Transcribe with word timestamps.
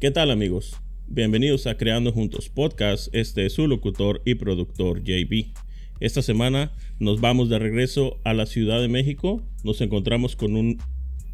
¿Qué 0.00 0.10
tal 0.10 0.30
amigos? 0.30 0.76
Bienvenidos 1.08 1.66
a 1.66 1.76
Creando 1.76 2.10
Juntos 2.10 2.48
Podcast. 2.48 3.14
Este 3.14 3.44
es 3.44 3.52
su 3.52 3.68
locutor 3.68 4.22
y 4.24 4.34
productor 4.34 5.04
JB. 5.04 5.52
Esta 6.00 6.22
semana 6.22 6.72
nos 6.98 7.20
vamos 7.20 7.50
de 7.50 7.58
regreso 7.58 8.18
a 8.24 8.32
la 8.32 8.46
Ciudad 8.46 8.80
de 8.80 8.88
México. 8.88 9.42
Nos 9.62 9.82
encontramos 9.82 10.36
con, 10.36 10.56
un, 10.56 10.78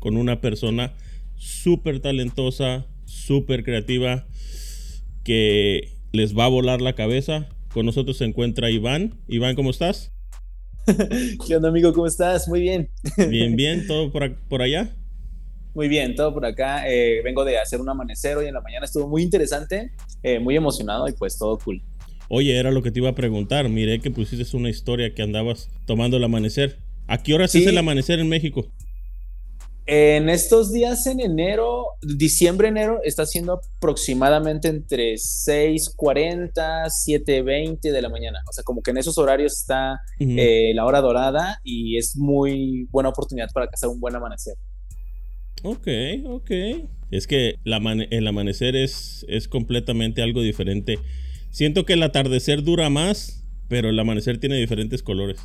con 0.00 0.16
una 0.16 0.40
persona 0.40 0.94
súper 1.36 2.00
talentosa, 2.00 2.89
súper 3.04 3.62
creativa, 3.62 4.26
que 5.22 5.93
les 6.11 6.36
va 6.36 6.46
a 6.46 6.48
volar 6.48 6.80
la 6.80 6.96
cabeza. 6.96 7.48
Con 7.72 7.86
nosotros 7.86 8.17
se 8.17 8.25
encuentra 8.25 8.68
Iván. 8.68 9.14
Iván, 9.29 9.54
¿cómo 9.54 9.71
estás? 9.71 10.12
¿Qué 11.46 11.54
onda, 11.54 11.68
amigo? 11.68 11.93
¿Cómo 11.93 12.08
estás? 12.08 12.48
Muy 12.48 12.62
bien. 12.62 12.90
Bien, 13.30 13.54
bien. 13.57 13.86
¿Todo 13.86 14.11
por, 14.11 14.35
por 14.48 14.61
allá? 14.61 14.93
Muy 15.76 15.89
bien, 15.89 16.14
todo 16.14 16.32
por 16.32 16.46
acá. 16.46 16.89
Eh, 16.89 17.21
vengo 17.22 17.44
de 17.44 17.58
hacer 17.58 17.82
un 17.82 17.89
amanecer 17.90 18.39
hoy 18.39 18.46
en 18.46 18.54
la 18.54 18.62
mañana, 18.62 18.86
estuvo 18.86 19.07
muy 19.07 19.22
interesante, 19.22 19.93
eh, 20.22 20.39
muy 20.39 20.57
emocionado 20.57 21.07
y 21.07 21.12
pues 21.12 21.36
todo 21.36 21.58
cool. 21.58 21.82
Oye, 22.30 22.58
era 22.58 22.71
lo 22.71 22.82
que 22.82 22.90
te 22.90 23.00
iba 23.00 23.11
a 23.11 23.14
preguntar. 23.14 23.68
Miré 23.68 24.00
que 24.00 24.11
pusiste 24.11 24.57
una 24.57 24.71
historia 24.71 25.12
que 25.12 25.21
andabas 25.21 25.68
tomando 25.85 26.16
el 26.16 26.25
amanecer. 26.25 26.79
¿A 27.07 27.22
qué 27.22 27.35
hora 27.35 27.44
es 27.44 27.54
el 27.54 27.76
amanecer 27.76 28.21
en 28.21 28.29
México? 28.30 28.66
En 29.85 30.30
estos 30.30 30.72
días 30.72 31.07
en 31.07 31.21
enero, 31.21 31.88
diciembre, 32.00 32.69
enero, 32.69 33.00
está 33.05 33.27
siendo 33.27 33.61
aproximadamente 33.77 34.69
entre 34.69 35.16
6.40, 35.16 36.55
7.20 36.55 37.80
de 37.80 38.02
la 38.02 38.08
mañana. 38.08 38.38
O 38.48 38.52
sea, 38.54 38.64
como 38.64 38.80
que 38.80 38.92
en 38.92 38.97
esos 38.97 39.19
horarios 39.19 39.52
está 39.52 40.00
eh, 40.19 40.72
la 40.74 40.86
hora 40.86 41.02
dorada 41.02 41.60
y 41.62 41.98
es 41.98 42.16
muy 42.16 42.88
buena 42.91 43.10
oportunidad 43.10 43.50
para 43.52 43.69
cazar 43.69 43.91
un 43.91 44.00
buen 44.00 44.16
amanecer. 44.16 44.54
Ok, 45.67 45.89
ok. 46.27 46.50
Es 47.11 47.27
que 47.27 47.56
el 47.64 48.27
amanecer 48.28 48.77
es, 48.77 49.27
es 49.28 49.48
completamente 49.48 50.22
algo 50.22 50.41
diferente. 50.41 51.00
Siento 51.50 51.84
que 51.84 51.95
el 51.95 52.05
atardecer 52.05 52.62
dura 52.62 52.89
más, 52.89 53.45
pero 53.69 53.89
el 53.89 53.98
amanecer 53.98 54.39
tiene 54.39 54.55
diferentes 54.59 55.03
colores. 55.03 55.41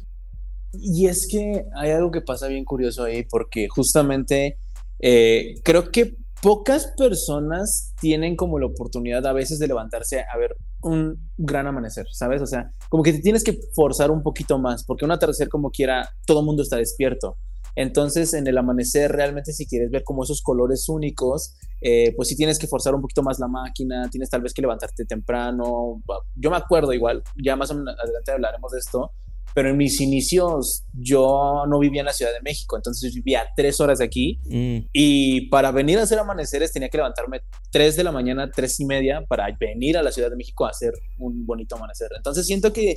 Y 0.74 1.08
es 1.08 1.28
que 1.28 1.66
hay 1.76 1.90
algo 1.90 2.12
que 2.12 2.22
pasa 2.22 2.48
bien 2.48 2.66
curioso 2.66 3.04
ahí, 3.04 3.24
porque 3.28 3.68
justamente 3.68 4.60
eh, 5.00 5.56
creo 5.64 5.90
que 5.90 6.16
pocas 6.40 6.94
personas 6.96 7.96
tienen 8.00 8.36
como 8.36 8.60
la 8.60 8.68
oportunidad 8.68 9.26
a 9.26 9.34
veces 9.34 9.58
de 9.58 9.68
levantarse 9.68 10.22
a 10.22 10.38
ver 10.38 10.56
un 10.84 11.32
gran 11.38 11.66
amanecer, 11.66 12.06
¿sabes? 12.12 12.44
O 12.44 12.48
sea, 12.48 12.72
como 12.90 13.02
que 13.02 13.14
te 13.14 13.22
tienes 13.22 13.44
que 13.44 13.58
forzar 13.74 14.12
un 14.12 14.22
poquito 14.22 14.60
más, 14.60 14.86
porque 14.86 15.04
un 15.04 15.12
atardecer 15.12 15.50
como 15.50 15.72
quiera, 15.72 16.08
todo 16.28 16.42
el 16.42 16.46
mundo 16.46 16.62
está 16.62 16.78
despierto. 16.78 17.38
Entonces, 17.76 18.34
en 18.34 18.48
el 18.48 18.58
amanecer, 18.58 19.12
realmente 19.12 19.54
si 19.54 19.66
quieres 19.66 19.92
ver 19.92 20.04
como 20.04 20.24
esos 20.24 20.42
colores 20.42 20.90
únicos, 20.90 21.56
eh, 21.82 22.14
pues 22.16 22.30
sí 22.30 22.36
tienes 22.36 22.60
que 22.60 22.68
forzar 22.68 22.94
un 22.94 23.02
poquito 23.02 23.24
más 23.24 23.40
la 23.40 23.48
máquina, 23.48 24.10
tienes 24.10 24.30
tal 24.30 24.42
vez 24.42 24.54
que 24.54 24.62
levantarte 24.62 25.06
temprano. 25.06 26.02
Yo 26.36 26.52
me 26.52 26.58
acuerdo 26.58 26.94
igual, 26.94 27.24
ya 27.44 27.56
más 27.56 27.72
adelante 27.72 28.32
hablaremos 28.32 28.72
de 28.72 28.80
esto, 28.80 29.12
pero 29.54 29.70
en 29.70 29.78
mis 29.78 30.00
inicios 30.00 30.86
yo 30.94 31.64
no 31.68 31.80
vivía 31.80 32.02
en 32.02 32.06
la 32.06 32.14
Ciudad 32.14 32.32
de 32.32 32.42
México, 32.42 32.76
entonces 32.78 33.14
vivía 33.14 33.48
tres 33.56 33.80
horas 33.80 34.00
de 34.00 34.06
aquí 34.06 34.40
mm. 34.46 34.90
y 34.94 35.50
para 35.50 35.72
venir 35.72 36.00
a 36.00 36.04
hacer 36.04 36.20
amaneceres 36.20 36.72
tenía 36.72 36.90
que 36.90 36.98
levantarme 36.98 37.42
tres 37.70 37.96
de 37.96 38.04
la 38.04 38.12
mañana, 38.12 38.50
tres 38.50 38.80
y 38.80 38.86
media 38.86 39.26
para 39.28 39.48
venir 39.60 39.98
a 39.98 40.04
la 40.04 40.12
Ciudad 40.12 40.30
de 40.30 40.38
México 40.38 40.66
a 40.66 40.70
hacer 40.70 40.94
un 41.18 41.46
bonito 41.46 41.76
amanecer. 41.76 42.10
Entonces 42.16 42.46
siento 42.46 42.72
que 42.72 42.96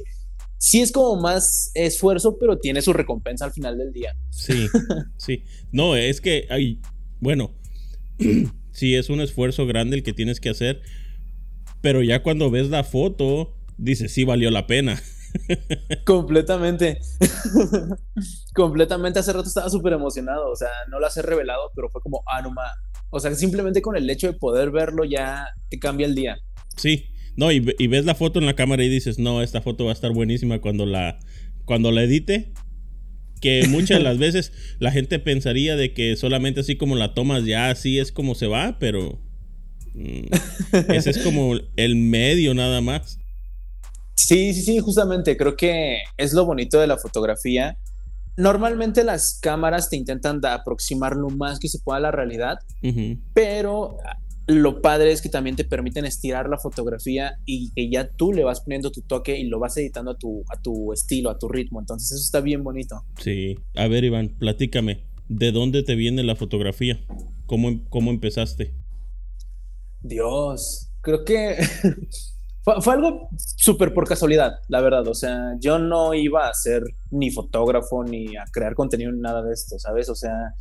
sí 0.65 0.81
es 0.81 0.93
como 0.93 1.21
más 1.21 1.71
esfuerzo, 1.75 2.39
pero 2.39 2.59
tiene 2.59 2.81
su 2.81 2.95
recompensa 2.95 3.45
al 3.45 3.53
final 3.53 3.77
del 3.77 3.93
día. 3.93 4.17
Sí, 4.31 4.67
sí. 5.19 5.45
No, 5.73 5.95
es 5.95 6.23
que 6.23 6.47
hay, 6.49 6.81
bueno, 7.21 7.55
sí 8.73 8.95
es 8.95 9.11
un 9.11 9.21
esfuerzo 9.21 9.67
grande 9.67 9.97
el 9.97 10.03
que 10.03 10.15
tienes 10.15 10.41
que 10.41 10.49
hacer, 10.49 10.81
pero 11.83 12.03
ya 12.03 12.23
cuando 12.23 12.51
ves 12.51 12.71
la 12.71 12.83
foto, 12.83 13.55
dices, 13.77 14.15
sí 14.15 14.25
valió 14.25 14.51
la 14.51 14.67
pena. 14.67 15.03
Completamente. 16.07 16.99
Completamente. 18.55 19.19
Hace 19.19 19.35
rato 19.35 19.49
estaba 19.49 19.69
súper 19.69 19.93
emocionado. 19.93 20.51
O 20.51 20.57
sea, 20.57 20.71
no 20.89 20.99
las 20.99 21.15
he 21.19 21.23
revelado, 21.23 21.73
pero 21.75 21.91
fue 21.91 22.01
como, 22.01 22.23
ah, 22.27 22.41
no 22.41 22.55
O 23.11 23.21
sea, 23.21 23.35
simplemente 23.35 23.83
con 23.83 23.97
el 23.97 24.09
hecho 24.09 24.29
de 24.29 24.39
poder 24.39 24.71
verlo 24.71 25.05
ya 25.05 25.49
te 25.69 25.79
cambia 25.79 26.07
el 26.07 26.15
día. 26.15 26.39
Sí, 26.75 27.14
no, 27.37 27.51
y, 27.51 27.61
ves 27.61 28.05
la 28.05 28.15
foto 28.15 28.39
en 28.39 28.47
la 28.47 28.55
cámara 28.55 28.85
y 28.85 28.89
dices, 28.89 29.19
no, 29.19 29.43
esta 29.43 29.61
foto 29.61 29.85
va 29.85 29.91
a 29.91 29.95
estar 29.95 30.13
buenísima 30.13 30.61
cuando 30.61 30.87
la, 30.87 31.19
cuando 31.65 31.91
la 31.91 32.03
edite. 32.03 32.53
Que 33.41 33.67
muchas 33.69 33.99
de 33.99 34.05
las 34.05 34.19
veces 34.19 34.53
la 34.79 34.93
gente 34.93 35.19
pensaría 35.19 35.77
de 35.77 35.93
que 35.93 36.17
solamente 36.17 36.61
así 36.61 36.77
como 36.77 36.97
la 36.97 37.15
tomas 37.15 37.45
ya 37.45 37.71
así 37.71 37.99
es 37.99 38.13
como 38.13 38.35
se 38.35 38.47
va, 38.47 38.79
pero 38.79 39.19
mm, 39.95 40.93
ese 40.93 41.11
es 41.11 41.19
como 41.19 41.55
el 41.77 41.97
medio 41.97 42.55
nada 42.55 42.81
más. 42.81 43.19
Sí, 44.15 44.55
sí, 44.55 44.63
sí, 44.63 44.79
justamente 44.79 45.37
creo 45.37 45.57
que 45.57 45.99
es 46.17 46.33
lo 46.33 46.47
bonito 46.47 46.81
de 46.81 46.87
la 46.87 46.97
fotografía. 46.97 47.77
Normalmente 48.37 49.05
las 49.05 49.39
cámaras 49.41 49.91
te 49.91 49.97
intentan 49.97 50.41
aproximar 50.45 51.15
lo 51.17 51.29
más 51.31 51.59
que 51.59 51.69
se 51.69 51.79
pueda 51.79 51.99
a 51.99 52.01
la 52.01 52.11
realidad, 52.11 52.59
pero 53.33 53.99
lo 54.47 54.83
padre 54.83 55.13
es 55.13 55.23
que 55.23 55.29
también 55.29 55.57
te 55.57 55.65
permiten 55.65 56.05
estirar 56.05 56.49
la 56.49 56.59
fotografía 56.59 57.39
y 57.47 57.73
que 57.73 57.89
ya 57.91 58.11
tú 58.11 58.33
le 58.33 58.45
vas 58.45 58.61
poniendo 58.61 58.91
tu 58.91 59.01
toque 59.03 59.39
y 59.39 59.45
lo 59.45 59.59
vas 59.59 59.77
editando 59.77 60.13
a 60.13 60.19
tu, 60.19 60.45
a 60.51 60.61
tu 60.61 60.93
estilo, 60.93 61.31
a 61.31 61.39
tu 61.39 61.49
ritmo. 61.49 61.81
Entonces 61.81 62.13
eso 62.13 62.21
está 62.21 62.41
bien 62.41 62.63
bonito. 62.63 63.05
Sí. 63.19 63.57
A 63.75 63.89
ver, 63.89 64.05
Iván, 64.05 64.37
platícame. 64.39 65.05
¿De 65.29 65.53
dónde 65.53 65.83
te 65.83 65.95
viene 65.95 66.23
la 66.23 66.37
fotografía? 66.37 67.01
¿Cómo, 67.47 67.89
cómo 67.89 68.11
empezaste? 68.11 68.75
Dios, 70.03 70.93
creo 71.01 71.25
que 71.25 71.57
fue, 72.63 72.83
fue, 72.83 72.93
algo 72.93 73.29
súper 73.39 73.95
por 73.95 74.07
casualidad, 74.07 74.57
la 74.69 74.83
verdad. 74.83 75.09
O 75.09 75.15
sea, 75.15 75.55
yo 75.59 75.79
no 75.79 76.13
iba 76.13 76.49
a 76.49 76.53
ser 76.53 76.83
ni 77.11 77.31
fotógrafo 77.31 78.05
ni 78.05 78.37
a 78.37 78.45
crear 78.53 78.75
contenido 78.75 79.11
ni 79.13 79.21
nada 79.21 79.43
de 79.43 79.55
esto, 79.55 79.79
¿sabes? 79.79 80.11
O 80.11 80.15
sea, 80.15 80.53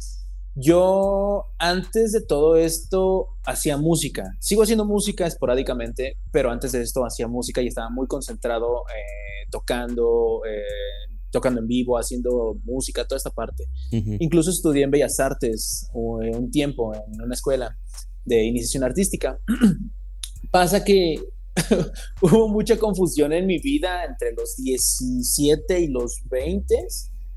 yo 0.56 1.46
antes 1.58 2.12
de 2.12 2.22
todo 2.22 2.56
esto 2.58 3.30
hacía 3.44 3.78
música. 3.78 4.36
Sigo 4.40 4.64
haciendo 4.64 4.86
música 4.86 5.26
esporádicamente, 5.26 6.18
pero 6.32 6.52
antes 6.52 6.72
de 6.72 6.82
esto 6.82 7.06
hacía 7.06 7.28
música 7.28 7.62
y 7.62 7.68
estaba 7.68 7.90
muy 7.90 8.08
concentrado 8.08 8.84
eh, 8.90 9.48
tocando, 9.50 10.42
eh, 10.48 11.16
tocando 11.32 11.60
en 11.60 11.68
vivo, 11.68 11.98
haciendo 11.98 12.56
música, 12.64 13.06
toda 13.06 13.18
esta 13.18 13.32
parte. 13.32 13.66
Incluso 13.92 14.52
estudié 14.52 14.84
en 14.84 14.92
Bellas 14.92 15.20
Artes 15.20 15.90
eh, 15.92 16.36
un 16.36 16.52
tiempo 16.52 16.94
en 16.94 17.22
una 17.22 17.34
escuela 17.34 17.76
de 18.24 18.44
iniciación 18.44 18.84
artística. 18.84 19.40
Pasa 20.52 20.84
que 20.84 21.16
hubo 22.22 22.48
mucha 22.48 22.78
confusión 22.78 23.34
en 23.34 23.48
mi 23.48 23.58
vida 23.58 24.06
entre 24.06 24.34
los 24.34 24.56
17 24.58 25.80
y 25.80 25.88
los 25.88 26.22
20 26.30 26.88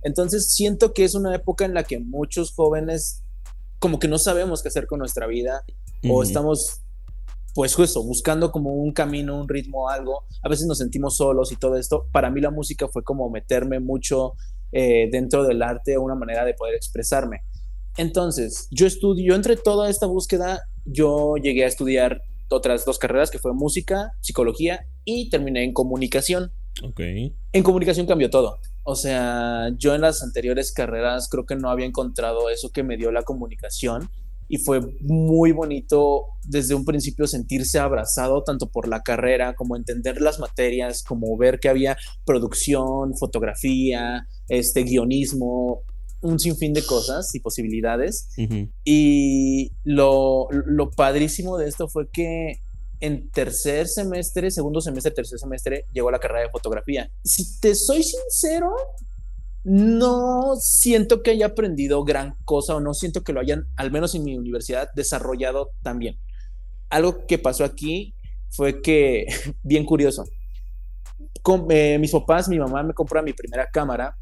entonces 0.06 0.52
siento 0.52 0.92
que 0.92 1.02
es 1.02 1.16
una 1.16 1.34
época 1.34 1.64
en 1.64 1.74
la 1.74 1.82
que 1.82 1.98
muchos 1.98 2.52
jóvenes 2.52 3.24
como 3.80 3.98
que 3.98 4.06
no 4.06 4.18
sabemos 4.18 4.62
qué 4.62 4.68
hacer 4.68 4.86
con 4.86 5.00
nuestra 5.00 5.26
vida 5.26 5.64
o 6.08 6.22
estamos 6.22 6.80
pues 7.56 7.74
justo 7.74 8.04
buscando 8.04 8.52
como 8.52 8.74
un 8.74 8.92
camino, 8.92 9.40
un 9.40 9.48
ritmo, 9.48 9.88
algo. 9.88 10.24
A 10.42 10.48
veces 10.48 10.66
nos 10.66 10.78
sentimos 10.78 11.16
solos 11.16 11.50
y 11.50 11.56
todo 11.56 11.76
esto. 11.76 12.06
Para 12.12 12.30
mí 12.30 12.40
la 12.40 12.52
música 12.52 12.86
fue 12.86 13.02
como 13.02 13.28
meterme 13.30 13.80
mucho 13.80 14.34
eh, 14.70 15.08
dentro 15.10 15.42
del 15.42 15.60
arte, 15.60 15.98
una 15.98 16.14
manera 16.14 16.44
de 16.44 16.54
poder 16.54 16.76
expresarme. 16.76 17.40
Entonces, 17.96 18.68
yo 18.70 18.86
estudio, 18.86 19.34
entre 19.34 19.56
toda 19.56 19.90
esta 19.90 20.06
búsqueda, 20.06 20.68
yo 20.84 21.34
llegué 21.36 21.64
a 21.64 21.68
estudiar 21.68 22.22
otras 22.48 22.84
dos 22.84 22.98
carreras, 22.98 23.30
que 23.30 23.40
fue 23.40 23.54
música, 23.54 24.12
psicología 24.20 24.86
y 25.04 25.30
terminé 25.30 25.64
en 25.64 25.72
comunicación. 25.72 26.52
Ok. 26.84 27.00
En 27.52 27.62
comunicación 27.64 28.06
cambió 28.06 28.30
todo. 28.30 28.60
O 28.88 28.94
sea, 28.94 29.70
yo 29.76 29.96
en 29.96 30.02
las 30.02 30.22
anteriores 30.22 30.72
carreras 30.72 31.28
creo 31.28 31.44
que 31.44 31.56
no 31.56 31.70
había 31.70 31.86
encontrado 31.86 32.50
eso 32.50 32.70
que 32.70 32.84
me 32.84 32.96
dio 32.96 33.10
la 33.10 33.24
comunicación 33.24 34.08
y 34.48 34.58
fue 34.58 34.80
muy 35.00 35.50
bonito 35.50 36.26
desde 36.44 36.76
un 36.76 36.84
principio 36.84 37.26
sentirse 37.26 37.80
abrazado 37.80 38.44
tanto 38.44 38.70
por 38.70 38.86
la 38.86 39.02
carrera 39.02 39.56
como 39.56 39.74
entender 39.74 40.20
las 40.20 40.38
materias, 40.38 41.02
como 41.02 41.36
ver 41.36 41.58
que 41.58 41.68
había 41.68 41.96
producción, 42.24 43.16
fotografía, 43.16 44.28
este 44.46 44.84
guionismo, 44.84 45.82
un 46.20 46.38
sinfín 46.38 46.72
de 46.72 46.86
cosas 46.86 47.34
y 47.34 47.40
posibilidades. 47.40 48.28
Y 48.84 49.72
lo, 49.82 50.46
lo 50.50 50.90
padrísimo 50.92 51.58
de 51.58 51.66
esto 51.66 51.88
fue 51.88 52.08
que 52.12 52.60
en 53.00 53.30
tercer 53.30 53.88
semestre, 53.88 54.50
segundo 54.50 54.80
semestre, 54.80 55.12
tercer 55.12 55.38
semestre, 55.38 55.86
llegó 55.92 56.08
a 56.08 56.12
la 56.12 56.18
carrera 56.18 56.42
de 56.42 56.50
fotografía. 56.50 57.10
Si 57.24 57.60
te 57.60 57.74
soy 57.74 58.02
sincero, 58.02 58.74
no 59.64 60.56
siento 60.60 61.22
que 61.22 61.32
haya 61.32 61.46
aprendido 61.46 62.04
gran 62.04 62.36
cosa 62.44 62.76
o 62.76 62.80
no 62.80 62.94
siento 62.94 63.22
que 63.22 63.32
lo 63.32 63.40
hayan, 63.40 63.66
al 63.76 63.90
menos 63.90 64.14
en 64.14 64.24
mi 64.24 64.36
universidad, 64.36 64.88
desarrollado 64.94 65.70
tan 65.82 65.98
bien. 65.98 66.18
Algo 66.88 67.26
que 67.26 67.38
pasó 67.38 67.64
aquí 67.64 68.14
fue 68.50 68.80
que, 68.80 69.26
bien 69.62 69.84
curioso, 69.84 70.24
con, 71.42 71.66
eh, 71.70 71.98
mis 71.98 72.12
papás, 72.12 72.48
mi 72.48 72.58
mamá 72.58 72.82
me 72.82 72.94
compró 72.94 73.22
mi 73.22 73.32
primera 73.32 73.68
cámara 73.70 74.16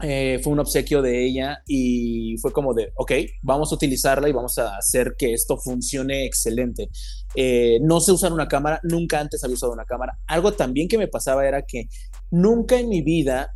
eh, 0.00 0.38
fue 0.42 0.52
un 0.52 0.60
obsequio 0.60 1.02
de 1.02 1.24
ella 1.24 1.62
y 1.66 2.36
fue 2.38 2.52
como 2.52 2.72
de, 2.72 2.92
ok, 2.94 3.12
vamos 3.42 3.72
a 3.72 3.74
utilizarla 3.74 4.28
y 4.28 4.32
vamos 4.32 4.56
a 4.58 4.76
hacer 4.76 5.16
que 5.18 5.32
esto 5.32 5.58
funcione 5.58 6.24
excelente. 6.24 6.88
Eh, 7.34 7.78
no 7.82 8.00
sé 8.00 8.12
usar 8.12 8.32
una 8.32 8.46
cámara, 8.46 8.80
nunca 8.84 9.18
antes 9.18 9.42
había 9.42 9.54
usado 9.54 9.72
una 9.72 9.84
cámara. 9.84 10.18
Algo 10.26 10.52
también 10.52 10.88
que 10.88 10.98
me 10.98 11.08
pasaba 11.08 11.46
era 11.46 11.62
que 11.62 11.88
nunca 12.30 12.78
en 12.78 12.88
mi 12.88 13.02
vida 13.02 13.54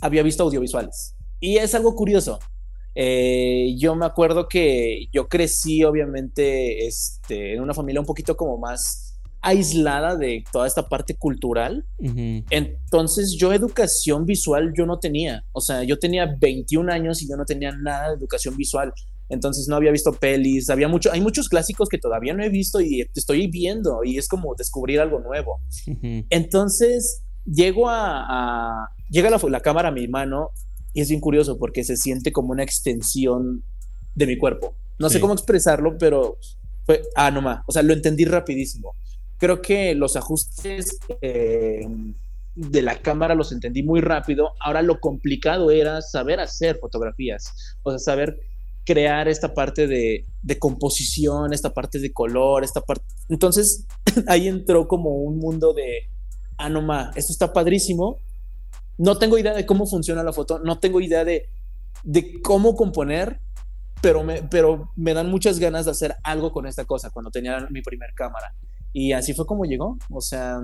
había 0.00 0.22
visto 0.22 0.44
audiovisuales. 0.44 1.16
Y 1.40 1.56
es 1.56 1.74
algo 1.74 1.96
curioso. 1.96 2.38
Eh, 2.94 3.74
yo 3.78 3.96
me 3.96 4.06
acuerdo 4.06 4.48
que 4.48 5.06
yo 5.12 5.26
crecí 5.26 5.82
obviamente 5.82 6.86
este, 6.86 7.54
en 7.54 7.62
una 7.62 7.74
familia 7.74 8.00
un 8.00 8.06
poquito 8.06 8.36
como 8.36 8.58
más 8.58 9.01
aislada 9.42 10.16
de 10.16 10.44
toda 10.52 10.68
esta 10.68 10.88
parte 10.88 11.16
cultural. 11.16 11.84
Entonces 11.98 13.36
yo 13.36 13.52
educación 13.52 14.24
visual 14.24 14.72
yo 14.76 14.86
no 14.86 15.00
tenía. 15.00 15.44
O 15.52 15.60
sea, 15.60 15.82
yo 15.82 15.98
tenía 15.98 16.36
21 16.40 16.90
años 16.90 17.20
y 17.22 17.28
yo 17.28 17.36
no 17.36 17.44
tenía 17.44 17.72
nada 17.72 18.08
de 18.08 18.14
educación 18.14 18.56
visual. 18.56 18.92
Entonces 19.28 19.66
no 19.66 19.76
había 19.76 19.90
visto 19.90 20.12
pelis, 20.12 20.70
había 20.70 20.88
mucho, 20.88 21.10
hay 21.10 21.20
muchos 21.20 21.48
clásicos 21.48 21.88
que 21.88 21.98
todavía 21.98 22.34
no 22.34 22.44
he 22.44 22.50
visto 22.50 22.80
y 22.80 23.08
estoy 23.14 23.48
viendo 23.48 24.04
y 24.04 24.16
es 24.16 24.28
como 24.28 24.54
descubrir 24.54 25.00
algo 25.00 25.18
nuevo. 25.20 25.60
Entonces 26.30 27.22
llego 27.44 27.88
a, 27.88 28.90
llega 29.10 29.28
la, 29.28 29.40
la 29.48 29.60
cámara 29.60 29.88
a 29.88 29.92
mi 29.92 30.06
mano 30.06 30.50
y 30.92 31.00
es 31.00 31.08
bien 31.08 31.20
curioso 31.20 31.58
porque 31.58 31.82
se 31.82 31.96
siente 31.96 32.30
como 32.30 32.52
una 32.52 32.62
extensión 32.62 33.64
de 34.14 34.26
mi 34.26 34.38
cuerpo. 34.38 34.74
No 34.98 35.08
sé 35.08 35.18
cómo 35.18 35.32
expresarlo, 35.32 35.98
pero 35.98 36.36
fue, 36.86 37.02
ah, 37.16 37.30
no 37.32 37.42
más, 37.42 37.64
o 37.66 37.72
sea, 37.72 37.82
lo 37.82 37.92
entendí 37.92 38.24
rapidísimo 38.24 38.94
creo 39.42 39.60
que 39.60 39.96
los 39.96 40.14
ajustes 40.14 41.00
eh, 41.20 41.84
de 42.54 42.80
la 42.80 43.02
cámara 43.02 43.34
los 43.34 43.50
entendí 43.50 43.82
muy 43.82 44.00
rápido. 44.00 44.52
Ahora 44.60 44.82
lo 44.82 45.00
complicado 45.00 45.72
era 45.72 46.00
saber 46.00 46.38
hacer 46.38 46.78
fotografías, 46.78 47.52
o 47.82 47.90
sea, 47.90 47.98
saber 47.98 48.38
crear 48.84 49.26
esta 49.26 49.52
parte 49.52 49.88
de, 49.88 50.26
composición, 50.60 51.52
esta 51.52 51.74
parte 51.74 51.98
de 51.98 52.12
color, 52.12 52.62
esta 52.62 52.82
parte. 52.82 53.04
Entonces 53.28 53.84
ahí 54.28 54.46
entró 54.46 54.86
como 54.86 55.10
un 55.16 55.38
mundo 55.38 55.72
de, 55.72 56.08
ah, 56.56 56.68
no 56.68 56.80
ma, 56.80 57.10
esto 57.16 57.32
está 57.32 57.52
padrísimo. 57.52 58.18
No 58.96 59.18
tengo 59.18 59.38
idea 59.38 59.54
de 59.54 59.66
cómo 59.66 59.86
funciona 59.88 60.22
la 60.22 60.32
foto, 60.32 60.60
no 60.60 60.78
tengo 60.78 61.00
idea 61.00 61.24
de, 61.24 61.48
de 62.04 62.40
cómo 62.42 62.76
componer, 62.76 63.40
pero 64.00 64.22
me, 64.22 64.44
pero 64.44 64.92
me 64.94 65.14
dan 65.14 65.28
muchas 65.28 65.58
ganas 65.58 65.86
de 65.86 65.90
hacer 65.90 66.14
algo 66.22 66.52
con 66.52 66.68
esta 66.68 66.84
cosa 66.84 67.10
cuando 67.10 67.32
tenía 67.32 67.66
mi 67.70 67.82
primer 67.82 68.14
cámara. 68.14 68.54
Y 68.92 69.12
así 69.12 69.34
fue 69.34 69.46
como 69.46 69.64
llegó. 69.64 69.98
O 70.10 70.20
sea, 70.20 70.60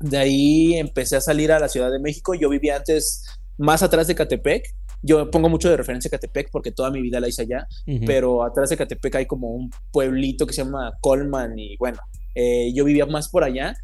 de 0.00 0.18
ahí 0.18 0.74
empecé 0.74 1.16
a 1.16 1.20
salir 1.20 1.52
a 1.52 1.58
la 1.58 1.68
Ciudad 1.68 1.90
de 1.90 1.98
México. 1.98 2.34
Yo 2.34 2.48
vivía 2.48 2.76
antes 2.76 3.24
más 3.58 3.82
atrás 3.82 4.06
de 4.06 4.14
Catepec. 4.14 4.64
Yo 5.02 5.30
pongo 5.30 5.48
mucho 5.48 5.68
de 5.70 5.76
referencia 5.76 6.08
a 6.08 6.10
Catepec 6.10 6.50
porque 6.50 6.72
toda 6.72 6.90
mi 6.90 7.00
vida 7.00 7.20
la 7.20 7.28
hice 7.28 7.42
allá, 7.42 7.66
pero 8.06 8.42
atrás 8.42 8.70
de 8.70 8.76
Catepec 8.76 9.14
hay 9.14 9.26
como 9.26 9.50
un 9.50 9.70
pueblito 9.92 10.46
que 10.46 10.54
se 10.54 10.64
llama 10.64 10.92
Colman 11.00 11.56
y 11.58 11.76
bueno, 11.76 11.98
eh, 12.34 12.72
yo 12.74 12.84
vivía 12.84 13.06
más 13.06 13.28
por 13.28 13.44
allá. 13.44 13.74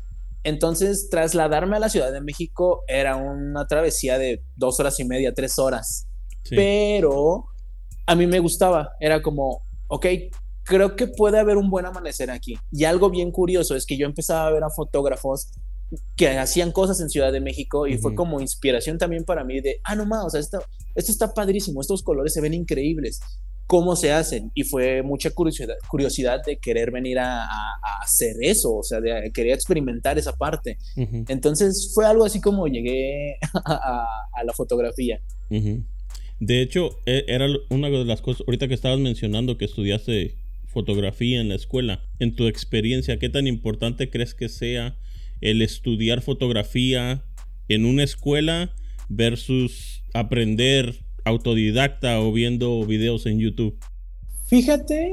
Entonces, 0.43 1.09
trasladarme 1.11 1.77
a 1.77 1.81
la 1.81 1.89
Ciudad 1.89 2.13
de 2.13 2.21
México 2.21 2.83
era 2.89 3.17
una 3.17 3.67
travesía 3.67 4.19
de 4.19 4.43
dos 4.57 4.81
horas 4.81 4.99
y 4.99 5.05
media, 5.05 5.35
tres 5.35 5.59
horas. 5.59 6.09
Pero 6.51 7.45
a 8.07 8.15
mí 8.17 8.27
me 8.27 8.41
gustaba, 8.41 8.91
era 8.99 9.23
como, 9.23 9.63
ok, 9.87 10.07
creo 10.65 10.97
que 10.97 11.07
puede 11.07 11.39
haber 11.39 11.57
un 11.57 11.71
buen 11.71 11.87
amanecer 11.87 12.31
aquí. 12.31 12.57
Y 12.71 12.85
algo 12.85 13.11
bien 13.11 13.31
curioso 13.31 13.75
es 13.77 13.87
que 13.87 13.97
yo 13.97 14.07
empezaba 14.07 14.47
a 14.47 14.51
ver 14.51 14.65
a 14.65 14.71
fotógrafos 14.71 15.49
que 16.17 16.29
hacían 16.29 16.73
cosas 16.73 17.01
en 17.01 17.11
Ciudad 17.11 17.33
de 17.33 17.41
México 17.41 17.87
y 17.87 17.99
fue 17.99 18.15
como 18.15 18.41
inspiración 18.41 18.99
también 18.99 19.25
para 19.25 19.45
mí 19.45 19.61
de, 19.61 19.81
ah, 19.85 19.95
no 19.95 20.07
más, 20.07 20.25
o 20.25 20.31
sea, 20.31 20.41
esto, 20.41 20.63
esto 20.95 21.13
está 21.13 21.35
padrísimo, 21.35 21.81
estos 21.81 22.03
colores 22.03 22.33
se 22.33 22.41
ven 22.41 22.55
increíbles, 22.55 23.21
¿cómo 23.67 23.95
se 23.97 24.13
hacen? 24.13 24.51
Y 24.55 24.65
fue 24.65 25.03
mucha 25.03 25.31
curiosidad, 25.31 25.75
curiosidad 25.89 26.41
de 26.45 26.59
querer 26.59 26.91
venir 26.91 27.19
a, 27.19 27.47
hacer 28.03 28.37
eso, 28.41 28.75
o 28.75 28.83
sea, 28.83 29.01
de 29.01 29.31
querer 29.33 29.53
experimentar 29.53 30.19
esa 30.19 30.33
parte. 30.33 30.79
Entonces 30.97 31.93
fue 31.95 32.05
algo 32.07 32.25
así 32.25 32.41
como 32.41 32.67
llegué 32.67 33.37
a, 33.65 34.45
la 34.45 34.53
fotografía. 34.53 35.21
De 36.41 36.61
hecho, 36.61 36.99
e, 37.07 37.25
era 37.29 37.47
una 37.71 37.89
de 37.89 38.05
las 38.05 38.21
cosas, 38.21 38.43
ahorita 38.47 38.67
que 38.67 38.75
estabas 38.75 38.99
mencionando 38.99 39.57
que 39.57 39.65
estudiaste 39.65 40.35
fotografía 40.73 41.41
en 41.41 41.49
la 41.49 41.55
escuela. 41.55 42.01
En 42.19 42.35
tu 42.35 42.47
experiencia, 42.47 43.19
¿qué 43.19 43.29
tan 43.29 43.47
importante 43.47 44.11
crees 44.11 44.35
que 44.35 44.49
sea 44.49 44.97
el 45.41 45.63
estudiar 45.63 46.23
fotografía 46.23 47.25
en 47.69 47.85
una 47.85 48.03
escuela 48.03 48.75
versus 49.09 50.03
aprender 50.15 51.05
autodidacta 51.25 52.21
o 52.21 52.33
viendo 52.33 52.85
videos 52.87 53.27
en 53.27 53.39
YouTube? 53.39 53.79
Fíjate 54.47 55.13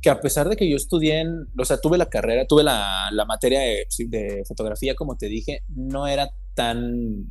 que 0.00 0.10
a 0.10 0.20
pesar 0.20 0.48
de 0.48 0.56
que 0.56 0.68
yo 0.68 0.76
estudié 0.76 1.20
en, 1.20 1.46
o 1.58 1.64
sea, 1.64 1.78
tuve 1.78 1.98
la 1.98 2.06
carrera, 2.06 2.46
tuve 2.46 2.64
la, 2.64 3.10
materia 3.26 3.60
de, 3.60 4.42
fotografía, 4.46 4.94
como 4.94 5.16
te 5.16 5.26
dije, 5.26 5.62
no 5.68 6.06
era 6.06 6.30
tan, 6.54 7.26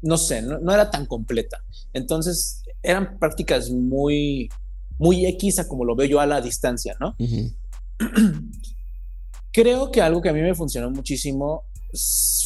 no 0.00 0.16
sé, 0.16 0.42
no 0.42 0.72
era 0.72 0.90
tan 0.90 1.06
completa. 1.06 1.62
Entonces, 1.92 2.62
eran 2.82 3.18
prácticas 3.18 3.70
muy, 3.70 4.48
muy 4.98 5.26
X 5.26 5.58
a 5.58 5.68
como 5.68 5.84
lo 5.84 5.96
veo 5.96 6.06
yo 6.06 6.20
a 6.20 6.26
la 6.26 6.40
distancia, 6.40 6.96
¿no? 7.00 7.16
Creo 9.52 9.90
que 9.90 10.02
algo 10.02 10.20
que 10.20 10.28
a 10.28 10.32
mí 10.32 10.40
me 10.40 10.54
funcionó 10.54 10.90
muchísimo 10.90 11.64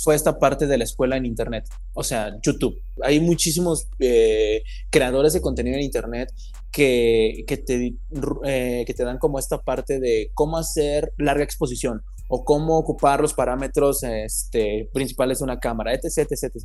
fue 0.02 0.14
esta 0.14 0.38
parte 0.38 0.66
de 0.66 0.78
la 0.78 0.84
escuela 0.84 1.16
en 1.16 1.26
Internet, 1.26 1.68
o 1.92 2.02
sea, 2.04 2.38
YouTube. 2.42 2.80
Hay 3.02 3.20
muchísimos 3.20 3.88
eh, 3.98 4.62
creadores 4.90 5.32
de 5.32 5.40
contenido 5.40 5.76
en 5.76 5.82
Internet 5.82 6.32
que, 6.70 7.44
que, 7.46 7.56
te, 7.56 7.96
eh, 8.44 8.84
que 8.86 8.94
te 8.94 9.04
dan 9.04 9.18
como 9.18 9.38
esta 9.38 9.58
parte 9.58 9.98
de 9.98 10.30
cómo 10.34 10.56
hacer 10.56 11.12
larga 11.18 11.44
exposición 11.44 12.02
o 12.28 12.44
cómo 12.44 12.78
ocupar 12.78 13.20
los 13.20 13.34
parámetros 13.34 14.02
este, 14.04 14.88
principales 14.92 15.38
de 15.38 15.44
una 15.44 15.58
cámara, 15.58 15.92
etc. 15.94 16.28
etc, 16.30 16.44
etc. 16.44 16.64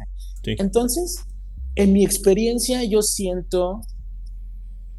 Entonces, 0.59 1.17
en 1.75 1.91
mi 1.91 2.05
experiencia, 2.05 2.83
yo 2.83 3.01
siento 3.01 3.81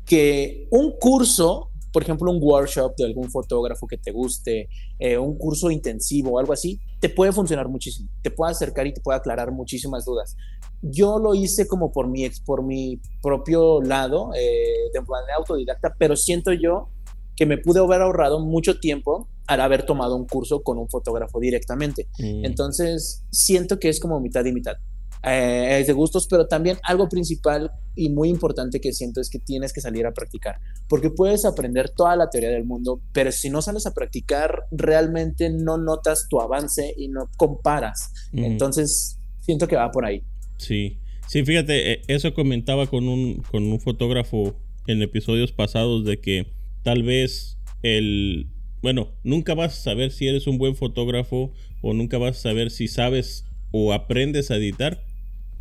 que 0.07 0.69
un 0.71 0.93
curso, 0.99 1.71
por 1.93 2.03
ejemplo, 2.03 2.31
un 2.31 2.39
workshop 2.41 2.95
de 2.97 3.05
algún 3.05 3.31
fotógrafo 3.31 3.87
que 3.87 3.99
te 3.99 4.13
guste, 4.13 4.69
eh, 4.99 5.19
un 5.19 5.37
curso 5.37 5.71
intensivo 5.71 6.33
o 6.33 6.39
algo 6.39 6.53
así, 6.53 6.81
te 7.01 7.09
puede 7.09 7.33
funcionar 7.33 7.69
muchísimo, 7.69 8.09
te 8.23 8.31
puede 8.31 8.53
acercar 8.53 8.87
y 8.87 8.95
te 8.95 9.01
puede 9.01 9.19
aclarar 9.19 9.51
muchísimas 9.53 10.05
dudas. 10.05 10.37
Yo 10.83 11.19
lo 11.19 11.35
hice 11.35 11.67
como 11.67 11.91
por 11.91 12.09
mi, 12.09 12.29
por 12.45 12.63
mi 12.63 13.01
propio 13.23 13.83
lado, 13.83 14.31
eh, 14.35 14.91
de 14.93 15.01
manera 15.01 15.37
autodidacta, 15.39 15.95
pero 15.99 16.17
siento 16.17 16.53
yo 16.53 16.89
que 17.35 17.47
me 17.47 17.59
pude 17.59 17.81
haber 17.81 18.01
ahorrado 18.01 18.41
mucho 18.41 18.79
tiempo 18.79 19.29
al 19.47 19.61
haber 19.61 19.85
tomado 19.85 20.17
un 20.17 20.27
curso 20.27 20.63
con 20.63 20.79
un 20.79 20.89
fotógrafo 20.89 21.39
directamente. 21.39 22.09
Mm. 22.19 22.45
Entonces, 22.45 23.25
siento 23.31 23.79
que 23.79 23.89
es 23.89 24.01
como 24.01 24.21
mitad 24.21 24.45
y 24.45 24.53
mitad. 24.53 24.77
Eh, 25.23 25.79
es 25.81 25.87
de 25.87 25.93
gustos, 25.93 26.27
pero 26.29 26.47
también 26.47 26.79
algo 26.85 27.09
principal 27.09 27.71
y 27.95 28.11
muy 28.11 28.29
importante 28.29 28.81
que 28.81 28.93
siento 28.93 29.21
es 29.21 29.31
que 29.31 29.39
tienes 29.39 29.73
que 29.73 29.81
salir 29.81 30.07
a 30.07 30.13
practicar, 30.13 30.57
porque 30.89 31.11
puedes 31.11 31.45
aprender 31.45 31.91
toda 31.91 32.15
la 32.17 32.29
teoría 32.29 32.51
del 32.51 32.65
mundo, 32.65 33.01
pero 33.13 33.33
si 33.33 33.51
no 33.51 33.63
sales 33.63 33.87
a 33.87 33.95
practicar, 33.95 34.67
realmente 34.71 35.51
no 35.51 35.79
notas 35.79 36.29
tu 36.29 36.41
avance 36.41 36.95
y 36.97 37.09
no 37.09 37.31
comparas. 37.37 38.13
Entonces, 38.33 39.19
siento 39.41 39.67
que 39.67 39.77
va 39.77 39.91
por 39.91 40.05
ahí. 40.05 40.23
Sí, 40.59 40.99
sí, 41.27 41.45
fíjate, 41.45 41.93
eh, 41.93 42.03
eso 42.09 42.35
comentaba 42.35 42.87
con 42.87 43.09
un, 43.09 43.43
con 43.51 43.65
un 43.65 43.81
fotógrafo 43.81 44.55
en 44.87 45.03
episodios 45.03 45.53
pasados 45.53 46.05
de 46.05 46.21
que 46.21 46.47
tal 46.83 47.03
vez 47.03 47.59
el, 47.83 48.49
bueno, 48.83 49.13
nunca 49.25 49.55
vas 49.55 49.79
a 49.79 49.83
saber 49.83 50.13
si 50.13 50.29
eres 50.29 50.47
un 50.47 50.59
buen 50.59 50.77
fotógrafo 50.77 51.53
o 51.83 51.95
nunca 51.95 52.19
vas 52.19 52.39
a 52.39 52.41
saber 52.41 52.71
si 52.71 52.89
sabes 52.89 53.45
o 53.71 53.93
aprendes 53.93 54.51
a 54.51 54.57
editar 54.57 55.03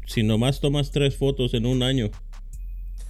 si 0.06 0.24
nomás 0.24 0.60
tomas 0.60 0.92
tres 0.92 1.16
fotos 1.16 1.54
en 1.54 1.66
un 1.66 1.84
año. 1.84 2.12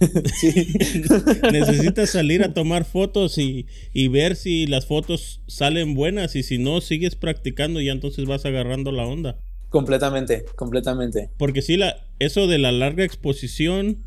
Necesitas 1.52 2.10
salir 2.10 2.42
a 2.42 2.52
tomar 2.52 2.84
fotos 2.84 3.38
y, 3.38 3.66
ver 4.08 4.36
si 4.36 4.66
las 4.66 4.86
fotos 4.86 5.42
salen 5.46 5.94
buenas 5.94 6.36
y 6.36 6.42
si 6.42 6.58
no, 6.58 6.80
sigues 6.80 7.16
practicando 7.16 7.80
y 7.80 7.88
entonces 7.88 8.26
vas 8.26 8.44
agarrando 8.44 8.92
la 8.92 9.06
onda. 9.06 9.38
Completamente, 9.68 10.44
completamente. 10.54 11.30
Porque 11.36 11.62
sí, 11.62 11.76
la, 11.76 11.96
eso 12.18 12.46
de 12.46 12.58
la 12.58 12.72
larga 12.72 13.04
exposición, 13.04 14.04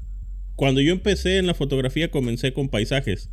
cuando 0.55 0.81
yo 0.81 0.91
empecé 0.91 1.37
en 1.37 1.47
la 1.47 1.53
fotografía 1.53 2.11
comencé 2.11 2.53
con 2.53 2.69
paisajes. 2.69 3.29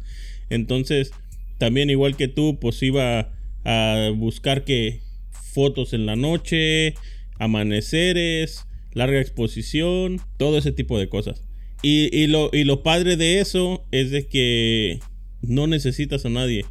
Entonces, 0.51 1.13
también 1.59 1.91
igual 1.91 2.17
que 2.17 2.29
tú, 2.29 2.59
pues 2.61 2.83
iba 2.83 3.33
a 3.65 4.11
buscar 4.15 4.65
que 4.65 5.01
fotos 5.33 5.93
en 5.93 6.07
la 6.07 6.17
noche, 6.17 6.95
amaneceres, 7.38 8.66
larga 8.93 9.21
exposición, 9.21 10.21
todo 10.38 10.59
ese 10.59 10.73
tipo 10.73 10.99
de 10.99 11.09
cosas. 11.09 11.43
Y, 11.83 12.26
lo, 12.26 12.50
y 12.52 12.64
lo 12.64 12.83
padre 12.83 13.16
de 13.16 13.38
eso 13.38 13.85
es 13.93 14.11
de 14.11 14.26
que 14.26 14.99
no 15.43 15.66
necesitas 15.66 16.25
a 16.25 16.31
nadie 16.31 16.64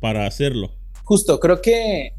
para 0.00 0.26
hacerlo. 0.26 0.72
Justo, 1.04 1.38
creo 1.38 1.60
que 1.60 2.06
eh, 2.06 2.12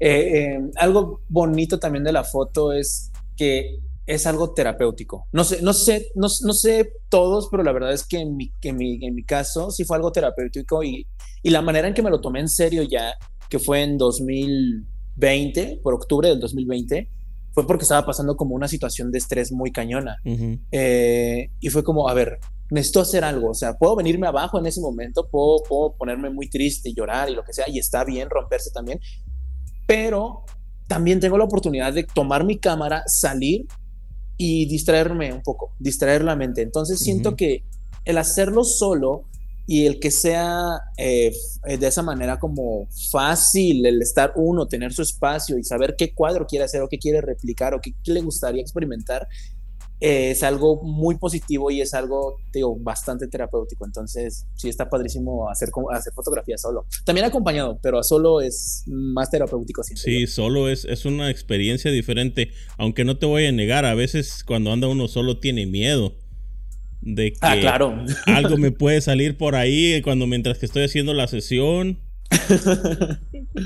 eh, 0.00 0.60
algo 0.76 1.20
bonito 1.28 1.78
también 1.78 2.02
de 2.02 2.12
la 2.12 2.24
foto 2.24 2.72
es 2.72 3.12
que 3.36 3.78
es 4.06 4.26
algo 4.26 4.52
terapéutico. 4.52 5.26
No 5.32 5.44
sé, 5.44 5.62
no 5.62 5.72
sé, 5.72 6.10
no, 6.14 6.28
sé 6.28 6.92
todos, 7.08 7.48
pero 7.50 7.62
la 7.62 7.72
verdad 7.72 7.92
es 7.92 8.04
que 8.04 8.18
en 8.18 8.36
mi, 8.36 8.52
en 8.62 8.76
mi, 8.76 9.04
en 9.04 9.14
mi 9.14 9.24
caso 9.24 9.70
sí 9.70 9.84
fue 9.84 9.96
algo 9.96 10.12
terapéutico 10.12 10.82
y, 10.82 11.06
y, 11.42 11.50
la 11.50 11.62
manera 11.62 11.88
en 11.88 11.94
que 11.94 12.02
me 12.02 12.10
lo 12.10 12.20
tomé 12.20 12.40
en 12.40 12.48
serio 12.48 12.82
ya, 12.82 13.16
que 13.48 13.58
fue 13.58 13.82
en 13.82 13.96
2020, 13.96 15.80
por 15.82 15.94
octubre 15.94 16.28
del 16.28 16.40
2020, 16.40 17.08
fue 17.54 17.66
porque 17.66 17.84
estaba 17.84 18.04
pasando 18.04 18.36
como 18.36 18.54
una 18.54 18.66
situación 18.66 19.12
de 19.12 19.18
estrés 19.18 19.52
muy 19.52 19.70
cañona. 19.70 20.16
Eh, 20.72 21.50
y 21.60 21.68
fue 21.70 21.84
como, 21.84 22.08
a 22.08 22.14
ver, 22.14 22.40
necesito 22.70 23.00
hacer 23.00 23.22
algo, 23.24 23.50
o 23.50 23.54
sea, 23.54 23.74
puedo 23.78 23.94
venirme 23.94 24.26
abajo 24.26 24.58
en 24.58 24.66
ese 24.66 24.80
momento, 24.80 25.28
puedo, 25.30 25.62
puedo 25.68 25.94
ponerme 25.96 26.30
muy 26.30 26.48
triste, 26.50 26.88
y 26.88 26.94
llorar 26.94 27.30
y 27.30 27.34
lo 27.34 27.44
que 27.44 27.52
sea, 27.52 27.68
y 27.68 27.78
está 27.78 28.04
bien 28.04 28.28
romperse 28.28 28.70
también, 28.72 28.98
pero 29.86 30.44
también 30.88 31.20
tengo 31.20 31.38
la 31.38 31.44
oportunidad 31.44 31.92
de 31.92 32.04
tomar 32.04 32.44
mi 32.44 32.58
cámara, 32.58 33.04
salir 33.06 33.66
y 34.36 34.66
distraerme 34.66 35.32
un 35.32 35.42
poco, 35.42 35.72
distraer 35.78 36.24
la 36.24 36.34
mente. 36.34 36.62
Entonces 36.62 36.98
siento 36.98 37.36
que 37.36 37.64
el 38.04 38.18
hacerlo 38.18 38.64
solo 38.64 39.22
y 39.66 39.86
el 39.86 39.98
que 39.98 40.10
sea 40.10 40.80
eh, 40.98 41.32
de 41.64 41.86
esa 41.86 42.02
manera 42.02 42.38
como 42.38 42.88
fácil, 43.10 43.86
el 43.86 44.02
estar 44.02 44.32
uno, 44.36 44.66
tener 44.66 44.92
su 44.92 45.02
espacio 45.02 45.58
y 45.58 45.64
saber 45.64 45.94
qué 45.96 46.12
cuadro 46.12 46.46
quiere 46.46 46.66
hacer 46.66 46.82
o 46.82 46.88
qué 46.88 46.98
quiere 46.98 47.20
replicar 47.20 47.74
o 47.74 47.80
qué, 47.80 47.94
le 48.04 48.20
gustaría 48.20 48.60
experimentar, 48.60 49.26
eh, 50.00 50.32
es 50.32 50.42
algo 50.42 50.82
muy 50.82 51.16
positivo 51.16 51.70
y 51.70 51.80
es 51.80 51.94
algo, 51.94 52.36
digo, 52.52 52.76
bastante 52.78 53.26
terapéutico. 53.26 53.86
Entonces, 53.86 54.46
sí 54.54 54.68
está 54.68 54.90
padrísimo 54.90 55.48
hacer, 55.48 55.70
hacer 55.92 56.12
fotografía 56.12 56.58
solo. 56.58 56.86
También 57.06 57.26
acompañado, 57.26 57.78
pero 57.82 58.02
solo 58.02 58.42
es 58.42 58.82
más 58.86 59.30
terapéutico. 59.30 59.82
Sí, 59.82 60.26
solo 60.26 60.68
es, 60.68 60.84
es 60.84 61.06
una 61.06 61.30
experiencia 61.30 61.90
diferente. 61.90 62.50
Aunque 62.76 63.04
no 63.04 63.16
te 63.18 63.24
voy 63.24 63.46
a 63.46 63.52
negar, 63.52 63.86
a 63.86 63.94
veces 63.94 64.44
cuando 64.44 64.72
anda 64.72 64.88
uno 64.88 65.08
solo 65.08 65.38
tiene 65.38 65.64
miedo 65.64 66.12
de 67.04 67.34
ah, 67.40 67.54
que 67.54 67.60
claro. 67.60 68.04
algo 68.26 68.56
me 68.56 68.70
puede 68.72 69.00
salir 69.00 69.36
por 69.36 69.54
ahí 69.54 70.00
cuando 70.02 70.26
mientras 70.26 70.58
que 70.58 70.66
estoy 70.66 70.84
haciendo 70.84 71.14
la 71.14 71.28
sesión. 71.28 71.98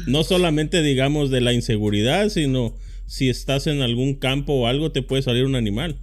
no 0.07 0.25
solamente 0.25 0.83
digamos 0.83 1.31
de 1.31 1.41
la 1.41 1.53
inseguridad, 1.53 2.29
sino 2.29 2.75
si 3.07 3.31
estás 3.31 3.67
en 3.67 3.81
algún 3.81 4.15
campo 4.15 4.53
o 4.55 4.67
algo 4.67 4.93
te 4.93 5.03
puede 5.03 5.23
salir 5.23 5.45
un 5.45 5.55
animal. 5.55 5.99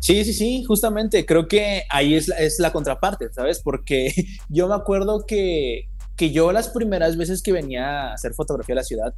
Sí, 0.00 0.24
sí, 0.24 0.34
sí, 0.34 0.64
justamente 0.64 1.24
creo 1.24 1.48
que 1.48 1.84
ahí 1.88 2.14
es 2.14 2.28
la, 2.28 2.36
es 2.36 2.58
la 2.58 2.72
contraparte, 2.72 3.32
¿sabes? 3.32 3.60
Porque 3.62 4.12
yo 4.48 4.68
me 4.68 4.74
acuerdo 4.74 5.24
que, 5.26 5.88
que 6.16 6.30
yo 6.30 6.52
las 6.52 6.68
primeras 6.68 7.16
veces 7.16 7.42
que 7.42 7.52
venía 7.52 8.08
a 8.08 8.14
hacer 8.14 8.34
fotografía 8.34 8.74
a 8.74 8.76
la 8.76 8.84
ciudad, 8.84 9.14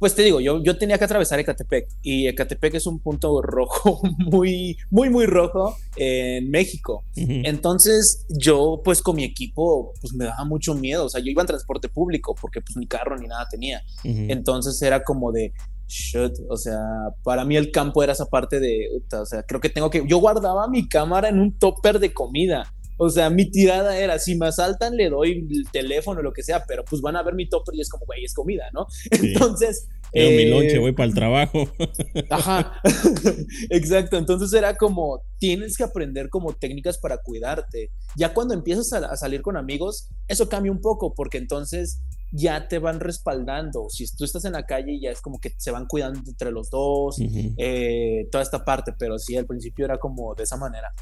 pues 0.00 0.14
te 0.14 0.22
digo, 0.22 0.40
yo, 0.40 0.62
yo 0.62 0.78
tenía 0.78 0.96
que 0.96 1.04
atravesar 1.04 1.38
Ecatepec 1.40 1.86
y 2.02 2.26
Ecatepec 2.26 2.74
es 2.74 2.86
un 2.86 3.00
punto 3.00 3.42
rojo 3.42 4.00
muy, 4.18 4.78
muy, 4.88 5.10
muy 5.10 5.26
rojo 5.26 5.76
en 5.96 6.50
México. 6.50 7.04
Entonces 7.14 8.24
yo 8.30 8.80
pues 8.82 9.02
con 9.02 9.16
mi 9.16 9.24
equipo 9.24 9.92
pues 10.00 10.14
me 10.14 10.24
daba 10.24 10.44
mucho 10.44 10.74
miedo, 10.74 11.04
o 11.04 11.08
sea, 11.10 11.20
yo 11.20 11.30
iba 11.30 11.42
en 11.42 11.48
transporte 11.48 11.90
público 11.90 12.34
porque 12.40 12.62
pues 12.62 12.78
ni 12.78 12.86
carro 12.86 13.18
ni 13.18 13.28
nada 13.28 13.46
tenía. 13.48 13.82
Entonces 14.02 14.80
era 14.80 15.04
como 15.04 15.32
de, 15.32 15.52
shit, 15.86 16.32
o 16.48 16.56
sea, 16.56 16.80
para 17.22 17.44
mí 17.44 17.58
el 17.58 17.70
campo 17.70 18.02
era 18.02 18.14
esa 18.14 18.24
parte 18.24 18.58
de, 18.58 18.88
o 19.12 19.26
sea, 19.26 19.42
creo 19.42 19.60
que 19.60 19.68
tengo 19.68 19.90
que, 19.90 20.02
yo 20.06 20.16
guardaba 20.16 20.66
mi 20.66 20.88
cámara 20.88 21.28
en 21.28 21.38
un 21.38 21.58
topper 21.58 21.98
de 21.98 22.14
comida 22.14 22.72
o 23.02 23.08
sea, 23.08 23.30
mi 23.30 23.50
tirada 23.50 23.98
era, 23.98 24.18
si 24.18 24.34
me 24.34 24.46
asaltan, 24.46 24.94
le 24.94 25.08
doy 25.08 25.48
el 25.50 25.70
teléfono 25.72 26.20
o 26.20 26.22
lo 26.22 26.34
que 26.34 26.42
sea, 26.42 26.64
pero 26.68 26.84
pues 26.84 27.00
van 27.00 27.16
a 27.16 27.22
ver 27.22 27.34
mi 27.34 27.48
topper 27.48 27.74
y 27.74 27.80
es 27.80 27.88
como, 27.88 28.04
güey, 28.04 28.26
es 28.26 28.34
comida, 28.34 28.64
¿no? 28.74 28.86
Entonces... 29.10 29.88
Yo 30.12 30.28
mi 30.28 30.50
lonche, 30.50 30.78
voy 30.78 30.92
para 30.92 31.06
el 31.06 31.14
trabajo. 31.14 31.66
Ajá, 32.30 32.74
exacto. 33.70 34.18
Entonces 34.18 34.52
era 34.52 34.76
como, 34.76 35.22
tienes 35.38 35.78
que 35.78 35.84
aprender 35.84 36.28
como 36.28 36.52
técnicas 36.52 36.98
para 36.98 37.22
cuidarte. 37.22 37.90
Ya 38.16 38.34
cuando 38.34 38.52
empiezas 38.52 38.92
a, 38.92 39.16
salir 39.16 39.40
con 39.40 39.56
amigos, 39.56 40.10
eso 40.28 40.50
cambia 40.50 40.70
un 40.70 40.82
poco, 40.82 41.14
porque 41.14 41.38
entonces 41.38 42.02
ya 42.32 42.68
te 42.68 42.78
van 42.80 43.00
respaldando. 43.00 43.86
Si 43.88 44.04
tú 44.14 44.24
estás 44.24 44.44
en 44.44 44.52
la 44.52 44.66
calle, 44.66 45.00
ya 45.00 45.10
es 45.10 45.22
como 45.22 45.38
que 45.40 45.54
se 45.56 45.70
van 45.70 45.86
cuidando 45.86 46.20
entre 46.26 46.50
los 46.50 46.68
dos, 46.68 47.16
eh, 47.56 48.28
toda 48.30 48.42
esta 48.42 48.62
parte, 48.62 48.92
pero 48.98 49.18
sí, 49.18 49.38
al 49.38 49.46
principio 49.46 49.86
era 49.86 49.96
como 49.96 50.34
de 50.34 50.42
esa 50.42 50.58
manera. 50.58 50.92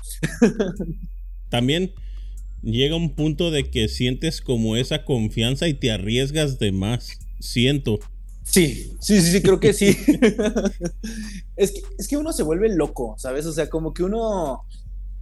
también 1.48 1.92
llega 2.62 2.96
un 2.96 3.14
punto 3.14 3.50
de 3.50 3.70
que 3.70 3.88
sientes 3.88 4.40
como 4.40 4.76
esa 4.76 5.04
confianza 5.04 5.68
y 5.68 5.74
te 5.74 5.90
arriesgas 5.90 6.58
de 6.58 6.72
más. 6.72 7.18
Siento. 7.40 7.98
Sí, 8.42 8.96
sí, 9.00 9.20
sí, 9.20 9.42
creo 9.42 9.60
que 9.60 9.72
sí. 9.72 9.88
es, 11.56 11.72
que, 11.72 11.80
es 11.98 12.08
que 12.08 12.16
uno 12.16 12.32
se 12.32 12.42
vuelve 12.42 12.74
loco, 12.74 13.14
¿sabes? 13.18 13.46
O 13.46 13.52
sea, 13.52 13.68
como 13.68 13.92
que 13.92 14.02
uno 14.02 14.64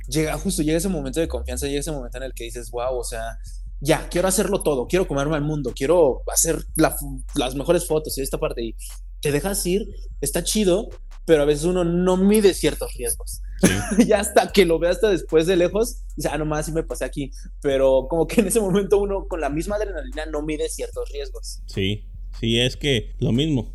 llega, 0.08 0.38
justo 0.38 0.62
llega 0.62 0.78
ese 0.78 0.88
momento 0.88 1.20
de 1.20 1.28
confianza, 1.28 1.66
llega 1.66 1.80
ese 1.80 1.92
momento 1.92 2.18
en 2.18 2.24
el 2.24 2.34
que 2.34 2.44
dices, 2.44 2.70
wow, 2.70 2.96
o 2.96 3.04
sea, 3.04 3.38
ya, 3.80 4.08
quiero 4.08 4.28
hacerlo 4.28 4.62
todo, 4.62 4.86
quiero 4.86 5.06
comerme 5.08 5.36
al 5.36 5.42
mundo, 5.42 5.72
quiero 5.74 6.22
hacer 6.32 6.64
las 6.76 7.54
mejores 7.54 7.86
fotos 7.86 8.16
y 8.16 8.22
esta 8.22 8.38
parte. 8.38 8.62
Y 8.62 8.76
te 9.20 9.32
dejas 9.32 9.64
ir, 9.66 9.86
está 10.20 10.44
chido, 10.44 10.88
pero 11.26 11.42
a 11.42 11.44
veces 11.44 11.64
uno 11.64 11.84
no 11.84 12.16
mide 12.16 12.54
ciertos 12.54 12.94
riesgos. 12.94 13.42
ya 14.06 14.20
hasta 14.20 14.52
que 14.52 14.64
lo 14.64 14.78
ve 14.78 14.88
hasta 14.88 15.10
después 15.10 15.46
de 15.46 15.56
lejos, 15.56 16.04
dice, 16.16 16.28
ah, 16.32 16.38
nomás 16.38 16.66
sí 16.66 16.72
me 16.72 16.84
pasé 16.84 17.04
aquí. 17.04 17.30
Pero 17.60 18.06
como 18.08 18.26
que 18.26 18.40
en 18.40 18.46
ese 18.46 18.60
momento 18.60 18.98
uno 18.98 19.26
con 19.26 19.40
la 19.40 19.50
misma 19.50 19.76
adrenalina 19.76 20.24
no 20.26 20.42
mide 20.42 20.68
ciertos 20.68 21.10
riesgos. 21.10 21.62
Sí, 21.66 22.06
sí, 22.40 22.60
es 22.60 22.76
que 22.76 23.14
lo 23.18 23.32
mismo, 23.32 23.74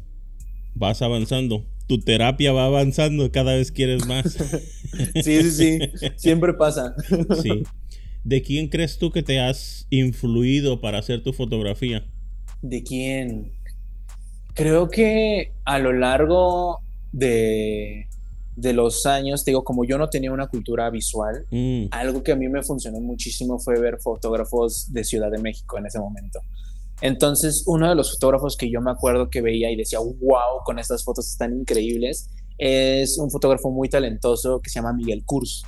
vas 0.74 1.02
avanzando. 1.02 1.68
Tu 1.88 2.00
terapia 2.00 2.54
va 2.54 2.66
avanzando, 2.66 3.30
cada 3.32 3.54
vez 3.54 3.72
quieres 3.72 4.08
más. 4.08 4.32
sí, 5.22 5.44
sí, 5.44 5.52
sí, 5.52 5.80
siempre 6.16 6.54
pasa. 6.54 6.96
sí. 7.42 7.64
¿De 8.24 8.42
quién 8.44 8.70
crees 8.70 8.98
tú 8.98 9.12
que 9.12 9.24
te 9.24 9.40
has 9.40 9.88
influido 9.90 10.80
para 10.80 11.00
hacer 11.00 11.22
tu 11.22 11.34
fotografía? 11.34 12.08
¿De 12.62 12.82
quién? 12.84 13.52
Creo 14.54 14.90
que 14.90 15.54
a 15.66 15.80
lo 15.80 15.92
largo 15.92 16.80
de, 17.12 18.08
de 18.56 18.74
los 18.74 19.06
años, 19.06 19.46
digo, 19.46 19.64
como 19.64 19.86
yo 19.86 19.98
no 19.98 20.10
tenía 20.10 20.32
una 20.32 20.48
cultura 20.48 20.90
visual, 20.90 21.46
mm. 21.52 21.86
algo 21.92 22.24
que 22.24 22.32
a 22.32 22.36
mí 22.36 22.48
me 22.50 22.64
funcionó 22.64 23.00
muchísimo 23.00 23.60
fue 23.60 23.80
ver 23.80 24.00
fotógrafos 24.00 24.92
de 24.92 25.04
Ciudad 25.04 25.32
de 25.32 25.40
México 25.40 25.78
en 25.78 25.86
ese 25.86 26.00
momento. 26.00 26.40
Entonces, 27.02 27.64
uno 27.66 27.90
de 27.90 27.96
los 27.96 28.12
fotógrafos 28.12 28.56
que 28.56 28.70
yo 28.70 28.80
me 28.80 28.92
acuerdo 28.92 29.30
que 29.30 29.42
veía 29.42 29.72
y 29.72 29.76
decía, 29.76 30.00
wow, 30.00 30.64
con 30.64 30.78
estas 30.78 31.04
fotos 31.04 31.28
están 31.28 31.58
increíbles, 31.58 32.30
es 32.58 33.18
un 33.18 33.32
fotógrafo 33.32 33.72
muy 33.72 33.90
talentoso 33.90 34.62
que 34.62 34.70
se 34.70 34.80
llama 34.80 34.94
Miguel 34.94 35.24
Kurz. 35.26 35.64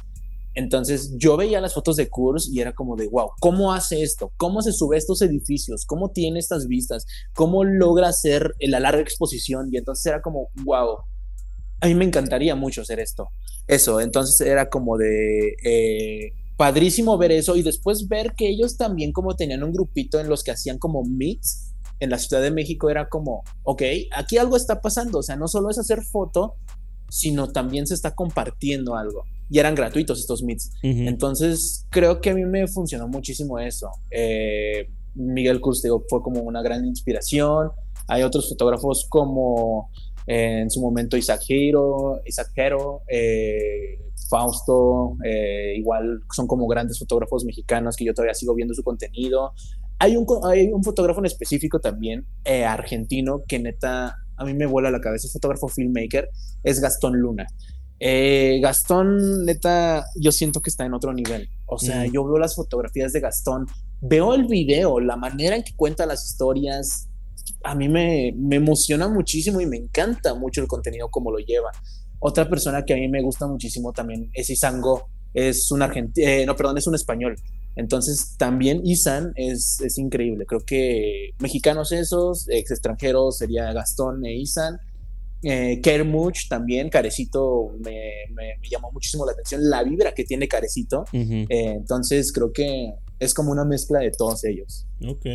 Entonces 0.55 1.15
yo 1.17 1.35
veía 1.35 1.59
las 1.59 1.73
fotos 1.73 1.95
de 1.95 2.07
Kurz 2.07 2.47
y 2.47 2.61
era 2.61 2.73
como 2.73 2.95
de, 2.95 3.07
wow, 3.07 3.31
¿cómo 3.39 3.73
hace 3.73 4.03
esto? 4.03 4.31
¿Cómo 4.37 4.61
se 4.61 4.71
sube 4.71 4.97
estos 4.97 5.23
edificios? 5.23 5.85
¿Cómo 5.87 6.11
tiene 6.11 6.37
estas 6.37 6.67
vistas? 6.67 7.07
¿Cómo 7.33 7.63
logra 7.63 8.09
hacer 8.09 8.53
la 8.59 8.79
larga 8.79 9.01
exposición? 9.01 9.69
Y 9.71 9.77
entonces 9.77 10.05
era 10.05 10.21
como, 10.21 10.49
wow, 10.63 10.97
a 11.83 11.87
mí 11.87 11.95
me 11.95 12.05
encantaría 12.05 12.55
mucho 12.55 12.81
hacer 12.81 13.01
esto. 13.01 13.27
Eso, 13.67 13.99
entonces 13.99 14.39
era 14.39 14.69
como 14.69 14.97
de 14.97 15.57
eh, 15.65 16.33
padrísimo 16.55 17.17
ver 17.17 17.33
eso 17.33 17.57
y 17.57 17.61
después 17.61 18.07
ver 18.07 18.35
que 18.37 18.47
ellos 18.47 18.77
también 18.77 19.11
como 19.11 19.35
tenían 19.35 19.63
un 19.63 19.73
grupito 19.73 20.17
en 20.21 20.29
los 20.29 20.43
que 20.43 20.51
hacían 20.51 20.77
como 20.77 21.03
mix 21.03 21.73
en 21.99 22.09
la 22.09 22.19
Ciudad 22.19 22.41
de 22.41 22.51
México 22.51 22.89
era 22.89 23.09
como, 23.09 23.43
ok, 23.63 23.81
aquí 24.15 24.37
algo 24.37 24.55
está 24.55 24.79
pasando, 24.79 25.19
o 25.19 25.23
sea, 25.23 25.35
no 25.35 25.49
solo 25.49 25.69
es 25.69 25.77
hacer 25.77 26.03
foto, 26.03 26.55
sino 27.09 27.51
también 27.51 27.85
se 27.85 27.95
está 27.95 28.15
compartiendo 28.15 28.95
algo. 28.95 29.25
Y 29.49 29.59
eran 29.59 29.75
gratuitos 29.75 30.19
estos 30.19 30.41
meets. 30.41 30.71
Entonces, 30.81 31.85
creo 31.89 32.21
que 32.21 32.29
a 32.29 32.33
mí 32.33 32.45
me 32.45 32.65
funcionó 32.67 33.09
muchísimo 33.09 33.59
eso. 33.59 33.89
Eh, 34.09 34.89
Miguel 35.15 35.59
Cruz 35.59 35.83
fue 36.09 36.21
como 36.23 36.41
una 36.41 36.61
gran 36.61 36.85
inspiración. 36.85 37.71
Hay 38.07 38.23
otros 38.23 38.49
fotógrafos 38.49 39.05
como 39.09 39.91
en 40.25 40.69
su 40.69 40.81
momento 40.81 41.17
Isaac 41.17 41.41
Hero, 41.47 42.21
Isaac 42.25 42.51
eh, 43.07 43.99
Fausto, 44.29 45.17
eh, 45.23 45.73
igual 45.77 46.21
son 46.33 46.47
como 46.47 46.67
grandes 46.67 46.99
fotógrafos 46.99 47.45
mexicanos 47.45 47.95
que 47.95 48.05
yo 48.05 48.13
todavía 48.13 48.33
sigo 48.33 48.55
viendo 48.55 48.73
su 48.73 48.83
contenido. 48.83 49.53
Hay 49.99 50.15
un, 50.17 50.25
hay 50.45 50.67
un 50.71 50.83
fotógrafo 50.83 51.19
en 51.19 51.25
específico 51.25 51.79
también, 51.79 52.25
eh, 52.43 52.65
argentino, 52.65 53.43
que 53.47 53.59
neta 53.59 54.17
a 54.35 54.45
mí 54.45 54.53
me 54.53 54.65
vuela 54.65 54.89
la 54.89 54.99
cabeza, 54.99 55.27
es 55.27 55.33
fotógrafo 55.33 55.67
filmmaker, 55.67 56.29
es 56.63 56.79
Gastón 56.79 57.19
Luna. 57.19 57.45
Gastón, 58.61 59.45
neta, 59.45 60.05
yo 60.19 60.33
siento 60.33 60.61
que 60.61 60.69
está 60.69 60.85
en 60.85 60.93
otro 60.93 61.13
nivel. 61.13 61.47
O 61.65 61.79
sea, 61.79 62.05
yo 62.05 62.25
veo 62.25 62.37
las 62.37 62.55
fotografías 62.55 63.13
de 63.13 63.21
Gastón, 63.21 63.65
veo 64.01 64.33
el 64.33 64.45
video, 64.45 64.99
la 64.99 65.15
manera 65.15 65.55
en 65.55 65.63
que 65.63 65.73
cuenta 65.73 66.05
las 66.05 66.25
historias, 66.25 67.07
a 67.63 67.75
mí 67.75 67.87
me, 67.87 68.29
emociona 68.51 69.07
muchísimo 69.07 69.61
y 69.61 69.65
me 69.65 69.77
encanta 69.77 70.35
mucho 70.35 70.61
el 70.61 70.67
contenido 70.67 71.09
como 71.09 71.31
lo 71.31 71.39
lleva. 71.39 71.71
Otra 72.19 72.49
persona 72.49 72.83
que 72.85 72.93
a 72.93 72.97
mí 72.97 73.07
me 73.07 73.21
gusta 73.21 73.47
muchísimo 73.47 73.93
también 73.93 74.29
es 74.33 74.49
Isango, 74.49 75.07
es 75.33 75.71
un 75.71 75.81
argentino, 75.81 76.27
eh, 76.27 76.45
no, 76.45 76.55
perdón, 76.55 76.77
es 76.77 76.87
un 76.87 76.95
español. 76.95 77.35
Entonces 77.75 78.35
también 78.37 78.81
Isan 78.85 79.33
es, 79.35 79.81
es, 79.81 79.97
increíble. 79.97 80.45
Creo 80.45 80.61
que 80.61 81.31
mexicanos 81.39 81.91
esos, 81.91 82.47
ex 82.49 82.69
extranjeros, 82.71 83.37
sería 83.37 83.73
Gastón 83.73 84.25
e 84.25 84.35
Isan. 84.35 84.77
Eh, 85.43 85.81
Kermuch 85.81 86.47
también, 86.47 86.89
Carecito 86.89 87.71
me, 87.79 87.91
llamó 88.69 88.91
muchísimo 88.91 89.25
la 89.25 89.33
atención, 89.33 89.69
la 89.69 89.83
vibra 89.83 90.13
que 90.13 90.23
tiene 90.23 90.47
Carecito. 90.47 91.05
Eh, 91.11 91.45
entonces 91.49 92.31
creo 92.31 92.53
que 92.53 92.93
es 93.19 93.33
como 93.33 93.51
una 93.51 93.65
mezcla 93.65 93.99
de 93.99 94.11
todos 94.11 94.43
ellos. 94.43 94.87
Ok, 95.05 95.25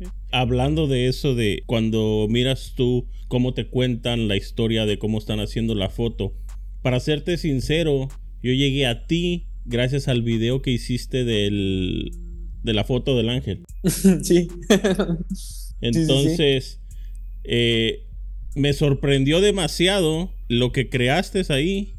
ok. 0.00 0.08
Hablando 0.32 0.86
de 0.86 1.08
eso, 1.08 1.34
de 1.34 1.62
cuando 1.66 2.26
miras 2.28 2.74
tú 2.76 3.06
cómo 3.28 3.52
te 3.54 3.68
cuentan 3.68 4.28
la 4.28 4.36
historia 4.36 4.86
de 4.86 4.98
cómo 4.98 5.18
están 5.18 5.40
haciendo 5.40 5.74
la 5.74 5.90
foto, 5.90 6.34
para 6.82 7.00
serte 7.00 7.36
sincero, 7.36 8.08
yo 8.42 8.52
llegué 8.52 8.86
a 8.86 9.06
ti 9.06 9.48
gracias 9.64 10.08
al 10.08 10.22
video 10.22 10.62
que 10.62 10.70
hiciste 10.70 11.24
del, 11.24 12.12
de 12.62 12.72
la 12.72 12.84
foto 12.84 13.16
del 13.16 13.28
ángel. 13.28 13.64
sí. 14.22 14.48
Entonces, 15.80 16.80
eh, 17.44 18.07
me 18.54 18.72
sorprendió 18.72 19.40
demasiado 19.40 20.32
lo 20.48 20.72
que 20.72 20.88
creaste 20.88 21.42
ahí 21.50 21.94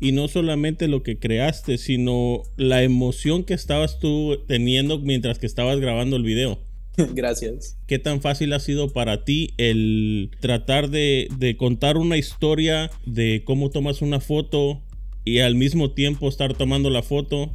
y 0.00 0.12
no 0.12 0.28
solamente 0.28 0.88
lo 0.88 1.02
que 1.02 1.18
creaste, 1.18 1.78
sino 1.78 2.42
la 2.56 2.82
emoción 2.82 3.44
que 3.44 3.54
estabas 3.54 3.98
tú 3.98 4.44
teniendo 4.46 4.98
mientras 4.98 5.38
que 5.38 5.46
estabas 5.46 5.80
grabando 5.80 6.16
el 6.16 6.22
video. 6.22 6.58
Gracias. 7.14 7.78
¿Qué 7.86 7.98
tan 7.98 8.20
fácil 8.20 8.52
ha 8.52 8.60
sido 8.60 8.92
para 8.92 9.24
ti 9.24 9.54
el 9.58 10.30
tratar 10.40 10.90
de, 10.90 11.28
contar 11.58 11.96
una 11.96 12.16
historia 12.16 12.90
de 13.04 13.42
cómo 13.44 13.70
tomas 13.70 14.02
una 14.02 14.20
foto 14.20 14.82
y 15.24 15.40
al 15.40 15.54
mismo 15.54 15.92
tiempo 15.92 16.28
estar 16.28 16.54
tomando 16.54 16.90
la 16.90 17.02
foto? 17.02 17.54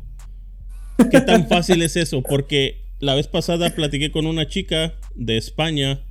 ¿Qué 1.10 1.22
tan 1.22 1.48
fácil 1.48 1.82
es 1.82 1.96
eso? 1.96 2.22
Porque 2.22 2.84
la 3.00 3.16
vez 3.16 3.28
pasada 3.28 3.74
platiqué 3.74 4.12
con 4.12 4.28
una 4.28 4.48
chica 4.48 4.94
de 5.16 5.38
España 5.38 6.04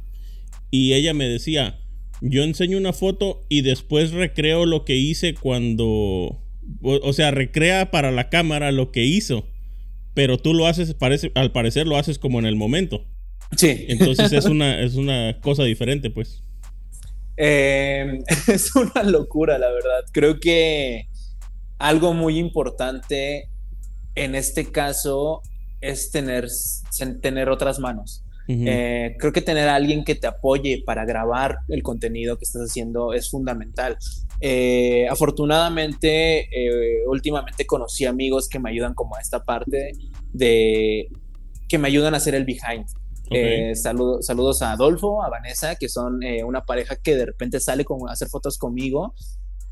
y 0.70 0.94
ella 0.94 1.14
me 1.14 1.28
decía, 1.28 1.79
yo 2.20 2.42
enseño 2.42 2.78
una 2.78 2.92
foto 2.92 3.44
y 3.48 3.62
después 3.62 4.12
recreo 4.12 4.66
lo 4.66 4.84
que 4.84 4.96
hice 4.96 5.34
cuando... 5.34 6.38
O, 6.82 7.12
sea, 7.12 7.32
recrea 7.32 7.90
para 7.90 8.10
la 8.12 8.28
cámara 8.28 8.70
lo 8.70 8.92
que 8.92 9.04
hizo. 9.04 9.44
Pero 10.14 10.38
tú 10.38 10.54
lo 10.54 10.66
haces, 10.66 10.94
parece, 10.94 11.32
al 11.34 11.50
parecer 11.50 11.86
lo 11.86 11.96
haces 11.96 12.18
como 12.18 12.38
en 12.38 12.46
el 12.46 12.54
momento. 12.54 13.04
Sí. 13.56 13.86
Entonces 13.88 14.32
es 14.32 14.44
una, 14.46 14.80
es 14.80 14.94
una 14.94 15.40
cosa 15.40 15.64
diferente, 15.64 16.10
pues. 16.10 16.44
Em, 17.36 18.22
es 18.48 18.76
una 18.76 19.02
locura, 19.02 19.58
la 19.58 19.70
verdad. 19.70 20.04
Creo 20.12 20.38
que 20.38 21.08
algo 21.78 22.12
muy 22.12 22.38
importante 22.38 23.48
en 24.14 24.34
este 24.34 24.70
caso 24.70 25.42
es 25.80 26.10
tener, 26.10 26.46
tener 27.22 27.48
otras 27.48 27.78
manos. 27.78 28.22
Eh, 28.52 29.16
creo 29.18 29.32
que 29.32 29.42
tener 29.42 29.68
a 29.68 29.76
alguien 29.76 30.04
que 30.04 30.14
te 30.14 30.26
apoye 30.26 30.82
para 30.84 31.04
grabar 31.04 31.58
el 31.68 31.82
contenido 31.82 32.36
que 32.36 32.44
estás 32.44 32.62
haciendo 32.62 33.12
es 33.12 33.30
fundamental. 33.30 33.96
Eh, 34.40 35.06
afortunadamente, 35.08 36.40
eh, 36.40 37.04
últimamente 37.06 37.66
conocí 37.66 38.06
amigos 38.06 38.48
que 38.48 38.58
me 38.58 38.70
ayudan 38.70 38.94
como 38.94 39.14
a 39.16 39.20
esta 39.20 39.44
parte 39.44 39.92
de 40.32 41.08
que 41.68 41.78
me 41.78 41.88
ayudan 41.88 42.14
a 42.14 42.16
hacer 42.16 42.34
el 42.34 42.44
behind. 42.44 42.86
saludos 43.76 44.62
a 44.62 44.72
Adolfo, 44.72 45.22
a 45.22 45.28
Vanessa, 45.28 45.76
que 45.76 45.88
son 45.88 46.20
una 46.44 46.64
pareja 46.64 46.96
que 46.96 47.14
de 47.14 47.26
repente 47.26 47.60
sale 47.60 47.84
con, 47.84 48.08
a 48.08 48.12
hacer 48.12 48.28
fotos 48.28 48.58
conmigo. 48.58 49.14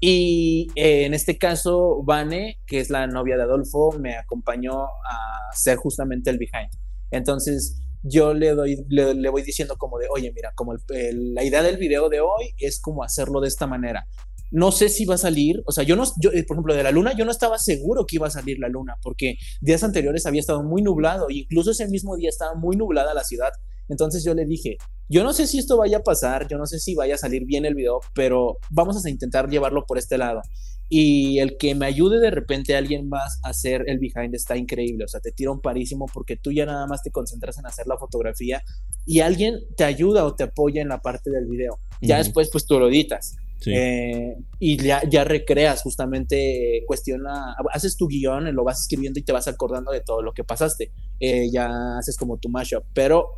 Y 0.00 0.68
en 0.76 1.12
este 1.12 1.38
caso, 1.38 2.04
Vane, 2.04 2.60
que 2.66 2.78
es 2.78 2.88
la 2.88 3.08
novia 3.08 3.36
de 3.36 3.42
Adolfo, 3.42 3.96
me 3.98 4.14
acompañó 4.16 4.84
a 4.84 5.48
hacer 5.50 5.76
justamente 5.76 6.30
el 6.30 6.38
behind. 6.38 6.70
Entonces, 7.10 7.80
yo 8.02 8.34
le 8.34 8.50
doy, 8.54 8.84
le, 8.88 9.28
voy 9.28 9.42
diciendo 9.42 9.76
como 9.76 9.98
de, 9.98 10.06
oye, 10.10 10.32
mira, 10.34 10.52
como 10.54 10.74
la 10.88 11.44
idea 11.44 11.62
del 11.62 11.76
video 11.76 12.08
de 12.08 12.20
hoy 12.20 12.54
es 12.58 12.80
como 12.80 13.02
hacerlo 13.02 13.40
de 13.40 13.48
esta 13.48 13.66
manera. 13.66 14.06
No 14.50 14.72
sé 14.72 14.88
si 14.88 15.04
va 15.04 15.16
a 15.16 15.18
salir, 15.18 15.62
o 15.66 15.72
sea, 15.72 15.84
yo 15.84 15.94
no, 15.94 16.04
yo, 16.20 16.30
por 16.30 16.56
ejemplo, 16.56 16.74
de 16.74 16.82
la 16.82 16.90
luna, 16.90 17.12
yo 17.14 17.24
no 17.24 17.30
estaba 17.30 17.58
seguro 17.58 18.06
que 18.06 18.16
iba 18.16 18.28
a 18.28 18.30
salir 18.30 18.58
la 18.58 18.68
luna, 18.68 18.96
porque 19.02 19.36
días 19.60 19.82
anteriores 19.82 20.24
había 20.24 20.40
estado 20.40 20.62
muy 20.62 20.80
nublado, 20.80 21.26
incluso 21.28 21.70
ese 21.70 21.86
mismo 21.88 22.16
día 22.16 22.30
estaba 22.30 22.54
muy 22.54 22.76
nublada 22.76 23.12
la 23.12 23.24
ciudad. 23.24 23.50
Entonces 23.90 24.24
yo 24.24 24.34
le 24.34 24.46
dije, 24.46 24.76
yo 25.08 25.22
no 25.22 25.32
sé 25.32 25.46
si 25.46 25.58
esto 25.58 25.76
vaya 25.76 25.98
a 25.98 26.02
pasar, 26.02 26.46
yo 26.48 26.56
no 26.56 26.66
sé 26.66 26.78
si 26.78 26.94
vaya 26.94 27.14
a 27.14 27.18
salir 27.18 27.44
bien 27.44 27.64
el 27.66 27.74
video, 27.74 28.00
pero 28.14 28.58
vamos 28.70 29.04
a 29.04 29.10
intentar 29.10 29.48
llevarlo 29.48 29.84
por 29.86 29.98
este 29.98 30.18
lado 30.18 30.42
y 30.88 31.38
el 31.38 31.56
que 31.58 31.74
me 31.74 31.86
ayude 31.86 32.18
de 32.18 32.30
repente 32.30 32.74
a 32.74 32.78
alguien 32.78 33.08
más 33.08 33.38
a 33.42 33.50
hacer 33.50 33.84
el 33.86 33.98
behind 33.98 34.34
está 34.34 34.56
increíble, 34.56 35.04
o 35.04 35.08
sea, 35.08 35.20
te 35.20 35.32
tira 35.32 35.50
un 35.50 35.60
parísimo 35.60 36.06
porque 36.12 36.36
tú 36.36 36.50
ya 36.50 36.64
nada 36.64 36.86
más 36.86 37.02
te 37.02 37.10
concentras 37.10 37.58
en 37.58 37.66
hacer 37.66 37.86
la 37.86 37.98
fotografía 37.98 38.62
y 39.04 39.20
alguien 39.20 39.58
te 39.76 39.84
ayuda 39.84 40.24
o 40.24 40.34
te 40.34 40.44
apoya 40.44 40.80
en 40.80 40.88
la 40.88 41.00
parte 41.00 41.30
del 41.30 41.46
video. 41.46 41.78
Ya 42.00 42.18
después 42.18 42.48
pues 42.50 42.64
tú 42.64 42.78
lo 42.78 42.88
editas. 42.88 43.36
Eh, 43.66 44.36
y 44.60 44.76
ya, 44.82 45.02
ya 45.10 45.24
recreas 45.24 45.82
justamente, 45.82 46.84
cuestiona, 46.86 47.56
haces 47.72 47.96
tu 47.96 48.06
guion, 48.06 48.54
lo 48.54 48.64
vas 48.64 48.80
escribiendo 48.80 49.18
y 49.18 49.24
te 49.24 49.32
vas 49.32 49.48
acordando 49.48 49.90
de 49.90 50.00
todo 50.00 50.22
lo 50.22 50.32
que 50.32 50.44
pasaste. 50.44 50.92
Eh, 51.20 51.50
ya 51.50 51.98
haces 51.98 52.16
como 52.16 52.38
tu 52.38 52.48
mashup, 52.48 52.84
pero 52.94 53.30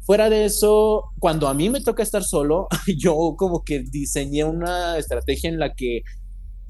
fuera 0.00 0.28
de 0.28 0.44
eso, 0.46 1.12
cuando 1.18 1.48
a 1.48 1.54
mí 1.54 1.70
me 1.70 1.80
toca 1.80 2.02
estar 2.02 2.24
solo, 2.24 2.68
yo 2.98 3.34
como 3.38 3.62
que 3.64 3.80
diseñé 3.80 4.44
una 4.44 4.98
estrategia 4.98 5.48
en 5.48 5.58
la 5.58 5.74
que 5.74 6.02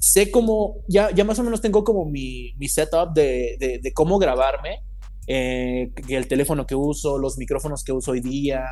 sé 0.03 0.31
cómo, 0.31 0.83
ya, 0.89 1.11
ya 1.15 1.23
más 1.23 1.39
o 1.39 1.43
menos 1.43 1.61
tengo 1.61 1.85
como 1.85 2.03
mi, 2.03 2.53
mi 2.57 2.67
setup 2.67 3.13
de, 3.13 3.79
de, 3.81 3.93
cómo 3.93 4.19
grabarme, 4.19 4.83
eh, 5.27 5.93
el 6.09 6.27
teléfono 6.27 6.67
que 6.67 6.75
uso, 6.75 7.17
los 7.17 7.37
micrófonos 7.37 7.85
que 7.85 7.93
uso 7.93 8.11
hoy 8.11 8.19
día, 8.19 8.65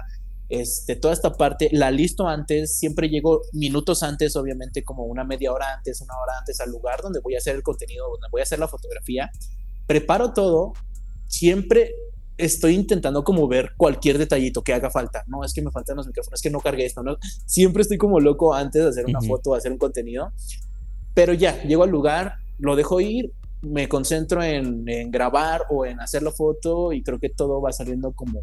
este, 0.50 0.98
toda 0.98 1.14
esta 1.14 1.32
parte 1.32 1.70
la 1.72 1.90
listo 1.90 2.28
antes, 2.28 2.78
siempre 2.78 3.08
llego 3.08 3.44
minutos 3.54 4.04
antes, 4.04 4.36
obviamente 4.36 4.84
como 4.84 5.06
una 5.06 5.24
media 5.24 5.54
hora 5.54 5.74
antes, 5.74 6.02
una 6.02 6.16
hora 6.22 6.38
antes 6.38 6.60
al 6.60 6.70
lugar 6.70 7.02
donde 7.02 7.22
voy 7.22 7.36
a 7.36 7.38
hacer 7.38 7.56
el 7.56 7.64
contenido, 7.64 8.10
donde 8.10 8.28
voy 8.30 8.42
a 8.42 8.44
hacer 8.44 8.60
la 8.60 8.68
fotografía, 8.68 9.32
preparo 9.88 10.34
todo, 10.34 10.74
siempre 11.28 11.96
estoy 12.38 12.76
intentando 12.76 13.24
como 13.24 13.48
ver 13.48 13.72
cualquier 13.78 14.18
detallito 14.18 14.66
que 14.66 14.74
haga 14.74 14.90
falta, 14.90 15.24
no 15.28 15.46
es 15.46 15.54
que 15.54 15.62
me 15.62 15.72
faltan 15.72 15.96
los 15.96 16.08
micrófonos, 16.08 16.40
es 16.40 16.44
que 16.44 16.50
no 16.50 16.60
cargué 16.60 16.88
esto, 16.88 17.04
¿no? 17.04 17.16
siempre 17.46 17.84
estoy 17.84 17.98
como 17.98 18.20
loco 18.20 18.54
antes 18.54 18.84
de 18.84 18.90
hacer 18.90 19.06
una 19.06 19.22
foto, 19.22 19.56
hacer 19.56 19.72
un 19.72 19.78
contenido, 19.78 20.34
pero 21.14 21.34
ya, 21.34 21.62
llego 21.64 21.84
al 21.84 21.90
lugar, 21.90 22.36
lo 22.58 22.76
dejo 22.76 23.02
ir, 23.02 23.32
me 23.62 23.88
concentro 23.88 24.44
en, 24.44 24.86
grabar 25.12 25.64
o 25.70 25.86
en 25.86 26.00
hacer 26.00 26.24
la 26.24 26.32
foto 26.32 26.94
y 26.94 27.04
creo 27.04 27.20
que 27.20 27.30
todo 27.30 27.62
va 27.62 27.72
saliendo 27.72 28.12
como, 28.14 28.42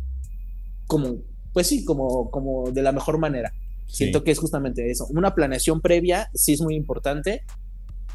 como 0.87 1.17
pues 1.53 1.67
sí, 1.67 1.85
como, 1.85 2.31
como 2.31 2.71
de 2.71 2.83
la 2.83 2.93
mejor 2.93 3.19
manera. 3.19 3.53
Siento 3.87 4.23
que 4.23 4.31
es 4.33 4.39
justamente 4.39 4.91
eso. 4.91 5.07
Una 5.11 5.35
planeación 5.35 5.81
previa 5.81 6.31
sí 6.35 6.53
es 6.53 6.61
muy 6.61 6.75
importante, 6.75 7.43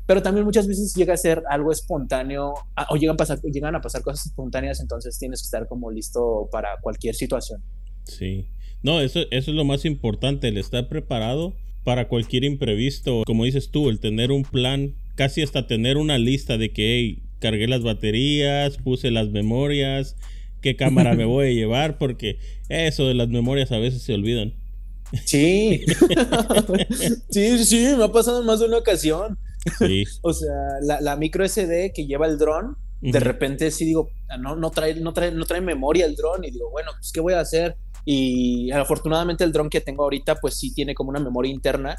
pero 0.06 0.22
también 0.22 0.46
muchas 0.46 0.68
veces 0.68 0.94
llega 0.94 1.16
a 1.16 1.18
ser 1.18 1.44
algo 1.50 1.72
espontáneo 1.72 2.54
o 2.89 2.96
llegan 2.96 3.16
a 3.16 3.18
pasar, 3.18 3.42
llegan 3.42 3.76
a 3.76 3.82
pasar 3.82 4.04
cosas 4.04 4.28
espontáneas, 4.28 4.80
entonces 4.82 5.18
tienes 5.18 5.42
que 5.42 5.46
estar 5.46 5.68
como 5.68 5.89
listo 5.89 6.48
para 6.52 6.78
cualquier 6.80 7.16
situación. 7.16 7.63
Sí. 8.04 8.48
No, 8.84 9.00
eso, 9.00 9.22
eso 9.32 9.52
es 9.52 9.56
lo 9.58 9.66
más 9.66 9.86
importante, 9.86 10.50
el 10.50 10.58
estar 10.58 10.88
preparado 10.89 11.54
para 11.84 12.08
cualquier 12.08 12.43
imprevisto. 12.43 13.24
Como 13.26 13.46
dices 13.46 13.69
tú, 13.69 13.89
el 13.89 14.00
tener 14.00 14.32
un 14.32 14.43
plan, 14.43 14.96
casi 15.15 15.41
hasta 15.41 15.67
tener 15.67 15.98
una 15.98 16.17
lista 16.17 16.58
de 16.58 16.72
que 16.72 17.19
cargué 17.39 17.67
las 17.67 17.84
baterías, 17.84 18.78
puse 18.78 19.12
las 19.12 19.30
memorias, 19.30 20.15
qué 20.62 20.76
cámara 20.76 21.13
me 21.13 21.26
voy 21.26 21.48
a 21.48 21.52
llevar, 21.54 21.98
porque 21.98 22.39
eso 22.69 23.08
de 23.08 23.13
las 23.13 23.30
memorias 23.30 23.72
a 23.72 23.80
veces 23.80 24.02
se 24.02 24.13
olvidan. 24.13 24.54
Sí, 25.26 25.86
sí, 27.30 27.65
sí, 27.65 27.93
me 27.96 28.06
ha 28.06 28.12
pasado 28.12 28.39
en 28.39 28.48
más 28.48 28.60
de 28.60 28.65
una 28.65 28.78
ocasión. 28.78 29.38
Sí. 29.78 30.06
o 30.22 30.34
sea, 30.34 30.56
la, 30.82 31.15
micro 31.17 31.48
SD 31.48 31.91
que 31.93 32.08
lleva 32.08 32.26
el 32.26 32.38
dron, 32.38 32.78
de 33.02 33.19
repente 33.19 33.69
sí 33.69 33.86
digo, 33.86 34.10
ah, 34.30 34.38
no, 34.38 34.56
no, 34.56 34.72
trae, 34.72 34.96
no, 34.96 35.13
trae, 35.13 35.32
no 35.32 35.46
trae 35.46 35.62
memoria 35.62 36.06
el 36.06 36.15
dron 36.15 36.46
y 36.46 36.52
digo, 36.52 36.72
bueno, 36.72 36.91
pues 36.98 37.12
¿qué 37.12 37.19
voy 37.19 37.34
a 37.34 37.41
hacer? 37.41 37.76
Y 38.06 38.72
afortunadamente 38.72 39.44
el 39.44 39.52
dron 39.52 39.70
que 39.70 39.82
tengo 39.82 40.04
ahorita 40.04 40.36
pues 40.36 40.58
sí 40.58 40.74
tiene 40.74 40.94
como 40.94 41.10
una 41.10 41.20
memoria 41.20 41.52
interna, 41.52 41.96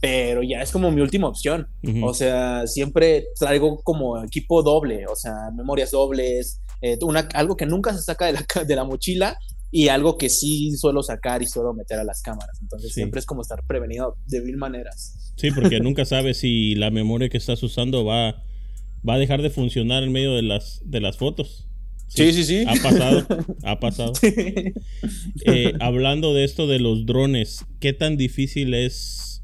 pero 0.00 0.42
ya 0.42 0.62
es 0.62 0.70
como 0.70 0.90
mi 0.90 1.00
última 1.00 1.28
opción. 1.28 1.68
O 2.02 2.14
sea, 2.14 2.66
siempre 2.66 3.26
traigo 3.38 3.80
como 3.82 4.22
equipo 4.22 4.62
doble, 4.62 5.06
o 5.06 5.16
sea, 5.16 5.50
memorias 5.54 5.90
dobles, 5.90 6.60
eh, 6.80 6.98
una, 7.02 7.28
algo 7.34 7.56
que 7.56 7.66
nunca 7.66 7.92
se 7.94 8.02
saca 8.02 8.26
de 8.26 8.32
la, 8.32 8.64
de 8.64 8.76
la 8.76 8.84
mochila 8.84 9.36
y 9.70 9.88
algo 9.88 10.18
que 10.18 10.28
sí 10.28 10.76
suelo 10.76 11.02
sacar 11.02 11.42
y 11.42 11.46
suelo 11.46 11.74
meter 11.74 11.98
a 11.98 12.04
las 12.04 12.22
cámaras. 12.22 12.58
Entonces 12.60 12.92
siempre 12.92 13.20
es 13.20 13.26
como 13.26 13.42
estar 13.42 13.64
prevenido 13.66 14.16
de 14.26 14.40
mil 14.40 14.56
maneras. 14.56 15.32
Sí, 15.36 15.50
porque 15.50 15.80
nunca 15.80 16.04
sabes 16.04 16.38
si 16.38 16.74
la 16.74 16.90
memoria 16.90 17.28
que 17.28 17.36
estás 17.36 17.62
usando 17.62 18.04
va, 18.04 18.42
va 19.08 19.14
a 19.14 19.18
dejar 19.18 19.42
de 19.42 19.50
funcionar 19.50 20.02
en 20.02 20.12
medio 20.12 20.34
de 20.34 20.42
las, 20.42 20.80
de 20.84 21.00
las 21.00 21.16
fotos. 21.18 21.68
Sí, 22.10 22.32
sí, 22.32 22.44
sí. 22.44 22.64
Ha 22.66 22.74
pasado, 22.74 23.26
ha 23.62 23.78
pasado. 23.80 24.12
Eh, 25.46 25.72
hablando 25.80 26.34
de 26.34 26.44
esto 26.44 26.66
de 26.66 26.80
los 26.80 27.06
drones, 27.06 27.64
¿qué 27.78 27.92
tan 27.92 28.16
difícil 28.16 28.74
es 28.74 29.42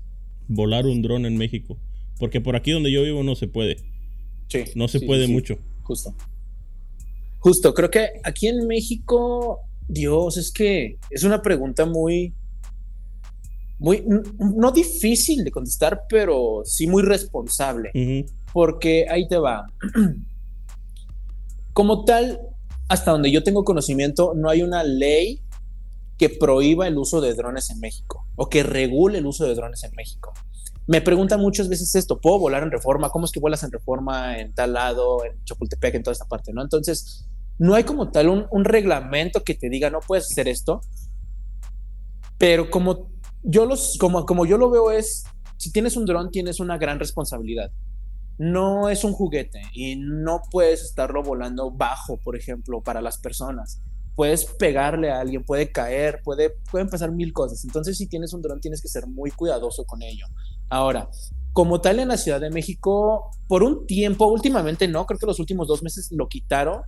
volar 0.48 0.86
un 0.86 1.00
dron 1.00 1.26
en 1.26 1.36
México? 1.36 1.78
Porque 2.18 2.40
por 2.40 2.56
aquí 2.56 2.72
donde 2.72 2.90
yo 2.90 3.02
vivo 3.04 3.22
no 3.22 3.36
se 3.36 3.46
puede. 3.46 3.76
Sí. 4.48 4.64
No 4.74 4.88
se 4.88 5.00
puede 5.00 5.28
mucho. 5.28 5.58
Justo. 5.82 6.14
Justo, 7.38 7.72
creo 7.72 7.88
que 7.88 8.08
aquí 8.24 8.48
en 8.48 8.66
México, 8.66 9.60
Dios, 9.86 10.36
es 10.36 10.50
que 10.50 10.98
es 11.10 11.22
una 11.22 11.42
pregunta 11.42 11.86
muy... 11.86 12.34
muy, 13.78 14.04
no 14.38 14.72
difícil 14.72 15.44
de 15.44 15.52
contestar, 15.52 16.02
pero 16.08 16.62
sí 16.64 16.88
muy 16.88 17.04
responsable. 17.04 17.92
Porque 18.52 19.06
ahí 19.08 19.28
te 19.28 19.38
va. 19.38 19.66
Como 21.72 22.04
tal, 22.04 22.40
hasta 22.88 23.10
donde 23.10 23.30
yo 23.30 23.42
tengo 23.42 23.64
conocimiento, 23.64 24.32
no 24.34 24.48
hay 24.48 24.62
una 24.62 24.84
ley 24.84 25.42
que 26.18 26.28
prohíba 26.28 26.86
el 26.86 26.96
uso 26.96 27.20
de 27.20 27.34
drones 27.34 27.70
en 27.70 27.80
México 27.80 28.26
o 28.36 28.48
que 28.48 28.62
regule 28.62 29.18
el 29.18 29.26
uso 29.26 29.44
de 29.44 29.54
drones 29.54 29.84
en 29.84 29.92
México. 29.94 30.32
Me 30.86 31.00
preguntan 31.00 31.40
muchas 31.40 31.68
veces 31.68 31.94
esto, 31.94 32.20
¿puedo 32.20 32.38
volar 32.38 32.62
en 32.62 32.70
reforma? 32.70 33.10
¿Cómo 33.10 33.26
es 33.26 33.32
que 33.32 33.40
vuelas 33.40 33.62
en 33.64 33.72
reforma 33.72 34.38
en 34.38 34.54
tal 34.54 34.72
lado, 34.72 35.24
en 35.24 35.42
Chapultepec, 35.44 35.96
en 35.96 36.02
toda 36.02 36.12
esta 36.12 36.26
parte? 36.26 36.52
¿no? 36.52 36.62
Entonces, 36.62 37.28
no 37.58 37.74
hay 37.74 37.84
como 37.84 38.10
tal 38.10 38.28
un, 38.28 38.46
un 38.50 38.64
reglamento 38.64 39.42
que 39.42 39.54
te 39.54 39.68
diga, 39.68 39.90
no 39.90 40.00
puedes 40.00 40.30
hacer 40.30 40.46
esto, 40.46 40.80
pero 42.38 42.70
como 42.70 43.10
yo, 43.42 43.66
los, 43.66 43.96
como, 43.98 44.26
como 44.26 44.46
yo 44.46 44.58
lo 44.58 44.70
veo 44.70 44.90
es, 44.90 45.24
si 45.56 45.72
tienes 45.72 45.96
un 45.96 46.04
dron, 46.04 46.30
tienes 46.30 46.60
una 46.60 46.78
gran 46.78 46.98
responsabilidad. 46.98 47.70
No 48.38 48.88
es 48.88 49.04
un 49.04 49.12
juguete 49.12 49.62
y 49.72 49.96
no 49.96 50.42
puedes 50.50 50.82
estarlo 50.82 51.22
volando 51.22 51.70
bajo, 51.70 52.18
por 52.18 52.36
ejemplo, 52.36 52.82
para 52.82 53.00
las 53.00 53.18
personas 53.18 53.80
puedes 54.16 54.46
pegarle 54.46 55.10
a 55.10 55.20
alguien, 55.20 55.44
puede 55.44 55.70
caer, 55.70 56.22
puede, 56.24 56.56
pueden 56.70 56.88
pasar 56.88 57.12
mil 57.12 57.32
cosas. 57.32 57.62
Entonces, 57.64 57.98
si 57.98 58.08
tienes 58.08 58.32
un 58.32 58.40
dron, 58.40 58.60
tienes 58.60 58.80
que 58.80 58.88
ser 58.88 59.06
muy 59.06 59.30
cuidadoso 59.30 59.84
con 59.84 60.02
ello. 60.02 60.26
Ahora, 60.70 61.08
como 61.52 61.80
tal 61.80 62.00
en 62.00 62.08
la 62.08 62.16
Ciudad 62.16 62.40
de 62.40 62.50
México, 62.50 63.30
por 63.46 63.62
un 63.62 63.86
tiempo, 63.86 64.26
últimamente 64.26 64.88
no, 64.88 65.04
creo 65.06 65.18
que 65.18 65.26
los 65.26 65.38
últimos 65.38 65.68
dos 65.68 65.82
meses 65.82 66.10
lo 66.10 66.28
quitaron, 66.28 66.82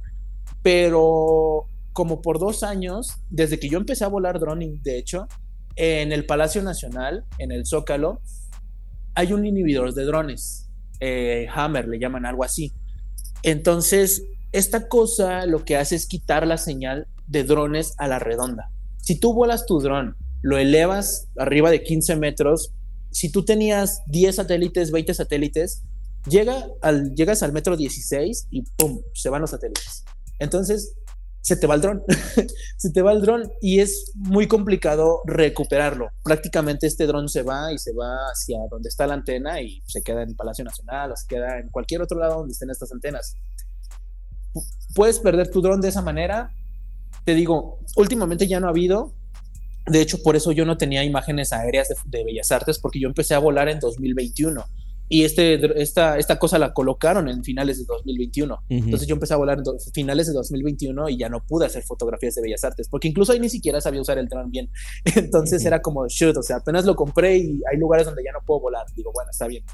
pero 0.63 1.67
como 1.93 2.23
por 2.23 2.39
dos 2.39 2.63
años, 2.63 3.19
desde 3.29 3.59
que 3.59 3.69
yo 3.69 3.79
empecé 3.79 4.05
a 4.05 4.09
volar 4.09 4.41
droning, 4.41 4.83
de 4.83 4.99
hecho, 4.99 5.29
en 5.77 6.13
el 6.13 6.27
Palacio 6.27 6.63
Nacional, 6.63 7.25
en 7.39 7.53
el 7.53 7.67
Zócalo, 7.67 8.21
hay 9.15 9.33
un 9.33 9.45
inhibidor 9.45 9.93
de 9.95 10.05
drones, 10.05 10.68
eh, 11.01 11.47
Hammer 11.53 11.89
le 11.89 11.99
llaman 11.99 12.27
algo 12.27 12.45
así. 12.45 12.73
Entonces, 13.43 14.25
esta 14.53 14.89
cosa 14.89 15.47
lo 15.47 15.65
que 15.65 15.77
hace 15.77 15.97
es 15.97 16.07
quitar 16.07 16.47
la 16.47 16.59
señal 16.59 17.07
de 17.27 17.45
drones 17.45 17.95
a 17.99 18.09
la 18.09 18.19
redonda. 18.19 18.71
Si 18.97 19.19
tú 19.19 19.33
vuelas 19.33 19.67
tu 19.67 19.81
dron, 19.81 20.17
lo 20.43 20.59
elevas 20.59 21.29
arriba 21.37 21.71
de 21.71 21.83
15 21.83 22.17
metros, 22.17 22.73
si 23.11 23.31
tú 23.31 23.45
tenías 23.45 24.03
10 24.07 24.37
satélites, 24.37 24.91
20 24.91 25.15
satélites, 25.15 25.83
llega 26.29 26.67
al, 26.83 27.15
llegas 27.15 27.43
al 27.43 27.53
metro 27.53 27.77
16 27.77 28.49
y 28.51 28.63
¡pum! 28.77 29.01
se 29.15 29.31
van 29.31 29.41
los 29.41 29.51
satélites. 29.51 30.05
Entonces, 30.39 30.95
se 31.41 31.57
te 31.57 31.67
va 31.67 31.75
el 31.75 31.81
dron, 31.81 32.03
se 32.77 32.91
te 32.91 33.03
va 33.03 33.13
el 33.13 33.23
dron 33.23 33.51
y 33.61 33.81
es 33.81 34.13
muy 34.15 34.47
complicado 34.47 35.23
recuperarlo. 35.25 36.09
Prácticamente 36.23 36.87
este 36.87 37.07
dron 37.07 37.29
se 37.29 37.43
va 37.43 37.73
y 37.73 37.79
se 37.79 37.93
va 37.93 38.17
hacia 38.33 38.59
donde 38.71 38.89
está 38.89 39.07
la 39.07 39.15
antena 39.15 39.61
y 39.61 39.83
se 39.87 40.03
queda 40.03 40.23
en 40.23 40.35
Palacio 40.35 40.65
Nacional 40.65 41.13
o 41.13 41.17
se 41.17 41.27
queda 41.27 41.59
en 41.59 41.69
cualquier 41.71 42.03
otro 42.03 42.19
lado 42.19 42.39
donde 42.39 42.53
estén 42.53 42.71
estas 42.71 42.93
antenas. 42.93 43.35
Puedes 44.95 45.19
perder 45.19 45.51
tu 45.51 45.61
dron 45.61 45.81
de 45.81 45.89
esa 45.89 46.03
manera, 46.03 46.53
te 47.25 47.35
digo, 47.35 47.81
últimamente 47.97 48.47
ya 48.47 48.61
no 48.61 48.67
ha 48.67 48.71
habido. 48.71 49.15
De 49.87 50.03
hecho, 50.03 50.23
por 50.23 50.37
eso 50.37 50.53
yo 50.53 50.67
no 50.67 50.77
tenía 50.77 51.05
imágenes 51.05 51.53
aéreas 51.53 51.89
de, 52.05 52.25
Bellas 52.25 52.53
Artes, 52.53 52.79
porque 52.79 53.01
yo 53.01 53.09
empecé 53.09 53.35
a 53.35 53.39
volar 53.39 53.69
en 53.69 53.81
2021 53.81 54.65
y 55.09 55.25
este, 55.25 55.81
esta, 55.81 56.19
esta 56.19 56.39
cosa 56.39 56.59
la 56.59 56.73
colocaron 56.75 57.29
en 57.29 57.43
finales 57.43 57.79
de 57.79 57.85
2021. 57.87 58.65
Entonces 58.69 59.09
yo 59.09 59.15
empecé 59.15 59.35
a 59.35 59.39
volar 59.39 59.59
en 59.59 59.93
finales 59.93 60.27
de 60.27 60.35
2021 60.35 61.09
y 61.09 61.19
ya 61.19 61.29
no 61.29 61.45
pude 61.47 61.67
hacer 61.67 61.83
fotografías 61.83 62.35
de 62.35 62.43
bellas 62.43 62.63
artes, 62.65 62.89
porque 62.89 63.09
incluso 63.09 63.33
ahí 63.33 63.41
ni 63.41 63.49
siquiera 63.49 63.81
sabía 63.81 64.03
usar 64.03 64.19
el 64.19 64.29
dron 64.29 64.51
bien. 64.51 64.71
Entonces 65.17 65.65
era 65.65 65.81
como, 65.81 66.07
shoot, 66.09 66.37
o 66.37 66.43
sea, 66.43 66.57
apenas 66.57 66.85
lo 66.85 66.95
compré 66.95 67.39
y 67.39 67.61
hay 67.71 67.79
lugares 67.79 68.07
donde 68.07 68.23
ya 68.23 68.33
no 68.33 68.41
puedo 68.45 68.61
volar. 68.61 68.85
Digo, 68.95 69.11
bueno, 69.13 69.31
está 69.31 69.47
bien. 69.47 69.65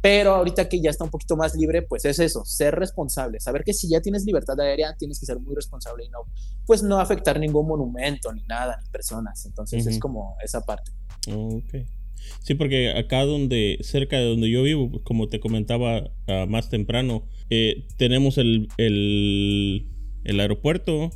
Pero 0.00 0.34
ahorita 0.34 0.68
que 0.68 0.80
ya 0.80 0.90
está 0.90 1.04
un 1.04 1.10
poquito 1.10 1.36
más 1.36 1.54
libre, 1.54 1.82
pues 1.82 2.04
es 2.04 2.18
eso, 2.18 2.44
ser 2.44 2.74
responsable, 2.74 3.38
saber 3.38 3.62
que 3.62 3.72
si 3.72 3.88
ya 3.88 4.00
tienes 4.00 4.24
libertad 4.24 4.58
aérea, 4.58 4.96
tienes 4.96 5.20
que 5.20 5.26
ser 5.26 5.38
muy 5.38 5.54
responsable 5.54 6.04
y 6.04 6.08
no, 6.08 6.26
pues 6.66 6.82
no 6.82 6.98
afectar 6.98 7.38
ningún 7.38 7.68
monumento, 7.68 8.32
ni 8.32 8.42
nada, 8.42 8.76
ni 8.82 8.88
personas. 8.88 9.46
Entonces 9.46 9.86
es 9.86 10.00
como 10.00 10.36
esa 10.42 10.60
parte. 10.62 10.90
Ok. 11.28 12.01
Sí, 12.40 12.54
porque 12.54 12.90
acá 12.90 13.24
donde, 13.24 13.78
cerca 13.82 14.18
de 14.18 14.26
donde 14.26 14.50
yo 14.50 14.62
vivo, 14.62 15.00
como 15.04 15.28
te 15.28 15.40
comentaba 15.40 16.10
ah, 16.26 16.46
más 16.48 16.70
temprano, 16.70 17.24
eh, 17.50 17.84
tenemos 17.96 18.38
el, 18.38 18.68
el, 18.78 19.86
el 20.24 20.40
aeropuerto 20.40 21.10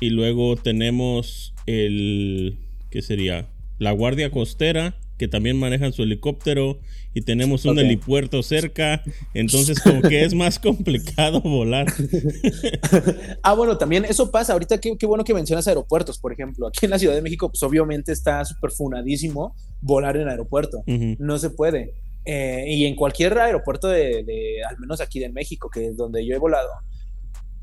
y 0.00 0.10
luego 0.10 0.56
tenemos 0.56 1.54
el, 1.66 2.58
¿qué 2.90 3.02
sería? 3.02 3.48
La 3.78 3.92
Guardia 3.92 4.30
Costera 4.30 4.94
que 5.16 5.28
también 5.28 5.58
manejan 5.58 5.92
su 5.92 6.02
helicóptero 6.02 6.78
y 7.14 7.22
tenemos 7.22 7.64
un 7.64 7.78
helipuerto 7.78 8.42
cerca, 8.42 9.02
entonces 9.32 9.80
como 9.80 10.02
que 10.02 10.24
es 10.24 10.34
más 10.34 10.58
complicado 10.60 11.40
volar. 11.40 11.86
ah, 13.42 13.54
bueno, 13.54 13.78
también 13.78 14.04
eso 14.04 14.30
pasa, 14.30 14.52
ahorita 14.52 14.78
qué, 14.78 15.06
bueno 15.06 15.24
que 15.24 15.32
mencionas 15.32 15.66
aeropuertos, 15.68 16.18
por 16.18 16.32
ejemplo, 16.32 16.66
aquí 16.66 16.84
en 16.84 16.90
la 16.90 16.98
Ciudad 16.98 17.14
de 17.14 17.22
México 17.22 17.48
pues 17.48 17.62
obviamente 17.62 18.12
está 18.12 18.44
súper 18.44 18.70
funadísimo 18.70 19.54
volar 19.80 20.16
en 20.16 20.28
aeropuerto, 20.28 20.82
no 20.86 21.38
se 21.38 21.50
puede. 21.50 21.94
Eh, 22.28 22.64
y 22.68 22.86
en 22.86 22.96
cualquier 22.96 23.38
aeropuerto 23.38 23.86
de, 23.86 24.60
al 24.68 24.78
menos 24.78 25.00
aquí 25.00 25.20
de 25.20 25.28
México, 25.28 25.70
que 25.70 25.86
es 25.86 25.96
donde 25.96 26.26
yo 26.26 26.34
he 26.34 26.38
volado, 26.38 26.68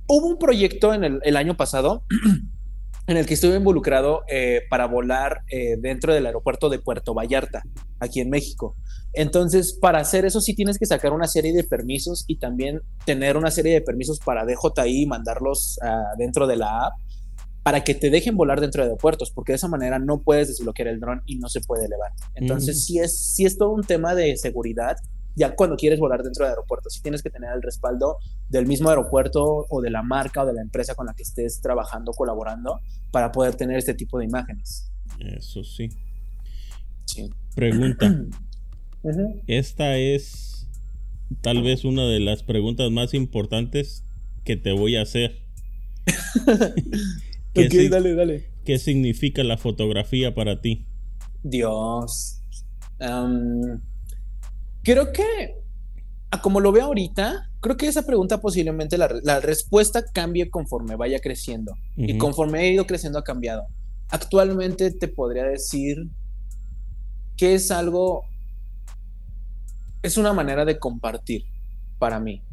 hubo 0.08 0.28
un 0.28 0.40
proyecto 0.40 0.94
en 0.94 1.04
el, 1.04 1.20
el 1.24 1.36
año 1.36 1.58
pasado 1.58 2.06
en 3.08 3.18
el 3.18 3.26
que 3.26 3.34
estuve 3.34 3.56
involucrado 3.56 4.24
eh, 4.30 4.62
para 4.70 4.88
volar 4.88 5.42
eh, 5.50 5.76
dentro 5.78 6.14
del 6.14 6.26
aeropuerto 6.26 6.70
de 6.70 6.80
Puerto 6.80 7.14
Vallarta, 7.14 7.64
aquí 8.00 8.22
en 8.22 8.30
México. 8.30 8.76
Entonces, 9.14 9.78
para 9.80 10.00
hacer 10.00 10.26
eso 10.26 10.40
sí 10.42 10.56
tienes 10.56 10.80
que 10.80 10.86
sacar 10.86 11.12
una 11.12 11.28
serie 11.28 11.54
de 11.54 11.64
permisos 11.64 12.24
y 12.28 12.38
también 12.38 12.82
tener 13.06 13.38
una 13.38 13.52
serie 13.52 13.74
de 13.74 13.82
permisos 13.82 14.20
para 14.20 14.46
DJI 14.46 15.04
y 15.04 15.06
mandarlos 15.06 15.78
uh, 15.84 16.18
dentro 16.18 16.48
de 16.48 16.56
la 16.56 16.88
app 16.88 16.94
para 17.62 17.84
que 17.84 17.96
te 17.96 18.10
dejen 18.10 18.36
volar 18.36 18.60
dentro 18.60 18.84
de 18.84 18.90
aeropuertos, 18.90 19.32
porque 19.32 19.54
de 19.54 19.58
esa 19.58 19.70
manera 19.70 19.98
no 19.98 20.22
puedes 20.22 20.50
desbloquear 20.50 20.90
el 20.90 21.00
dron 21.00 21.22
y 21.26 21.38
no 21.38 21.48
se 21.48 21.62
puede 21.62 21.86
elevar. 21.86 22.12
Entonces, 22.36 22.86
sí, 22.86 23.00
es, 23.00 23.18
sí 23.18 23.46
es 23.46 23.58
todo 23.58 23.70
un 23.70 23.84
tema 23.84 24.16
de 24.16 24.36
seguridad 24.36 24.98
ya 25.36 25.56
cuando 25.56 25.76
quieres 25.76 26.00
volar 26.00 26.22
dentro 26.24 26.46
de 26.46 26.52
aeropuertos, 26.52 26.94
sí 26.94 27.02
tienes 27.02 27.22
que 27.22 27.30
tener 27.30 27.52
el 27.54 27.62
respaldo 27.62 28.18
del 28.50 28.68
mismo 28.68 28.90
aeropuerto 28.90 29.66
o 29.70 29.82
de 29.82 29.90
la 29.90 30.04
marca 30.04 30.44
o 30.44 30.46
de 30.46 30.54
la 30.54 30.62
empresa 30.62 30.96
con 30.96 31.08
la 31.08 31.14
que 31.14 31.24
estés 31.24 31.62
trabajando, 31.62 32.12
colaborando, 32.14 32.80
para 33.12 33.32
poder 33.32 33.56
tener 33.56 33.78
este 33.78 33.94
tipo 33.94 34.20
de 34.20 34.26
imágenes. 34.26 34.92
Eso 35.20 35.64
sí. 35.64 35.90
sí. 37.06 37.30
Pregunta. 37.56 38.26
Esta 39.48 39.98
es 39.98 40.70
tal 41.42 41.62
vez 41.64 41.84
una 41.84 42.06
de 42.06 42.20
las 42.20 42.44
preguntas 42.44 42.90
más 42.92 43.14
importantes 43.14 44.06
que 44.44 44.56
te 44.56 44.72
voy 44.72 44.96
a 44.96 45.02
hacer. 45.02 45.44
ok, 47.56 47.74
dale, 47.90 48.16
dale. 48.16 48.50
¿Qué 48.66 48.78
significa 48.78 49.44
la 49.44 49.58
fotografía 49.58 50.34
para 50.34 50.62
ti? 50.62 50.86
Dios. 51.44 52.40
Creo 54.84 55.14
que, 55.14 55.56
como 56.42 56.60
lo 56.60 56.72
veo 56.72 56.86
ahorita, 56.86 57.50
creo 57.62 57.78
que 57.78 57.88
esa 57.88 58.06
pregunta 58.06 58.42
posiblemente 58.42 58.98
la, 58.98 59.40
respuesta 59.40 60.04
cambie 60.04 60.50
conforme 60.50 60.98
vaya 60.98 61.20
creciendo. 61.20 61.74
Y 61.96 62.18
conforme 62.18 62.62
he 62.62 62.74
ido 62.74 62.86
creciendo 62.86 63.20
ha 63.20 63.24
cambiado. 63.24 63.68
Actualmente 64.10 64.92
te 64.92 65.08
podría 65.08 65.46
decir 65.46 66.10
que 67.38 67.56
es 67.56 67.72
algo, 67.72 68.26
es 70.02 70.18
una 70.18 70.34
manera 70.34 70.66
de 70.66 70.78
compartir 70.78 71.46
para 71.98 72.20
mí. 72.20 72.44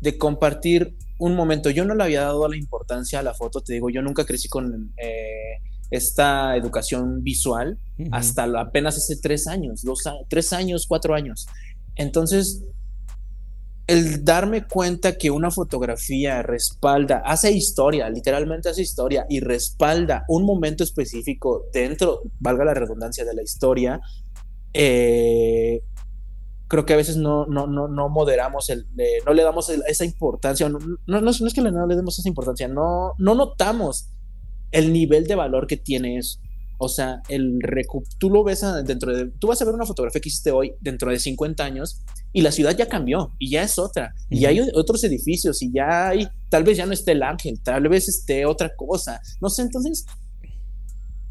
De 0.00 0.18
compartir 0.18 0.96
un 1.18 1.34
momento. 1.34 1.70
Yo 1.70 1.84
no 1.86 1.94
le 1.94 2.04
había 2.04 2.22
dado 2.22 2.46
la 2.48 2.56
importancia 2.56 3.20
a 3.20 3.22
la 3.22 3.32
foto, 3.32 3.62
te 3.62 3.72
digo, 3.72 3.88
yo 3.88 4.02
nunca 4.02 4.26
crecí 4.26 4.48
con... 4.48 4.92
Eh, 4.96 5.71
esta 5.92 6.56
educación 6.56 7.22
visual 7.22 7.78
hasta 8.10 8.44
apenas 8.58 8.96
hace 8.96 9.16
tres 9.16 9.46
años, 9.46 9.82
dos, 9.82 10.00
tres 10.28 10.52
años, 10.54 10.86
cuatro 10.88 11.14
años. 11.14 11.46
Entonces, 11.96 12.64
el 13.86 14.24
darme 14.24 14.66
cuenta 14.66 15.18
que 15.18 15.30
una 15.30 15.50
fotografía 15.50 16.42
respalda, 16.42 17.22
hace 17.26 17.52
historia, 17.52 18.08
literalmente 18.08 18.70
hace 18.70 18.80
historia 18.80 19.26
y 19.28 19.40
respalda 19.40 20.24
un 20.28 20.44
momento 20.44 20.82
específico 20.82 21.66
dentro, 21.74 22.22
valga 22.40 22.64
la 22.64 22.74
redundancia 22.74 23.26
de 23.26 23.34
la 23.34 23.42
historia, 23.42 24.00
eh, 24.72 25.82
creo 26.68 26.86
que 26.86 26.94
a 26.94 26.96
veces 26.96 27.18
no, 27.18 27.44
no, 27.44 27.66
no, 27.66 27.86
no 27.86 28.08
moderamos, 28.08 28.70
el, 28.70 28.86
no 29.26 29.34
le 29.34 29.42
damos 29.42 29.68
esa 29.68 30.06
importancia, 30.06 30.70
no, 30.70 30.78
no, 31.06 31.20
no, 31.20 31.30
es 31.30 31.54
que 31.54 31.60
no 31.60 31.86
le 31.86 31.96
demos 31.96 32.18
esa 32.18 32.28
importancia, 32.28 32.66
no, 32.66 33.12
no 33.18 33.34
notamos 33.34 34.08
el 34.72 34.92
nivel 34.92 35.26
de 35.26 35.34
valor 35.34 35.66
que 35.66 35.76
tiene 35.76 36.18
eso. 36.18 36.38
O 36.84 36.88
sea, 36.88 37.22
el 37.28 37.60
tú 38.18 38.28
lo 38.28 38.42
ves 38.42 38.64
dentro 38.84 39.16
de, 39.16 39.26
tú 39.38 39.46
vas 39.46 39.62
a 39.62 39.64
ver 39.64 39.72
una 39.72 39.86
fotografía 39.86 40.20
que 40.20 40.28
hiciste 40.28 40.50
hoy 40.50 40.74
dentro 40.80 41.12
de 41.12 41.18
50 41.20 41.64
años 41.64 42.02
y 42.32 42.40
la 42.40 42.50
ciudad 42.50 42.76
ya 42.76 42.88
cambió 42.88 43.30
y 43.38 43.50
ya 43.50 43.62
es 43.62 43.78
otra. 43.78 44.12
Y 44.28 44.46
hay 44.46 44.60
otros 44.74 45.04
edificios 45.04 45.62
y 45.62 45.70
ya 45.72 46.08
hay, 46.08 46.26
tal 46.48 46.64
vez 46.64 46.76
ya 46.76 46.86
no 46.86 46.92
esté 46.92 47.12
el 47.12 47.22
ángel, 47.22 47.60
tal 47.62 47.88
vez 47.88 48.08
esté 48.08 48.46
otra 48.46 48.74
cosa. 48.74 49.20
No 49.40 49.48
sé, 49.48 49.62
entonces, 49.62 50.06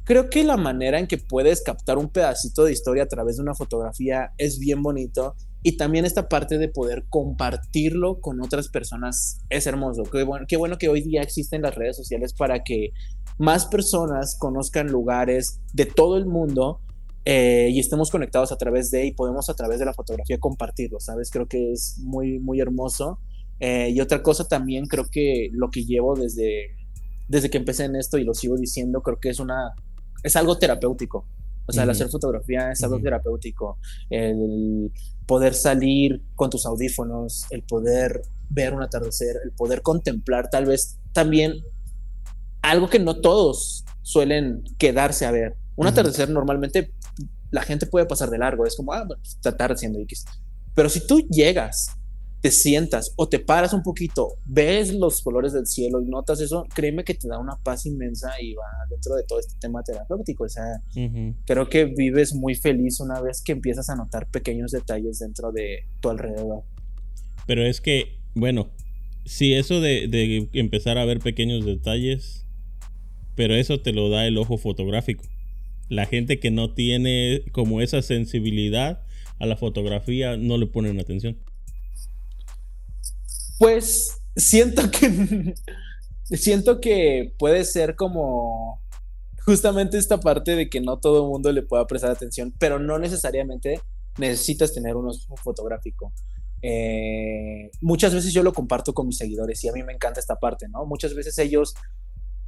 creo 0.05 0.29
que 0.29 0.45
la 0.45 0.55
manera 0.55 0.99
en 0.99 1.07
que 1.07 1.17
puedes 1.17 1.61
captar 1.61 1.97
un 1.97 2.07
pedacito 2.07 2.63
de 2.63 2.71
historia 2.71 3.03
a 3.03 3.07
través 3.07 3.35
de 3.35 3.41
una 3.41 3.53
fotografía 3.53 4.31
es 4.37 4.57
bien 4.57 4.81
bonito 4.81 5.35
y 5.63 5.77
también 5.77 6.05
esta 6.05 6.27
parte 6.27 6.57
de 6.57 6.69
poder 6.69 7.05
compartirlo 7.09 8.19
con 8.19 8.41
otras 8.41 8.69
personas 8.69 9.37
es 9.49 9.67
hermoso. 9.67 10.03
Qué 10.03 10.23
bueno, 10.23 10.45
qué 10.47 10.57
bueno 10.57 10.77
que 10.77 10.89
hoy 10.89 11.01
día 11.01 11.21
existen 11.21 11.61
las 11.61 11.75
redes 11.75 11.97
sociales 11.97 12.33
para 12.33 12.63
que 12.63 12.93
más 13.37 13.65
personas 13.65 14.35
conozcan 14.37 14.87
lugares 14.87 15.59
de 15.73 15.85
todo 15.85 16.17
el 16.17 16.25
mundo 16.25 16.79
eh, 17.23 17.69
y 17.71 17.79
estemos 17.79 18.09
conectados 18.09 18.51
a 18.51 18.57
través 18.57 18.89
de 18.89 19.05
y 19.05 19.13
podemos 19.13 19.49
a 19.49 19.53
través 19.53 19.79
de 19.79 19.85
la 19.85 19.93
fotografía 19.93 20.39
compartirlo, 20.39 20.99
¿sabes? 20.99 21.29
Creo 21.29 21.47
que 21.47 21.71
es 21.71 21.97
muy, 21.99 22.39
muy 22.39 22.59
hermoso. 22.59 23.19
Eh, 23.59 23.91
y 23.91 24.01
otra 24.01 24.23
cosa 24.23 24.47
también, 24.47 24.87
creo 24.87 25.05
que 25.11 25.49
lo 25.51 25.69
que 25.69 25.85
llevo 25.85 26.15
desde, 26.15 26.75
desde 27.27 27.49
que 27.49 27.59
empecé 27.59 27.85
en 27.85 27.95
esto 27.95 28.17
y 28.17 28.23
lo 28.23 28.33
sigo 28.33 28.57
diciendo, 28.57 29.03
creo 29.03 29.19
que 29.19 29.29
es 29.29 29.39
una, 29.39 29.73
es 30.23 30.35
algo 30.35 30.57
terapéutico. 30.57 31.27
O 31.67 31.71
sea, 31.71 31.83
el 31.83 31.91
hacer 31.91 32.09
fotografía 32.09 32.71
es 32.71 32.83
algo 32.83 32.99
terapéutico. 32.99 33.77
El 34.09 34.91
poder 35.25 35.53
salir 35.53 36.21
con 36.35 36.49
tus 36.49 36.65
audífonos, 36.65 37.45
el 37.51 37.63
poder 37.63 38.23
ver 38.49 38.73
un 38.73 38.81
atardecer, 38.81 39.37
el 39.45 39.51
poder 39.51 39.81
contemplar 39.81 40.49
tal 40.49 40.65
vez 40.65 40.97
también 41.13 41.53
algo 42.61 42.89
que 42.89 42.99
no 42.99 43.19
todos 43.21 43.85
suelen 44.01 44.63
quedarse 44.77 45.25
a 45.25 45.31
ver. 45.31 45.55
Un 45.75 45.87
atardecer 45.87 46.29
normalmente 46.29 46.93
la 47.49 47.63
gente 47.63 47.85
puede 47.85 48.05
pasar 48.05 48.29
de 48.29 48.37
largo, 48.37 48.65
es 48.65 48.75
como, 48.75 48.93
ah, 48.93 49.03
bueno, 49.05 49.21
está 49.23 49.49
atardeciendo 49.49 49.99
X. 49.99 50.25
Pero 50.73 50.89
si 50.89 51.05
tú 51.05 51.19
llegas 51.29 51.97
te 52.41 52.49
sientas 52.49 53.13
o 53.17 53.29
te 53.29 53.39
paras 53.39 53.71
un 53.71 53.83
poquito, 53.83 54.39
ves 54.45 54.93
los 54.93 55.21
colores 55.21 55.53
del 55.53 55.67
cielo 55.67 56.01
y 56.01 56.05
notas 56.05 56.41
eso, 56.41 56.65
créeme 56.73 57.03
que 57.03 57.13
te 57.13 57.27
da 57.27 57.37
una 57.37 57.55
paz 57.57 57.85
inmensa 57.85 58.31
y 58.41 58.55
va 58.55 58.65
dentro 58.89 59.15
de 59.15 59.23
todo 59.23 59.39
este 59.39 59.53
tema 59.59 59.83
terapéutico. 59.83 60.45
O 60.45 60.49
sea, 60.49 60.81
creo 61.45 61.69
que 61.69 61.85
vives 61.85 62.33
muy 62.33 62.55
feliz 62.55 62.99
una 62.99 63.21
vez 63.21 63.43
que 63.43 63.51
empiezas 63.51 63.89
a 63.89 63.95
notar 63.95 64.27
pequeños 64.27 64.71
detalles 64.71 65.19
dentro 65.19 65.51
de 65.51 65.85
tu 66.01 66.09
alrededor. 66.09 66.63
Pero 67.45 67.63
es 67.63 67.79
que, 67.79 68.19
bueno, 68.33 68.71
sí, 69.25 69.53
eso 69.53 69.79
de, 69.79 70.07
de 70.07 70.49
empezar 70.53 70.97
a 70.97 71.05
ver 71.05 71.19
pequeños 71.19 71.63
detalles, 71.63 72.47
pero 73.35 73.55
eso 73.55 73.81
te 73.81 73.93
lo 73.93 74.09
da 74.09 74.27
el 74.27 74.37
ojo 74.37 74.57
fotográfico. 74.57 75.23
La 75.89 76.05
gente 76.05 76.39
que 76.39 76.51
no 76.51 76.73
tiene 76.73 77.43
como 77.51 77.81
esa 77.81 78.01
sensibilidad 78.01 79.03
a 79.39 79.45
la 79.45 79.57
fotografía 79.57 80.37
no 80.37 80.57
le 80.57 80.67
ponen 80.67 80.99
atención. 80.99 81.37
Pues 83.57 84.21
siento 84.35 84.89
que 84.91 85.55
siento 86.37 86.79
que 86.79 87.33
puede 87.37 87.65
ser 87.65 87.95
como 87.95 88.81
justamente 89.45 89.97
esta 89.97 90.19
parte 90.19 90.55
de 90.55 90.69
que 90.69 90.81
no 90.81 90.99
todo 90.99 91.23
el 91.23 91.29
mundo 91.29 91.51
le 91.51 91.63
pueda 91.63 91.87
prestar 91.87 92.11
atención, 92.11 92.53
pero 92.59 92.79
no 92.79 92.99
necesariamente 92.99 93.81
necesitas 94.17 94.73
tener 94.73 94.95
un 94.95 95.11
fotográfico. 95.43 96.13
Eh, 96.61 97.71
muchas 97.81 98.13
veces 98.13 98.33
yo 98.33 98.43
lo 98.43 98.53
comparto 98.53 98.93
con 98.93 99.07
mis 99.07 99.17
seguidores 99.17 99.63
y 99.63 99.69
a 99.69 99.73
mí 99.73 99.81
me 99.83 99.93
encanta 99.93 100.19
esta 100.19 100.35
parte, 100.35 100.67
¿no? 100.69 100.85
Muchas 100.85 101.15
veces 101.15 101.37
ellos 101.39 101.73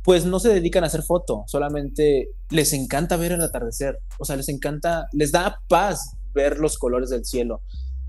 pues 0.03 0.25
no 0.25 0.39
se 0.39 0.49
dedican 0.49 0.83
a 0.83 0.87
hacer 0.87 1.03
foto, 1.03 1.43
solamente 1.47 2.29
les 2.49 2.73
encanta 2.73 3.17
ver 3.17 3.31
el 3.31 3.41
atardecer, 3.41 3.99
o 4.19 4.25
sea, 4.25 4.35
les 4.35 4.49
encanta, 4.49 5.07
les 5.13 5.31
da 5.31 5.61
paz 5.67 6.15
ver 6.33 6.59
los 6.59 6.77
colores 6.77 7.09
del 7.09 7.25
cielo 7.25 7.61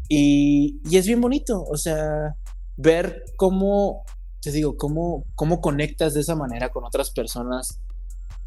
y, 0.08 0.80
y 0.90 0.96
es 0.96 1.06
bien 1.06 1.20
bonito, 1.20 1.64
o 1.64 1.76
sea, 1.76 2.36
ver 2.76 3.24
cómo, 3.36 4.04
te 4.40 4.52
digo, 4.52 4.76
cómo, 4.76 5.24
cómo 5.34 5.60
conectas 5.60 6.14
de 6.14 6.20
esa 6.20 6.34
manera 6.34 6.70
con 6.70 6.84
otras 6.84 7.10
personas 7.10 7.80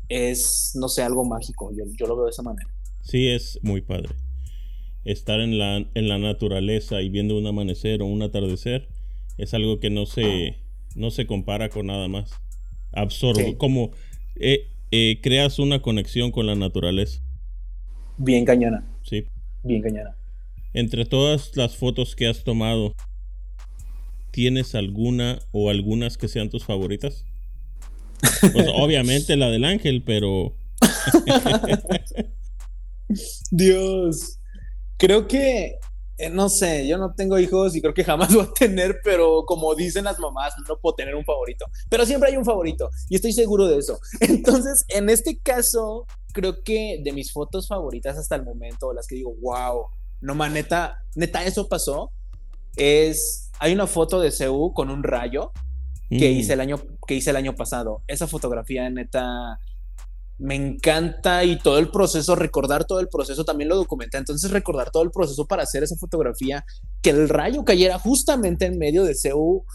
es, 0.09 0.71
no 0.75 0.87
sé, 0.87 1.03
algo 1.03 1.25
mágico. 1.25 1.71
Yo, 1.75 1.85
yo 1.97 2.07
lo 2.07 2.15
veo 2.15 2.25
de 2.25 2.31
esa 2.31 2.43
manera. 2.43 2.69
Sí, 3.01 3.29
es 3.29 3.59
muy 3.61 3.81
padre. 3.81 4.09
Estar 5.03 5.39
en 5.39 5.57
la, 5.57 5.77
en 5.77 6.09
la 6.09 6.17
naturaleza 6.17 7.01
y 7.01 7.09
viendo 7.09 7.37
un 7.37 7.47
amanecer 7.47 8.01
o 8.01 8.05
un 8.05 8.21
atardecer 8.21 8.89
es 9.37 9.53
algo 9.53 9.79
que 9.79 9.89
no 9.89 10.05
se, 10.05 10.57
no 10.95 11.11
se 11.11 11.25
compara 11.25 11.69
con 11.69 11.87
nada 11.87 12.07
más. 12.07 12.31
Absorbo, 12.93 13.57
como 13.57 13.91
eh, 14.35 14.67
eh, 14.91 15.19
creas 15.21 15.59
una 15.59 15.81
conexión 15.81 16.31
con 16.31 16.47
la 16.47 16.55
naturaleza. 16.55 17.21
Bien 18.17 18.45
cañona. 18.45 18.85
Sí. 19.03 19.25
Bien 19.63 19.81
cañona. 19.81 20.15
Entre 20.73 21.05
todas 21.05 21.55
las 21.55 21.75
fotos 21.75 22.15
que 22.15 22.27
has 22.27 22.43
tomado, 22.43 22.95
¿tienes 24.31 24.75
alguna 24.75 25.39
o 25.51 25.69
algunas 25.69 26.17
que 26.17 26.27
sean 26.27 26.49
tus 26.49 26.63
favoritas? 26.63 27.25
Pues 28.53 28.67
obviamente 28.73 29.35
la 29.35 29.49
del 29.49 29.65
ángel, 29.65 30.03
pero... 30.03 30.55
Dios. 33.51 34.39
Creo 34.97 35.27
que, 35.27 35.77
eh, 36.17 36.29
no 36.29 36.49
sé, 36.49 36.87
yo 36.87 36.97
no 36.97 37.13
tengo 37.13 37.37
hijos 37.37 37.75
y 37.75 37.81
creo 37.81 37.93
que 37.93 38.03
jamás 38.03 38.33
voy 38.33 38.45
a 38.45 38.53
tener, 38.53 38.99
pero 39.03 39.43
como 39.45 39.75
dicen 39.75 40.05
las 40.05 40.19
mamás, 40.19 40.53
no 40.67 40.79
puedo 40.79 40.95
tener 40.95 41.15
un 41.15 41.23
favorito. 41.23 41.65
Pero 41.89 42.05
siempre 42.05 42.29
hay 42.29 42.37
un 42.37 42.45
favorito 42.45 42.89
y 43.09 43.15
estoy 43.15 43.33
seguro 43.33 43.67
de 43.67 43.77
eso. 43.77 43.99
Entonces, 44.19 44.85
en 44.89 45.09
este 45.09 45.39
caso, 45.39 46.05
creo 46.33 46.63
que 46.63 47.01
de 47.03 47.11
mis 47.11 47.31
fotos 47.31 47.67
favoritas 47.67 48.17
hasta 48.17 48.35
el 48.35 48.43
momento, 48.43 48.93
las 48.93 49.07
que 49.07 49.15
digo, 49.15 49.35
wow, 49.41 49.85
no 50.21 50.35
man, 50.35 50.53
neta, 50.53 51.03
neta, 51.15 51.45
eso 51.45 51.67
pasó, 51.67 52.11
es 52.75 53.51
hay 53.59 53.73
una 53.73 53.87
foto 53.87 54.19
de 54.19 54.31
CU 54.31 54.73
con 54.73 54.89
un 54.89 55.03
rayo 55.03 55.51
que, 56.09 56.29
mm. 56.29 56.37
hice 56.37 56.53
el 56.53 56.61
año, 56.61 56.81
que 57.07 57.15
hice 57.15 57.31
el 57.31 57.35
año 57.35 57.55
pasado. 57.55 58.01
Esa 58.07 58.27
fotografía, 58.27 58.89
neta, 58.89 59.59
me 60.39 60.55
encanta 60.55 61.43
y 61.43 61.57
todo 61.57 61.79
el 61.79 61.89
proceso, 61.89 62.35
recordar 62.35 62.85
todo 62.85 62.99
el 62.99 63.07
proceso, 63.07 63.43
también 63.43 63.69
lo 63.69 63.75
documenté. 63.75 64.17
Entonces, 64.17 64.51
recordar 64.51 64.91
todo 64.91 65.03
el 65.03 65.11
proceso 65.11 65.45
para 65.45 65.63
hacer 65.63 65.83
esa 65.83 65.95
fotografía, 65.95 66.65
que 67.01 67.09
el 67.09 67.29
rayo 67.29 67.63
cayera 67.65 67.97
justamente 67.99 68.65
en 68.65 68.77
medio 68.77 69.03
de 69.03 69.15
CU 69.15 69.65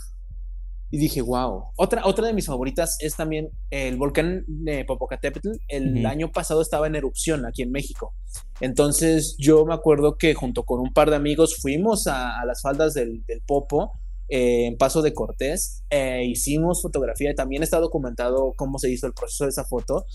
y 0.92 0.98
dije, 0.98 1.22
wow. 1.22 1.64
Otra, 1.76 2.04
otra 2.04 2.26
de 2.26 2.34
mis 2.34 2.44
favoritas 2.44 2.98
es 3.00 3.16
también 3.16 3.48
el 3.70 3.96
volcán 3.96 4.44
de 4.46 4.84
Popocatépetl. 4.84 5.48
El 5.66 6.04
año 6.04 6.30
pasado 6.30 6.60
estaba 6.60 6.86
en 6.86 6.94
erupción 6.94 7.46
aquí 7.46 7.62
en 7.62 7.72
México. 7.72 8.12
Entonces 8.60 9.34
yo 9.38 9.64
me 9.64 9.72
acuerdo 9.72 10.18
que 10.18 10.34
junto 10.34 10.64
con 10.64 10.80
un 10.80 10.92
par 10.92 11.08
de 11.08 11.16
amigos 11.16 11.56
fuimos 11.62 12.06
a, 12.08 12.44
las 12.44 12.60
faldas 12.60 12.92
del, 12.92 13.24
Popo. 13.46 13.92
Eh, 14.28 14.66
en 14.66 14.76
Paso 14.76 15.02
de 15.02 15.12
Cortés, 15.12 15.82
e 15.90 16.24
hicimos 16.24 16.80
fotografía, 16.80 17.34
también 17.34 17.62
está 17.62 17.80
documentado 17.80 18.52
cómo 18.56 18.78
se 18.78 18.90
hizo 18.90 19.06
el 19.06 19.12
proceso 19.12 19.44
de 19.44 19.50
esa 19.50 19.64
foto, 19.64 20.06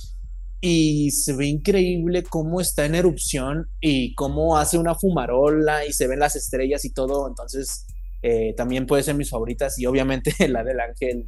y 0.62 1.12
se 1.12 1.34
ve 1.34 1.48
increíble 1.48 2.24
cómo 2.24 2.62
está 2.62 2.86
en 2.86 2.96
erupción 2.96 3.67
y 3.80 4.15
cómo 4.15 4.58
hace 4.58 4.78
una 4.78 4.96
fumarola 4.96 5.86
y 5.86 5.93
se 5.93 6.08
ven 6.08 6.20
las 6.20 6.36
estrellas 6.36 6.84
y 6.86 6.93
todo, 6.93 7.28
entonces 7.28 7.86
eh, 8.24 8.54
también 8.58 8.88
puede 8.88 9.04
ser 9.04 9.15
mis 9.15 9.30
favoritas 9.30 9.78
y 9.78 9.86
obviamente 9.86 10.34
la 10.50 10.63
del 10.63 10.80
ángel 10.80 11.26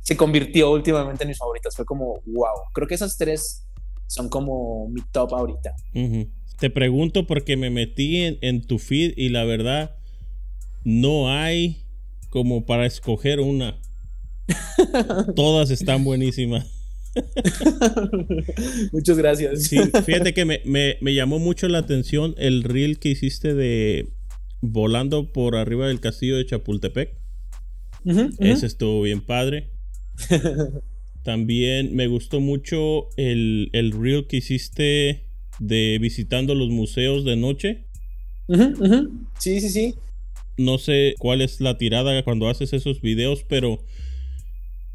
se 0.00 0.16
convirtió 0.16 0.72
últimamente 0.72 1.24
en 1.24 1.28
mis 1.28 1.38
favoritas. 1.38 1.76
Fue 1.76 1.84
como, 1.84 2.22
wow, 2.26 2.64
creo 2.72 2.88
que 2.88 2.94
esas 2.94 3.16
tres 3.16 3.66
son 4.06 4.28
como 4.28 4.88
mi 4.88 5.02
top 5.12 5.34
ahorita. 5.34 5.74
Te 6.58 6.70
pregunto 6.70 7.26
porque 7.26 7.56
me 7.56 7.70
metí 7.70 8.38
en, 8.40 8.66
tu 8.66 8.78
feed 8.78 9.12
y 9.16 9.28
la 9.28 9.44
verdad 9.44 9.96
no 10.84 11.30
hay 11.30 11.84
como 12.28 12.66
para 12.66 12.86
escoger 12.86 13.40
una. 13.40 13.80
Todas 15.36 15.70
están 15.70 16.02
buenísimas. 16.04 16.79
Muchas 18.92 19.18
gracias. 19.18 19.64
Sí, 19.64 19.78
fíjate 20.04 20.34
que 20.34 20.44
me, 20.44 20.60
me, 20.64 21.14
llamó 21.14 21.38
mucho 21.38 21.68
la 21.68 21.78
atención 21.78 22.34
el 22.38 22.62
reel 22.62 22.98
que 22.98 23.10
hiciste 23.10 23.54
de 23.54 24.12
volando 24.60 25.32
por 25.32 25.56
arriba 25.56 25.88
del 25.88 26.00
castillo 26.00 26.36
de 26.36 26.46
Chapultepec. 26.46 27.16
Ese 28.38 28.66
estuvo 28.66 29.02
bien 29.02 29.20
padre. 29.20 29.70
También 31.22 31.94
me 31.94 32.06
gustó 32.06 32.40
mucho 32.40 33.08
el, 33.16 33.70
el 33.72 33.92
reel 33.92 34.26
que 34.26 34.38
hiciste 34.38 35.26
de 35.58 35.98
visitando 36.00 36.54
los 36.54 36.70
museos 36.70 37.24
de 37.24 37.36
noche. 37.36 37.86
Sí, 39.38 39.60
sí, 39.60 39.68
sí. 39.68 39.94
No 40.56 40.78
sé 40.78 41.14
cuál 41.18 41.40
es 41.40 41.60
la 41.60 41.78
tirada 41.78 42.22
cuando 42.24 42.48
haces 42.48 42.72
esos 42.72 43.00
videos, 43.00 43.44
pero 43.44 43.84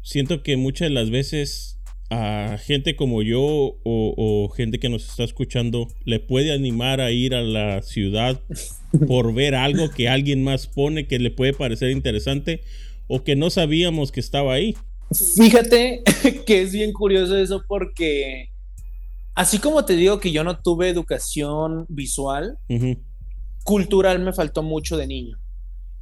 siento 0.02 0.42
que 0.42 0.56
muchas 0.56 0.88
de 0.88 0.94
las 0.94 1.10
veces 1.10 1.75
a 2.08 2.56
gente 2.58 2.94
como 2.94 3.22
yo 3.22 3.78
o, 3.84 4.52
gente 4.56 4.78
que 4.78 4.88
nos 4.88 5.08
está 5.08 5.24
escuchando 5.24 5.88
le 6.04 6.20
puede 6.20 6.52
animar 6.52 7.00
a 7.00 7.10
ir 7.10 7.34
a 7.34 7.42
la 7.42 7.82
ciudad 7.82 8.40
por 9.08 9.34
ver 9.34 9.54
algo 9.54 9.90
que 9.90 10.08
alguien 10.08 10.44
más 10.44 10.66
pone 10.66 11.06
que 11.06 11.18
le 11.18 11.30
puede 11.30 11.52
parecer 11.52 11.90
interesante 11.90 12.62
o 13.08 13.24
que 13.24 13.36
no 13.36 13.50
sabíamos 13.50 14.12
que 14.12 14.20
estaba 14.20 14.54
ahí. 14.54 14.76
Fíjate 15.36 16.02
que 16.46 16.62
es 16.62 16.72
bien 16.72 16.92
curioso 16.92 17.36
eso 17.36 17.64
porque 17.66 18.50
así 19.34 19.58
como 19.58 19.84
te 19.84 19.96
digo 19.96 20.20
que 20.20 20.32
yo 20.32 20.44
no 20.44 20.58
tuve 20.58 20.88
educación 20.88 21.86
visual, 21.88 22.58
cultural 23.64 24.20
me 24.20 24.32
faltó 24.32 24.62
mucho 24.62 24.96
de 24.96 25.06
niño. 25.06 25.38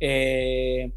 Eh, 0.00 0.92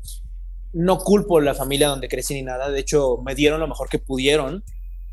no 0.73 0.99
culpo 0.99 1.39
la 1.39 1.55
familia 1.55 1.87
donde 1.87 2.09
crecí 2.09 2.33
ni 2.33 2.43
nada, 2.43 2.69
de 2.69 2.79
hecho 2.79 3.17
me 3.25 3.35
dieron 3.35 3.59
lo 3.59 3.67
mejor 3.67 3.89
que 3.89 3.99
pudieron, 3.99 4.63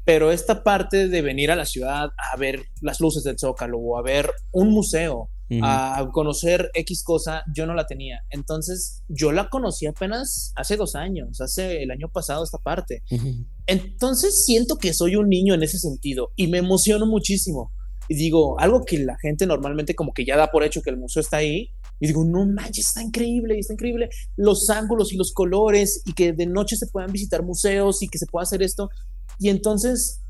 pero 0.05 0.33
esta 0.33 0.63
parte 0.63 1.09
de 1.09 1.23
venir 1.23 1.51
a 1.51 1.57
la 1.57 1.65
ciudad 1.65 2.11
a 2.33 2.37
ver 2.37 2.67
las 2.81 3.01
luces 3.01 3.25
del 3.25 3.39
Zócalo 3.39 3.79
o 3.79 3.99
a 3.99 4.03
ver 4.03 4.31
un 4.53 4.71
museo, 4.71 5.31
a 5.63 6.09
conocer 6.13 6.71
X 6.75 7.05
cosa, 7.05 7.45
yo 7.55 7.67
no 7.67 7.75
la 7.75 7.87
tenía. 7.87 8.23
Entonces, 8.31 9.03
yo 9.09 9.31
la 9.31 9.49
conocí 9.51 9.87
apenas 9.87 10.53
hace 10.57 10.77
dos 10.77 10.95
años, 10.95 11.41
hace 11.41 11.83
el 11.83 11.91
año 11.91 12.09
pasado 12.09 12.43
esta 12.45 12.59
parte. 12.59 13.03
Entonces, 13.67 14.45
siento 14.45 14.77
que 14.79 14.93
soy 14.93 15.17
un 15.17 15.29
niño 15.29 15.55
en 15.55 15.63
ese 15.63 15.79
sentido 15.79 16.33
y 16.35 16.49
me 16.49 16.59
emociono 16.59 17.07
muchísimo. 17.07 17.73
Y 18.09 18.17
digo, 18.17 18.59
algo 18.61 18.85
que 18.85 18.99
la 18.99 19.17
gente 19.19 19.47
normalmente 19.47 19.95
como 19.95 20.13
que 20.13 20.25
ya 20.25 20.37
da 20.37 20.51
por 20.51 20.65
hecho 20.65 20.83
que 20.83 20.91
el 20.91 20.99
museo 20.99 21.21
está 21.21 21.39
ahí. 21.39 21.71
Y 22.01 22.09
digo, 22.09 22.25
no 22.25 22.45
manches, 22.45 22.89
está 22.89 23.03
increíble, 23.03 23.59
está 23.59 23.73
increíble 23.73 24.11
los 24.37 24.69
ángulos 24.69 25.13
y 25.13 25.17
los 25.17 25.33
colores 25.33 26.03
y 26.05 26.13
que 26.13 26.33
de 26.33 26.47
noche 26.47 26.77
se 26.77 26.89
puedan 26.89 27.13
visitar 27.13 27.45
museos 27.45 28.03
y 28.03 28.09
que 28.09 28.19
se 28.19 28.27
pueda 28.27 28.43
hacer 28.43 28.63
esto. 28.63 28.91
Y 29.39 29.49
entonces 29.49 30.21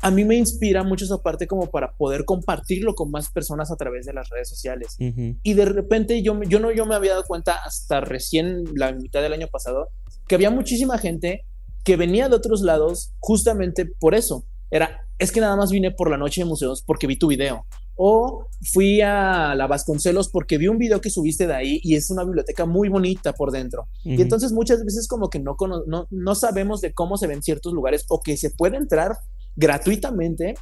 a 0.00 0.10
mí 0.10 0.24
me 0.24 0.36
inspira 0.36 0.82
mucho 0.82 1.06
esa 1.06 1.22
parte 1.22 1.46
como 1.46 1.70
para 1.70 1.92
poder 1.96 2.26
compartirlo 2.26 2.94
con 2.94 3.10
más 3.10 3.30
personas 3.30 3.70
a 3.70 3.76
través 3.76 4.04
de 4.04 4.12
las 4.12 4.28
redes 4.28 4.48
sociales. 4.50 4.96
Y 4.98 5.54
de 5.54 5.64
repente 5.64 6.22
yo, 6.22 6.38
yo 6.42 6.60
no 6.60 6.70
yo 6.72 6.84
me 6.84 6.94
había 6.94 7.12
dado 7.12 7.24
cuenta 7.24 7.54
hasta 7.64 8.00
recién 8.00 8.64
la 8.74 8.92
mitad 8.92 9.22
del 9.22 9.32
año 9.32 9.48
pasado 9.48 9.88
que 10.28 10.34
había 10.34 10.50
muchísima 10.50 10.98
gente 10.98 11.46
que 11.84 11.96
venía 11.96 12.28
de 12.28 12.36
otros 12.36 12.60
lados 12.60 13.12
justamente 13.18 13.86
por 13.86 14.14
eso. 14.14 14.44
Era, 14.70 15.06
es 15.18 15.32
que 15.32 15.40
nada 15.40 15.56
más 15.56 15.70
vine 15.70 15.90
por 15.90 16.10
la 16.10 16.18
noche 16.18 16.42
de 16.42 16.46
museos 16.46 16.82
porque 16.82 17.06
vi 17.06 17.16
tu 17.16 17.28
video. 17.28 17.64
O 17.96 18.48
fui 18.72 19.00
a 19.00 19.54
la 19.54 19.66
Vasconcelos 19.66 20.28
porque 20.28 20.58
vi 20.58 20.68
un 20.68 20.78
video 20.78 21.00
que 21.00 21.10
subiste 21.10 21.46
de 21.46 21.54
ahí 21.54 21.80
y 21.82 21.94
es 21.94 22.10
una 22.10 22.24
biblioteca 22.24 22.66
muy 22.66 22.88
bonita 22.88 23.32
por 23.32 23.50
dentro. 23.50 23.86
Y 24.02 24.20
entonces 24.20 24.52
muchas 24.52 24.84
veces 24.84 25.06
como 25.06 25.30
que 25.30 25.38
no, 25.38 25.56
no, 25.86 26.06
no 26.10 26.34
sabemos 26.34 26.80
de 26.80 26.92
cómo 26.92 27.16
se 27.16 27.26
ven 27.26 27.42
ciertos 27.42 27.72
lugares 27.72 28.04
o 28.08 28.20
que 28.20 28.36
se 28.36 28.50
puede 28.50 28.76
entrar 28.76 29.16
gratuitamente 29.56 30.54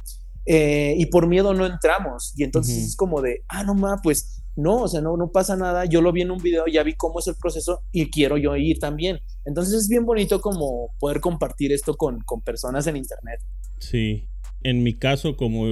eh, 0.45 0.95
y 0.97 1.05
por 1.07 1.27
miedo 1.27 1.53
no 1.53 1.65
entramos. 1.65 2.33
Y 2.37 2.43
entonces 2.43 2.77
es 2.77 2.95
como 2.95 3.21
de, 3.21 3.43
ah, 3.47 3.63
no 3.63 3.73
más, 3.73 3.99
pues 4.03 4.43
no, 4.55 4.83
o 4.83 4.87
sea, 4.87 5.01
no, 5.01 5.17
no 5.17 5.31
pasa 5.31 5.55
nada. 5.55 5.85
Yo 5.85 6.01
lo 6.01 6.11
vi 6.11 6.21
en 6.21 6.31
un 6.31 6.41
video, 6.41 6.65
ya 6.67 6.83
vi 6.83 6.93
cómo 6.93 7.19
es 7.19 7.27
el 7.27 7.35
proceso 7.35 7.81
y 7.91 8.09
quiero 8.09 8.37
yo 8.37 8.55
ir 8.55 8.79
también. 8.79 9.19
Entonces 9.45 9.73
es 9.73 9.87
bien 9.87 10.05
bonito 10.05 10.41
como 10.41 10.93
poder 10.99 11.19
compartir 11.19 11.71
esto 11.71 11.95
con, 11.95 12.19
con 12.21 12.41
personas 12.41 12.85
en 12.87 12.97
internet. 12.97 13.39
Sí, 13.79 14.27
en 14.61 14.83
mi 14.83 14.97
caso, 14.97 15.35
como 15.35 15.65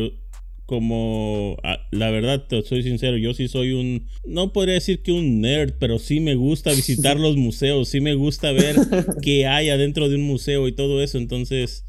como 0.71 1.57
la 1.91 2.11
verdad 2.11 2.47
te 2.47 2.61
soy 2.61 2.81
sincero, 2.81 3.17
yo 3.17 3.33
sí 3.33 3.49
soy 3.49 3.73
un 3.73 4.07
no 4.25 4.53
podría 4.53 4.75
decir 4.75 5.03
que 5.03 5.11
un 5.11 5.41
nerd, 5.41 5.73
pero 5.81 5.99
sí 5.99 6.21
me 6.21 6.35
gusta 6.35 6.71
visitar 6.75 7.19
los 7.19 7.35
museos, 7.35 7.89
sí 7.89 7.99
me 7.99 8.13
gusta 8.13 8.53
ver 8.53 8.77
qué 9.21 9.47
hay 9.47 9.69
adentro 9.69 10.07
de 10.07 10.15
un 10.15 10.21
museo 10.21 10.69
y 10.69 10.71
todo 10.71 11.03
eso, 11.03 11.17
entonces 11.17 11.83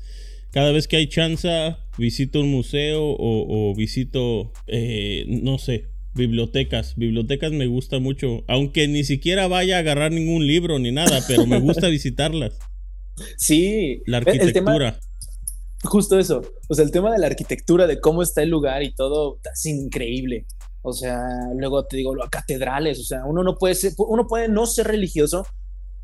cada 0.51 0.73
vez 0.73 0.89
que 0.89 0.97
hay 0.97 1.07
chance, 1.07 1.49
visito 1.97 2.41
un 2.41 2.51
museo 2.51 3.05
o, 3.05 3.73
visito, 3.77 4.53
eh, 4.67 5.27
no 5.29 5.59
sé, 5.59 5.85
bibliotecas. 6.15 6.97
Bibliotecas 6.97 7.53
me 7.53 7.69
gusta 7.69 8.01
mucho, 8.01 8.45
aunque 8.49 8.89
ni 8.89 9.05
siquiera 9.05 9.47
vaya 9.47 9.77
a 9.77 9.79
agarrar 9.79 10.11
ningún 10.11 10.49
libro 10.49 10.81
ni 10.81 10.91
nada, 10.91 11.21
pero 11.29 11.47
me 11.47 11.61
gusta 11.61 11.89
visitarlas. 11.89 12.59
Sí, 13.39 14.03
la 14.07 14.17
arquitectura. 14.19 14.99
Justo 15.83 16.19
eso, 16.19 16.43
o 16.69 16.75
sea, 16.75 16.85
el 16.85 16.91
tema 16.91 17.13
de 17.13 17.19
la 17.19 17.27
arquitectura, 17.27 17.87
de 17.87 18.01
cómo 18.01 18.23
está 18.23 18.43
el 18.43 18.51
lugar 18.51 18.83
y 18.83 18.95
todo, 18.95 19.39
es 19.53 19.67
increíble. 19.67 20.47
O 20.83 20.93
sea, 20.93 21.21
luego 21.57 21.87
te 21.87 21.97
digo, 21.97 22.15
catedrales, 22.31 22.99
o 22.99 23.05
sea, 23.05 23.25
uno 23.25 23.43
no 23.43 23.57
puede 23.57 23.75
ser, 23.75 23.93
uno 23.99 24.27
puede 24.27 24.49
no 24.49 24.67
ser 24.67 24.89
religioso, 24.89 25.47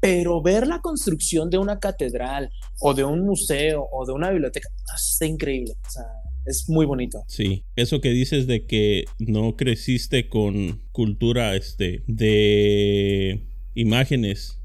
pero 0.00 0.40
ver 0.40 0.66
la 0.66 0.80
construcción 0.80 1.50
de 1.50 1.58
una 1.58 1.80
catedral 1.80 2.50
o 2.80 2.94
de 2.94 3.04
un 3.04 3.26
museo 3.26 3.88
o 3.90 4.06
de 4.06 4.12
una 4.12 4.30
biblioteca 4.30 4.68
está 4.94 5.26
increíble. 5.26 5.74
O 5.86 5.90
sea, 5.90 6.04
es 6.46 6.68
muy 6.68 6.86
bonito. 6.86 7.24
Sí, 7.26 7.64
eso 7.76 8.00
que 8.00 8.10
dices 8.10 8.46
de 8.46 8.66
que 8.66 9.04
no 9.18 9.56
creciste 9.56 10.28
con 10.28 10.82
cultura 10.92 11.56
este, 11.56 12.02
de 12.06 13.48
imágenes. 13.74 14.57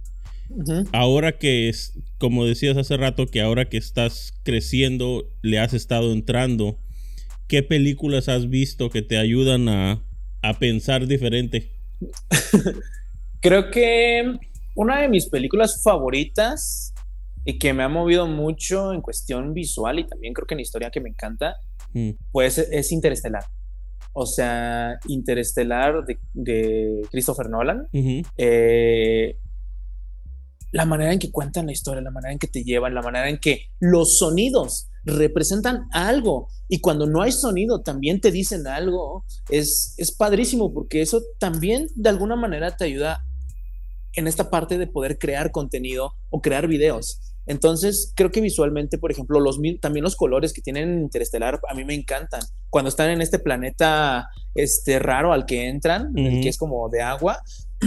Ahora 0.91 1.37
que 1.37 1.69
es, 1.69 1.93
como 2.17 2.45
decías 2.45 2.77
hace 2.77 2.97
rato, 2.97 3.27
que 3.27 3.41
ahora 3.41 3.69
que 3.69 3.77
estás 3.77 4.33
creciendo, 4.43 5.27
le 5.41 5.59
has 5.59 5.73
estado 5.73 6.11
entrando, 6.11 6.79
¿qué 7.47 7.63
películas 7.63 8.29
has 8.29 8.49
visto 8.49 8.89
que 8.89 9.01
te 9.01 9.17
ayudan 9.17 9.69
a, 9.69 10.03
a 10.41 10.59
pensar 10.59 11.07
diferente? 11.07 11.71
Creo 13.41 13.71
que 13.71 14.37
una 14.75 15.01
de 15.01 15.09
mis 15.09 15.27
películas 15.27 15.81
favoritas 15.83 16.93
y 17.45 17.59
que 17.59 17.73
me 17.73 17.83
ha 17.83 17.89
movido 17.89 18.27
mucho 18.27 18.93
en 18.93 19.01
cuestión 19.01 19.53
visual 19.53 19.99
y 19.99 20.07
también 20.07 20.33
creo 20.33 20.47
que 20.47 20.53
en 20.53 20.61
historia 20.61 20.89
que 20.89 21.01
me 21.01 21.09
encanta, 21.09 21.57
mm. 21.93 22.11
pues 22.31 22.57
es 22.57 22.91
Interestelar. 22.91 23.43
O 24.13 24.25
sea, 24.25 24.99
Interestelar 25.07 26.05
de, 26.33 27.01
Christopher 27.11 27.49
Nolan. 27.49 27.87
Eh, 28.37 29.37
la 30.73 30.85
manera 30.85 31.13
en 31.13 31.19
que 31.19 31.31
cuentan 31.31 31.67
la 31.67 31.71
historia, 31.71 32.01
la 32.01 32.11
manera 32.11 32.33
en 32.33 32.39
que 32.39 32.47
te 32.47 32.63
llevan, 32.63 32.95
la 32.95 33.03
manera 33.03 33.29
en 33.29 33.37
que 33.37 33.67
los 33.79 34.17
sonidos 34.17 34.89
representan 35.05 35.87
algo 35.91 36.49
y 36.67 36.79
cuando 36.79 37.05
no 37.05 37.21
hay 37.21 37.31
sonido 37.31 37.81
también 37.81 38.19
te 38.19 38.31
dicen 38.31 38.65
algo, 38.65 39.23
es, 39.49 39.93
es 39.97 40.11
padrísimo 40.11 40.73
porque 40.73 41.01
eso 41.01 41.21
también 41.39 41.87
de 41.95 42.09
alguna 42.09 42.35
manera 42.35 42.75
te 42.75 42.85
ayuda 42.85 43.23
en 44.13 44.27
esta 44.27 44.49
parte 44.49 44.77
de 44.79 44.87
poder 44.87 45.19
crear 45.19 45.51
contenido 45.51 46.15
o 46.31 46.41
crear 46.41 46.67
videos. 46.67 47.19
Entonces, 47.45 48.13
creo 48.15 48.31
que 48.31 48.41
visualmente, 48.41 48.97
por 48.97 49.11
ejemplo, 49.11 49.39
los, 49.39 49.59
también 49.81 50.03
los 50.03 50.15
colores 50.15 50.53
que 50.53 50.61
tienen 50.61 51.01
Interestelar 51.01 51.59
a 51.69 51.73
mí 51.73 51.83
me 51.83 51.93
encantan. 51.93 52.41
Cuando 52.69 52.89
están 52.89 53.09
en 53.09 53.21
este 53.21 53.37
planeta 53.37 54.29
este, 54.55 54.97
raro 54.97 55.33
al 55.33 55.45
que 55.45 55.67
entran, 55.67 56.13
que 56.13 56.47
es 56.47 56.57
como 56.57 56.89
de 56.89 57.01
agua, 57.01 57.39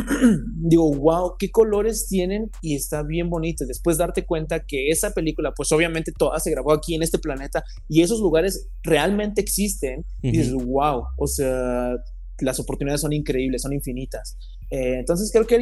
digo, 0.57 0.93
wow, 0.95 1.35
qué 1.39 1.51
colores 1.51 2.07
tienen 2.09 2.51
y 2.63 2.75
está 2.75 3.03
bien 3.03 3.31
bonito. 3.31 3.65
Después 3.67 3.99
darte 3.99 4.25
cuenta 4.25 4.65
que 4.65 4.91
esa 4.91 5.13
película, 5.13 5.53
pues 5.55 5.71
obviamente 5.73 6.13
toda 6.13 6.39
se 6.41 6.51
grabó 6.51 6.73
aquí 6.73 6.95
en 6.95 7.03
este 7.03 7.19
planeta 7.19 7.65
y 7.89 8.03
esos 8.03 8.21
lugares 8.21 8.69
realmente 8.83 9.41
existen. 9.41 10.05
Y 10.23 10.33
dices, 10.33 10.55
wow, 10.55 11.05
o 11.17 11.27
sea, 11.27 11.97
las 12.41 12.61
oportunidades 12.61 13.01
son 13.01 13.13
increíbles, 13.13 13.63
son 13.63 13.73
infinitas. 13.73 14.37
Eh, 14.71 14.97
entonces 14.99 15.31
creo 15.33 15.47
que 15.47 15.57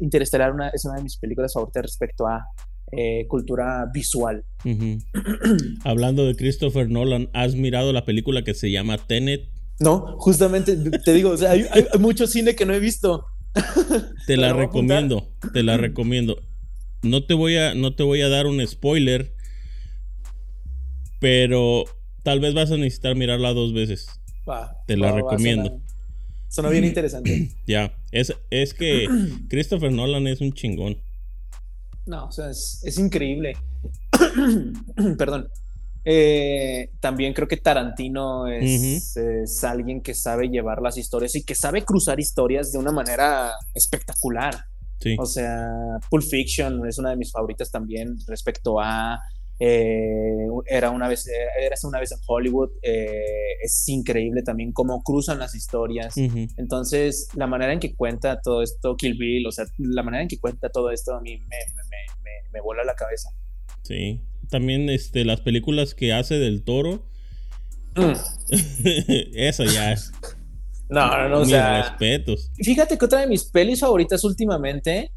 Interestelar 0.00 0.52
es 0.72 0.84
una 0.84 0.96
de 0.96 1.02
mis 1.02 1.16
películas 1.16 1.52
favoritas 1.52 1.82
respecto 1.82 2.26
a 2.26 2.46
eh, 2.92 3.26
cultura 3.28 3.86
visual. 3.92 4.44
Hablando 5.84 6.26
de 6.26 6.34
Christopher 6.34 6.90
Nolan, 6.90 7.30
¿has 7.32 7.54
mirado 7.54 7.92
la 7.92 8.04
película 8.04 8.42
que 8.42 8.54
se 8.54 8.70
llama 8.70 8.98
Tenet? 8.98 9.48
No, 9.78 10.18
justamente 10.18 10.76
te 10.76 11.14
digo, 11.14 11.34
hay, 11.48 11.66
mucho 11.98 12.26
cine 12.26 12.54
que 12.54 12.66
no 12.66 12.74
he 12.74 12.80
visto. 12.80 13.24
Te 14.26 14.36
la 14.36 14.52
recomiendo, 14.52 15.28
te 15.52 15.62
la 15.62 15.76
recomiendo. 15.76 16.40
No 17.02 17.24
te 17.24 17.34
voy 17.34 17.56
a, 17.56 17.74
no 17.74 17.94
te 17.94 18.02
voy 18.02 18.20
a 18.20 18.28
dar 18.28 18.46
un 18.46 18.64
spoiler, 18.66 19.34
pero 21.18 21.84
tal 22.22 22.40
vez 22.40 22.54
vas 22.54 22.70
a 22.70 22.76
necesitar 22.76 23.16
mirarla 23.16 23.52
dos 23.52 23.72
veces. 23.72 24.08
te 24.86 24.96
la 24.96 25.12
recomiendo. 25.12 25.80
Suena 26.48 26.70
bien 26.70 26.84
interesante. 26.84 27.50
Ya, 27.66 27.96
es, 28.10 28.34
es 28.50 28.74
que 28.74 29.08
Christopher 29.48 29.92
Nolan 29.92 30.26
es 30.26 30.40
un 30.40 30.52
chingón. 30.52 30.98
No, 32.06 32.26
o 32.26 32.32
sea, 32.32 32.50
es, 32.50 32.98
increíble. 32.98 33.56
Perdón. 35.18 35.48
Eh, 36.04 36.90
también 37.00 37.34
creo 37.34 37.46
que 37.46 37.58
Tarantino 37.58 38.46
es, 38.46 39.64
alguien 39.64 40.00
que 40.00 40.14
sabe 40.14 40.48
llevar 40.48 40.80
las 40.80 40.96
historias 40.96 41.34
y 41.34 41.44
que 41.44 41.54
sabe 41.54 41.84
cruzar 41.84 42.18
historias 42.20 42.72
de 42.72 42.78
una 42.78 42.92
manera 42.92 43.52
espectacular. 43.74 44.64
Sí. 44.98 45.16
O 45.18 45.26
sea, 45.26 45.68
Pulp 46.10 46.24
Fiction 46.24 46.86
es 46.86 46.98
una 46.98 47.10
de 47.10 47.16
mis 47.16 47.32
favoritas 47.32 47.70
también 47.70 48.16
respecto 48.26 48.80
a 48.80 49.18
eh, 49.62 50.46
era 50.64 50.88
una 50.88 51.06
vez, 51.06 51.28
era 51.60 51.76
una 51.84 52.00
vez 52.00 52.12
en 52.12 52.18
Hollywood, 52.26 52.70
eh, 52.80 53.58
es 53.62 53.86
increíble 53.88 54.42
también 54.42 54.72
cómo 54.72 55.02
cruzan 55.02 55.38
las 55.38 55.54
historias. 55.54 56.16
Entonces, 56.16 57.28
la 57.34 57.46
manera 57.46 57.74
en 57.74 57.78
que 57.78 57.94
cuenta 57.94 58.40
todo 58.40 58.62
esto, 58.62 58.96
Kill 58.96 59.18
Bill, 59.18 59.46
o 59.46 59.52
sea, 59.52 59.66
la 59.76 60.02
manera 60.02 60.22
en 60.22 60.28
que 60.28 60.40
cuenta 60.40 60.70
todo 60.70 60.90
esto 60.90 61.14
a 61.14 61.20
mí 61.20 61.36
me, 61.36 61.46
me, 61.46 62.30
me, 62.50 62.60
vuela 62.62 62.84
la 62.84 62.94
cabeza. 62.94 63.28
Sí, 63.82 64.22
también 64.50 64.90
este, 64.90 65.24
las 65.24 65.40
películas 65.40 65.94
que 65.94 66.12
hace 66.12 66.38
del 66.38 66.62
toro. 66.62 67.06
Mm. 67.96 68.12
Eso 69.34 69.64
ya. 69.64 69.96
No, 70.88 71.06
no, 71.16 71.28
no, 71.28 71.40
o 71.40 71.44
sea. 71.44 71.82
respetos. 71.82 72.50
Fíjate 72.56 72.98
que 72.98 73.04
otra 73.04 73.20
de 73.20 73.26
mis 73.26 73.44
pelis 73.44 73.80
favoritas 73.80 74.22
últimamente 74.24 75.12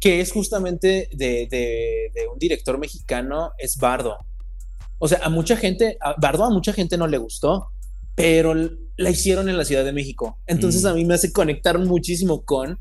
que 0.00 0.20
es 0.20 0.32
justamente 0.32 1.08
de, 1.12 2.10
un 2.32 2.38
director 2.38 2.78
mexicano, 2.78 3.52
es 3.58 3.76
Bardo. 3.76 4.16
O 4.98 5.06
sea, 5.06 5.20
a 5.22 5.28
mucha 5.28 5.56
gente, 5.56 5.98
a 6.00 6.14
Bardo 6.18 6.44
a 6.44 6.50
mucha 6.50 6.72
gente 6.72 6.96
no 6.96 7.06
le 7.06 7.18
gustó, 7.18 7.68
pero 8.14 8.54
la 8.96 9.10
hicieron 9.10 9.48
en 9.48 9.58
la 9.58 9.64
Ciudad 9.64 9.84
de 9.84 9.92
México. 9.92 10.38
Entonces 10.46 10.84
mm. 10.84 10.86
a 10.86 10.94
mí 10.94 11.04
me 11.04 11.14
hace 11.14 11.32
conectar 11.32 11.78
muchísimo 11.78 12.44
con 12.44 12.78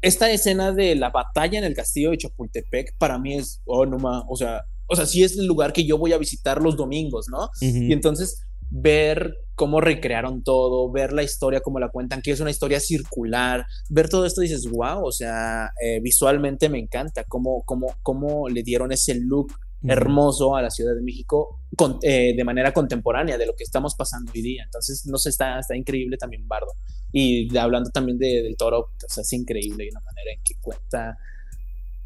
esta 0.00 0.30
escena 0.30 0.72
de 0.72 0.94
la 0.94 1.10
batalla 1.10 1.58
en 1.58 1.64
el 1.64 1.74
castillo 1.74 2.10
de 2.10 2.18
Chapultepec. 2.18 2.96
Para 2.98 3.18
mí 3.18 3.34
es, 3.34 3.60
oh, 3.64 3.84
no 3.84 3.98
más, 3.98 4.22
o 4.28 4.36
sea, 4.36 4.64
o 4.90 4.96
sea, 4.96 5.06
sí 5.06 5.22
es 5.22 5.38
el 5.38 5.46
lugar 5.46 5.72
que 5.72 5.84
yo 5.84 5.98
voy 5.98 6.12
a 6.12 6.18
visitar 6.18 6.60
los 6.60 6.76
domingos, 6.76 7.26
¿no? 7.30 7.48
Y 7.60 7.92
entonces 7.92 8.42
ver 8.70 9.36
cómo 9.54 9.80
recrearon 9.80 10.42
todo, 10.42 10.90
ver 10.90 11.12
la 11.12 11.22
historia 11.22 11.60
como 11.60 11.80
la 11.80 11.90
cuentan, 11.90 12.22
que 12.22 12.30
es 12.30 12.40
una 12.40 12.50
historia 12.50 12.80
circular, 12.80 13.66
ver 13.88 14.08
todo 14.08 14.26
esto 14.26 14.40
dices, 14.40 14.68
wow, 14.70 15.04
o 15.04 15.12
sea, 15.12 15.70
eh, 15.82 16.00
visualmente 16.00 16.68
me 16.68 16.78
encanta 16.78 17.24
cómo, 17.24 17.62
cómo, 17.64 17.94
cómo 18.02 18.48
le 18.48 18.62
dieron 18.62 18.92
ese 18.92 19.14
look 19.14 19.52
hermoso 19.82 20.56
a 20.56 20.62
la 20.62 20.70
Ciudad 20.70 20.94
de 20.94 21.02
México 21.02 21.60
eh, 22.02 22.34
de 22.36 22.44
manera 22.44 22.72
contemporánea 22.72 23.38
de 23.38 23.46
lo 23.46 23.54
que 23.54 23.64
estamos 23.64 23.94
pasando 23.94 24.30
hoy 24.34 24.42
día. 24.42 24.62
Entonces, 24.64 25.06
no 25.06 25.16
sé, 25.18 25.30
está, 25.30 25.58
está 25.58 25.76
increíble 25.76 26.16
también 26.16 26.46
Bardo. 26.46 26.72
Y 27.12 27.56
hablando 27.56 27.90
también 27.90 28.18
de, 28.18 28.42
del 28.42 28.56
toro, 28.56 28.78
o 28.80 29.08
sea, 29.08 29.22
es 29.22 29.32
increíble 29.32 29.88
la 29.92 30.00
manera 30.00 30.32
en 30.32 30.42
que 30.44 30.54
cuenta, 30.60 31.16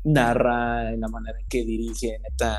narra, 0.05 0.93
en 0.93 1.01
la 1.01 1.09
manera 1.09 1.39
en 1.41 1.47
que 1.49 1.65
dirige, 1.65 2.19
neta, 2.23 2.59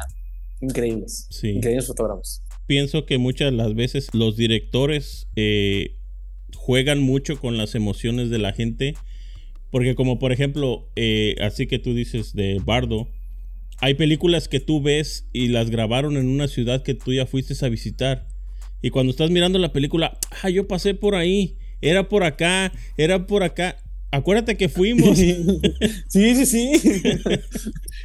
increíbles. 0.62 1.28
Increíbles 1.43 1.88
fotógrafos. 1.88 2.41
Pienso 2.68 3.06
que 3.06 3.18
muchas 3.18 3.52
de 3.52 3.58
las 3.58 3.76
veces 3.76 4.10
los 4.14 4.36
directores 4.36 5.28
eh, 5.36 5.96
juegan 6.56 7.02
mucho 7.02 7.39
con 7.39 7.58
las 7.58 7.76
emociones 7.76 8.30
de 8.30 8.39
la 8.39 8.54
gente. 8.54 8.96
Porque 9.72 9.96
como 9.96 10.20
por 10.20 10.32
ejemplo, 10.32 10.89
eh, 10.96 11.36
así 11.41 11.68
que 11.68 11.80
tú 11.80 11.93
dices 11.93 12.34
de 12.34 12.62
Bardo, 12.64 13.10
hay 13.80 13.93
películas 13.96 14.48
que 14.48 14.60
tú 14.60 14.82
ves 14.82 15.28
y 15.34 15.50
las 15.50 15.70
grabaron 15.70 16.18
en 16.18 16.28
una 16.28 16.48
ciudad 16.48 16.82
que 16.82 16.93
tú 16.93 17.14
ya 17.14 17.26
fuiste 17.26 17.54
a 17.66 17.70
visitar. 17.70 18.28
Y 18.82 18.89
cuando 18.89 19.12
estás 19.12 19.32
mirando 19.32 19.60
la 19.60 19.74
película, 19.74 20.18
ah, 20.41 20.50
yo 20.50 20.68
pasé 20.68 20.93
por 20.93 21.16
ahí, 21.16 21.58
era 21.82 22.08
por 22.08 22.24
acá, 22.24 22.72
era 22.98 23.28
por 23.28 23.43
acá. 23.43 23.78
Acuérdate 24.16 24.55
que 24.55 24.70
fuimos. 24.70 25.18
sí, 25.18 25.66
sí, 26.07 26.45
sí. 26.45 26.72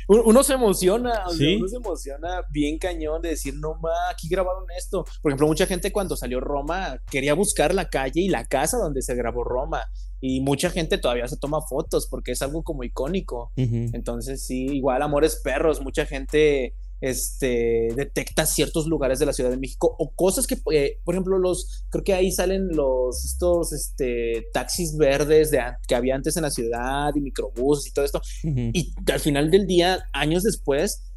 uno 0.09 0.43
se 0.43 0.55
emociona, 0.55 1.25
uno 1.29 1.69
se 1.69 1.77
emociona 1.77 2.43
bien 2.51 2.79
cañón 2.79 3.23
de 3.23 3.31
decir, 3.31 3.55
no 3.55 3.77
ma, 3.81 4.11
aquí 4.11 4.29
grabaron 4.29 4.65
esto. 4.77 5.05
Por 5.23 5.31
ejemplo, 5.31 5.47
mucha 5.47 5.67
gente 5.67 5.93
cuando 5.93 6.17
salió 6.17 6.41
Roma 6.41 7.01
quería 7.11 7.35
buscar 7.35 7.73
la 7.75 7.89
calle 7.89 8.23
y 8.23 8.29
la 8.29 8.45
casa 8.47 8.79
donde 8.79 9.03
se 9.03 9.15
grabó 9.15 9.45
Roma. 9.45 9.85
Y 10.21 10.41
mucha 10.41 10.69
gente 10.69 10.99
todavía 10.99 11.29
se 11.29 11.37
toma 11.39 11.63
fotos 11.63 12.09
porque 12.09 12.33
es 12.33 12.43
algo 12.43 12.63
como 12.65 12.83
icónico. 12.83 13.53
Entonces, 13.57 14.45
sí, 14.45 14.67
igual 14.67 15.03
Amores 15.03 15.41
Perros, 15.43 15.81
mucha 15.81 16.07
gente 16.07 16.75
este, 17.01 17.89
detecta 17.97 18.45
ciertos 18.47 18.87
lugares 18.87 19.19
de 19.19 19.27
la 19.27 19.33
Ciudad 19.33 19.51
de 19.51 19.57
México 19.57 19.95
o 19.99 20.11
cosas 20.15 20.47
que, 20.47 20.59
eh, 20.73 20.99
por 21.05 21.15
ejemplo, 21.15 21.39
los, 21.39 21.85
creo 21.89 22.05
que 22.05 22.15
ahí 22.15 22.31
salen 22.31 22.69
los, 22.69 23.25
estos, 23.25 23.73
este, 23.73 24.47
taxis 24.53 24.97
verdes 24.97 25.51
de, 25.51 25.61
que 25.87 25.95
había 25.95 26.15
antes 26.15 26.37
en 26.37 26.43
la 26.43 26.51
ciudad 26.51 27.13
y 27.15 27.21
microbuses 27.21 27.89
y 27.89 27.93
todo 27.93 28.05
esto. 28.05 28.21
Y 28.43 28.95
al 29.11 29.21
final 29.21 29.51
del 29.51 29.67
día, 29.67 30.05
años 30.13 30.43
después, 30.43 31.11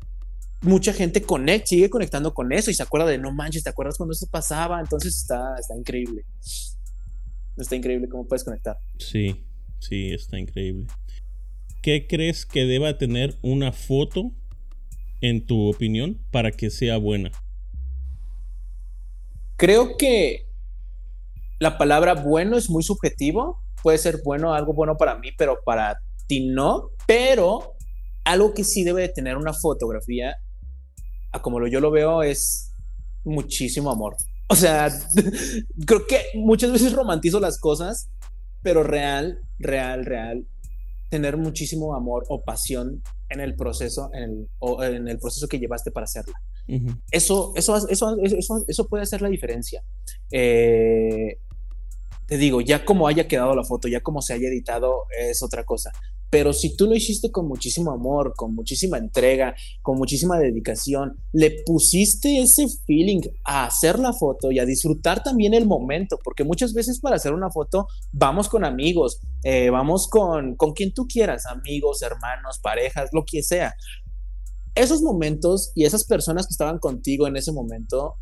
mucha 0.62 0.94
gente 0.94 1.22
conecta, 1.22 1.68
sigue 1.68 1.90
conectando 1.90 2.34
con 2.34 2.52
eso 2.54 2.72
y 2.72 2.74
se 2.74 2.84
acuerda 2.84 3.08
de, 3.08 3.18
no 3.18 3.32
manches, 3.32 3.64
¿te 3.64 3.70
acuerdas 3.70 3.98
cuando 3.98 4.14
eso 4.14 4.28
pasaba? 4.28 4.80
Entonces 4.80 5.18
está, 5.18 5.56
está 5.60 5.76
increíble. 5.76 6.26
Está 7.58 7.76
increíble 7.76 8.08
cómo 8.10 8.26
puedes 8.26 8.44
conectar. 8.44 8.78
Sí, 8.98 9.46
sí, 9.80 10.14
está 10.14 10.40
increíble. 10.40 10.88
¿Qué 11.82 12.08
crees 12.08 12.46
que 12.46 12.66
deba 12.66 12.98
tener 12.98 13.38
una 13.42 13.74
foto 13.74 14.32
en 15.24 15.46
tu 15.46 15.70
opinión, 15.70 16.20
para 16.32 16.52
que 16.52 16.70
sea 16.70 16.98
buena? 16.98 17.32
Creo 19.56 19.96
que 19.96 20.50
la 21.60 21.78
palabra 21.78 22.14
bueno 22.14 22.58
es 22.58 22.70
muy 22.70 22.84
subjetivo. 22.84 23.62
Puede 23.82 23.98
ser 23.98 24.20
bueno, 24.26 24.54
algo 24.54 24.74
bueno 24.74 24.98
para 24.98 25.18
mí, 25.18 25.30
pero 25.38 25.60
para 25.64 25.98
ti 26.28 26.46
no. 26.46 26.90
Pero 27.08 27.76
algo 28.26 28.54
que 28.54 28.66
sí 28.66 28.84
debe 28.84 29.04
de 29.04 29.10
tener 29.10 29.38
una 29.38 29.54
fotografía, 29.54 30.36
a 31.32 31.42
como 31.42 31.66
yo 31.68 31.80
lo 31.80 31.90
veo, 31.90 32.22
es 32.22 32.74
muchísimo 33.24 33.92
amor. 33.92 34.18
O 34.50 34.58
sea, 34.58 34.90
creo 35.88 36.06
que 36.06 36.20
muchas 36.36 36.74
veces 36.74 36.92
romantizo 36.92 37.40
las 37.40 37.60
cosas, 37.60 38.10
pero 38.62 38.84
real, 38.84 39.40
real, 39.58 40.04
real, 40.04 40.46
tener 41.10 41.38
muchísimo 41.38 41.96
amor 41.96 42.26
o 42.28 42.44
pasión 42.44 43.02
en 43.34 43.42
el 43.42 43.56
proceso, 43.56 44.10
en 44.14 44.24
el, 44.24 44.50
o 44.60 44.84
en 44.84 45.08
el 45.08 45.20
proceso 45.20 45.48
que 45.48 45.60
llevaste 45.60 45.92
para 45.92 46.06
hacerla. 46.06 46.34
eso, 47.12 47.54
eso, 47.56 47.76
eso, 47.90 48.18
eso, 48.24 48.66
eso, 48.68 48.88
puede 48.88 49.04
hacer 49.04 49.22
la 49.22 49.30
diferencia. 49.30 49.84
Eh, 50.32 51.40
te 52.34 52.40
digo, 52.40 52.62
ya 52.62 52.84
como 52.84 53.08
haya 53.08 53.28
quedado 53.28 53.56
la 53.56 53.64
foto, 53.64 53.88
ya 53.88 54.02
como 54.02 54.20
se 54.24 54.34
haya 54.34 54.48
editado, 54.48 55.04
es 55.20 55.44
otra 55.44 55.66
cosa. 55.66 55.92
Pero 56.32 56.52
si 56.52 56.76
tú 56.76 56.88
lo 56.88 56.96
hiciste 56.96 57.30
con 57.30 57.48
muchísimo 57.48 57.92
amor, 57.92 58.34
con 58.36 58.56
muchísima 58.56 58.98
entrega, 58.98 59.54
con 59.84 60.00
muchísima 60.00 60.40
dedicación, 60.40 61.16
le 61.32 61.62
pusiste 61.64 62.42
ese 62.42 62.66
feeling 62.88 63.22
a 63.44 63.66
hacer 63.66 64.00
la 64.00 64.14
foto 64.14 64.52
y 64.52 64.58
a 64.58 64.66
disfrutar 64.66 65.22
también 65.22 65.54
el 65.54 65.68
momento, 65.68 66.18
porque 66.24 66.44
muchas 66.44 66.74
veces 66.74 67.00
para 67.00 67.18
hacer 67.18 67.34
una 67.34 67.52
foto 67.52 67.86
vamos 68.12 68.50
con 68.50 68.66
amigos, 68.66 69.20
eh, 69.44 69.70
vamos 69.70 70.08
con, 70.08 70.56
con 70.56 70.74
quien 70.74 70.92
tú 70.92 71.06
quieras, 71.06 71.46
amigos, 71.46 72.02
hermanos, 72.02 72.58
parejas, 72.64 73.12
lo 73.14 73.26
que 73.26 73.44
sea. 73.44 73.76
Esos 74.74 75.04
momentos 75.04 75.72
y 75.76 75.86
esas 75.86 76.04
personas 76.04 76.48
que 76.48 76.54
estaban 76.54 76.80
contigo 76.80 77.28
en 77.28 77.36
ese 77.36 77.52
momento 77.52 78.16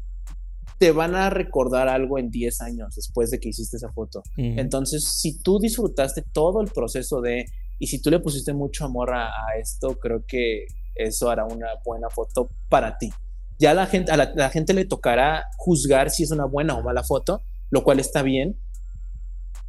te 0.81 0.91
van 0.91 1.13
a 1.13 1.29
recordar 1.29 1.87
algo 1.87 2.17
en 2.17 2.31
10 2.31 2.59
años 2.61 2.95
después 2.95 3.29
de 3.29 3.39
que 3.39 3.49
hiciste 3.49 3.77
esa 3.77 3.91
foto. 3.91 4.23
Entonces, 4.35 5.03
si 5.03 5.37
tú 5.37 5.59
disfrutaste 5.59 6.23
todo 6.23 6.59
el 6.59 6.71
proceso 6.71 7.21
de 7.21 7.45
y 7.77 7.85
si 7.85 8.01
tú 8.01 8.09
le 8.09 8.19
pusiste 8.19 8.51
mucho 8.51 8.85
amor 8.85 9.13
a, 9.13 9.29
esto, 9.59 9.99
creo 9.99 10.25
que 10.25 10.65
eso 10.95 11.29
hará 11.29 11.45
una 11.45 11.67
buena 11.85 12.09
foto 12.09 12.49
para 12.67 12.97
ti. 12.97 13.11
Ya 13.59 13.75
la 13.75 13.85
gente, 13.85 14.11
a 14.11 14.17
la, 14.17 14.49
gente 14.49 14.73
le 14.73 14.85
tocará 14.85 15.45
juzgar 15.55 16.09
si 16.09 16.23
es 16.23 16.31
una 16.31 16.45
buena 16.45 16.75
o 16.75 16.81
mala 16.81 17.03
foto, 17.03 17.43
lo 17.69 17.83
cual 17.83 17.99
está 17.99 18.23
bien, 18.23 18.57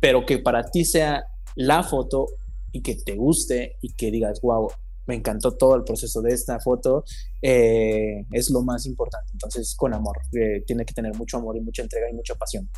pero 0.00 0.24
que 0.24 0.38
para 0.38 0.70
ti 0.70 0.86
sea 0.86 1.26
la 1.56 1.82
foto 1.82 2.24
y 2.72 2.80
que 2.80 2.94
te 2.94 3.16
guste 3.16 3.76
y 3.82 3.92
que 3.92 4.10
digas, 4.10 4.40
wow, 4.40 4.70
me 5.06 5.14
encantó 5.14 5.52
todo 5.56 5.76
el 5.76 5.84
proceso 5.84 6.22
de 6.22 6.32
esta 6.32 6.60
foto, 6.60 7.04
eh, 7.40 8.24
es 8.32 8.50
lo 8.50 8.62
más 8.62 8.86
importante. 8.86 9.30
Entonces, 9.32 9.74
con 9.74 9.94
amor, 9.94 10.18
eh, 10.32 10.62
tiene 10.66 10.84
que 10.84 10.94
tener 10.94 11.14
mucho 11.14 11.38
amor 11.38 11.56
y 11.56 11.60
mucha 11.60 11.82
entrega 11.82 12.08
y 12.10 12.14
mucha 12.14 12.34
pasión. 12.34 12.68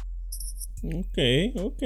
Ok, 0.83 1.19
ok. 1.57 1.83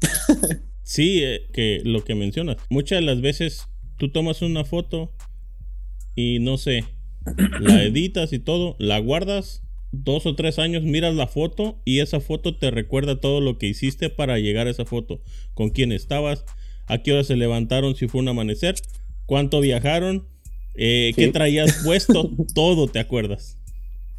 Sí, 0.84 1.22
eh, 1.22 1.48
que 1.52 1.80
lo 1.84 2.04
que 2.04 2.14
mencionas. 2.14 2.56
Muchas 2.68 2.98
de 2.98 3.06
las 3.06 3.20
veces 3.20 3.68
tú 3.96 4.10
tomas 4.10 4.42
una 4.42 4.64
foto 4.64 5.12
y 6.14 6.38
no 6.40 6.58
sé, 6.58 6.84
la 7.60 7.84
editas 7.84 8.32
y 8.32 8.40
todo, 8.40 8.76
la 8.78 8.98
guardas 8.98 9.62
dos 9.92 10.26
o 10.26 10.34
tres 10.34 10.58
años, 10.58 10.82
miras 10.82 11.14
la 11.14 11.28
foto 11.28 11.80
y 11.84 12.00
esa 12.00 12.20
foto 12.20 12.56
te 12.56 12.70
recuerda 12.70 13.20
todo 13.20 13.40
lo 13.40 13.58
que 13.58 13.68
hiciste 13.68 14.10
para 14.10 14.38
llegar 14.38 14.66
a 14.66 14.70
esa 14.70 14.84
foto. 14.84 15.20
Con 15.54 15.70
quién 15.70 15.92
estabas, 15.92 16.44
a 16.86 16.98
qué 16.98 17.12
hora 17.12 17.24
se 17.24 17.36
levantaron, 17.36 17.94
si 17.94 18.08
fue 18.08 18.20
un 18.20 18.28
amanecer, 18.28 18.74
cuánto 19.26 19.60
viajaron, 19.60 20.26
eh, 20.74 21.12
qué 21.16 21.28
traías 21.28 21.82
puesto, 21.84 22.30
todo 22.54 22.88
te 22.88 22.98
acuerdas. 22.98 23.58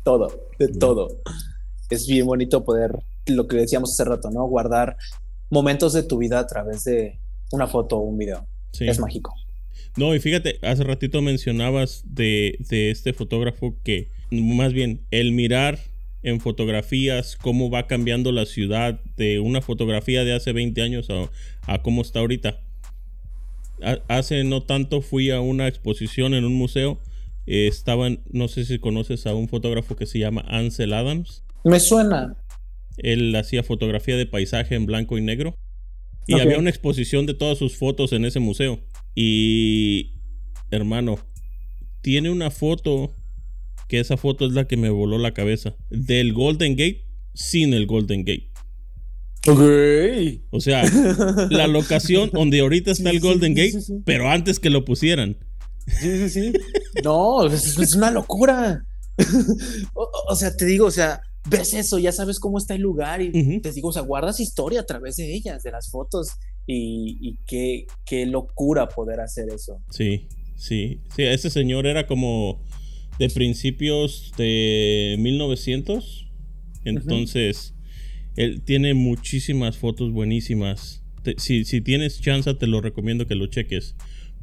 Todo, 0.03 0.47
de 0.59 0.67
todo. 0.67 1.21
Es 1.89 2.07
bien 2.07 2.25
bonito 2.25 2.63
poder, 2.63 2.99
lo 3.27 3.47
que 3.47 3.57
decíamos 3.57 3.91
hace 3.91 4.03
rato, 4.05 4.29
¿no? 4.31 4.45
Guardar 4.45 4.97
momentos 5.49 5.93
de 5.93 6.03
tu 6.03 6.17
vida 6.17 6.39
a 6.39 6.47
través 6.47 6.83
de 6.83 7.19
una 7.51 7.67
foto 7.67 7.97
o 7.97 8.01
un 8.01 8.17
video. 8.17 8.45
Es 8.79 8.99
mágico. 8.99 9.33
No, 9.95 10.15
y 10.15 10.19
fíjate, 10.19 10.57
hace 10.63 10.83
ratito 10.83 11.21
mencionabas 11.21 12.03
de, 12.05 12.57
este 12.69 13.13
fotógrafo 13.13 13.75
que, 13.83 14.09
más 14.31 14.73
bien, 14.73 15.01
el 15.11 15.31
mirar 15.31 15.77
en 16.23 16.39
fotografías 16.39 17.35
cómo 17.35 17.69
va 17.69 17.85
cambiando 17.85 18.31
la 18.31 18.45
ciudad 18.45 18.99
de 19.17 19.39
una 19.39 19.61
fotografía 19.61 20.23
de 20.23 20.33
hace 20.33 20.51
20 20.53 20.81
años 20.81 21.07
a, 21.67 21.81
cómo 21.83 22.01
está 22.01 22.19
ahorita. 22.19 22.59
Hace 24.07 24.43
no 24.43 24.63
tanto 24.63 25.01
fui 25.01 25.31
a 25.31 25.41
una 25.41 25.67
exposición 25.67 26.33
en 26.33 26.45
un 26.45 26.53
museo. 26.53 26.99
estaban, 27.45 28.21
no 28.31 28.47
sé 28.47 28.65
si 28.65 28.79
conoces 28.79 29.25
a 29.27 29.33
un 29.33 29.49
fotógrafo 29.49 29.95
que 29.95 30.05
se 30.05 30.19
llama 30.19 30.45
Ansel 30.47 30.93
Adams. 30.93 31.43
Me 31.63 31.79
suena. 31.79 32.37
Él 32.97 33.35
hacía 33.35 33.63
fotografía 33.63 34.17
de 34.17 34.25
paisaje 34.25 34.75
en 34.75 34.85
blanco 34.85 35.17
y 35.17 35.21
negro. 35.21 35.55
Y 36.25 36.39
había 36.39 36.57
una 36.57 36.69
exposición 36.69 37.25
de 37.25 37.33
todas 37.33 37.57
sus 37.57 37.75
fotos 37.75 38.13
en 38.13 38.23
ese 38.23 38.39
museo. 38.39 38.79
Y, 39.13 40.13
hermano, 40.71 41.19
tiene 42.01 42.29
una 42.29 42.49
foto, 42.49 43.13
que 43.89 43.99
esa 43.99 44.15
foto 44.15 44.45
es 44.45 44.53
la 44.53 44.65
que 44.65 44.77
me 44.77 44.89
voló 44.89 45.17
la 45.17 45.33
cabeza, 45.33 45.75
del 45.89 46.33
Golden 46.33 46.77
Gate 46.77 47.05
sin 47.33 47.73
el 47.73 47.87
Golden 47.87 48.23
Gate. 48.23 48.52
Ok. 49.47 49.61
O 50.51 50.59
sea, 50.59 50.83
la 51.49 51.67
locación 51.67 52.29
donde 52.31 52.61
ahorita 52.61 52.91
está 52.91 53.09
el 53.09 53.19
Golden 53.19 53.53
Gate, 53.53 53.77
pero 54.05 54.29
antes 54.29 54.59
que 54.59 54.69
lo 54.69 54.85
pusieran. 54.85 55.37
Sí, 55.87 56.17
sí, 56.17 56.29
sí. 56.29 56.53
No, 57.03 57.45
es, 57.47 57.95
una 57.95 58.11
locura. 58.11 58.85
o, 59.93 60.35
sea, 60.35 60.55
te 60.55 60.65
digo, 60.65 60.87
o 60.87 60.91
sea, 60.91 61.21
ves 61.49 61.73
eso, 61.73 61.99
ya 61.99 62.11
sabes 62.11 62.39
cómo 62.39 62.57
está 62.57 62.75
el 62.75 62.81
lugar 62.81 63.21
y 63.21 63.59
te 63.59 63.71
digo, 63.71 63.89
o 63.89 63.93
sea, 63.93 64.01
guardas 64.01 64.39
historia 64.39 64.81
a 64.81 64.85
través 64.85 65.17
de 65.17 65.33
ellas, 65.33 65.61
de 65.61 65.71
las 65.71 65.89
fotos 65.89 66.29
y, 66.65 67.37
qué, 67.45 67.85
qué, 68.05 68.25
locura 68.25 68.87
poder 68.87 69.19
hacer 69.19 69.49
eso. 69.49 69.81
Sí, 69.91 70.27
sí, 70.55 71.01
sí, 71.15 71.23
ese 71.23 71.49
señor 71.49 71.85
era 71.85 72.07
como, 72.07 72.61
de 73.19 73.29
principios 73.29 74.31
de 74.37 75.15
1900. 75.19 76.27
Entonces, 76.85 77.73
él 78.35 78.61
tiene 78.63 78.93
muchísimas 78.93 79.77
fotos 79.77 80.11
buenísimas. 80.11 81.03
si, 81.37 81.65
si, 81.65 81.81
tienes 81.81 82.21
chance, 82.21 82.53
te 82.53 82.67
lo 82.67 82.81
recomiendo 82.81 83.27
que 83.27 83.35
lo 83.35 83.47
cheques. 83.47 83.95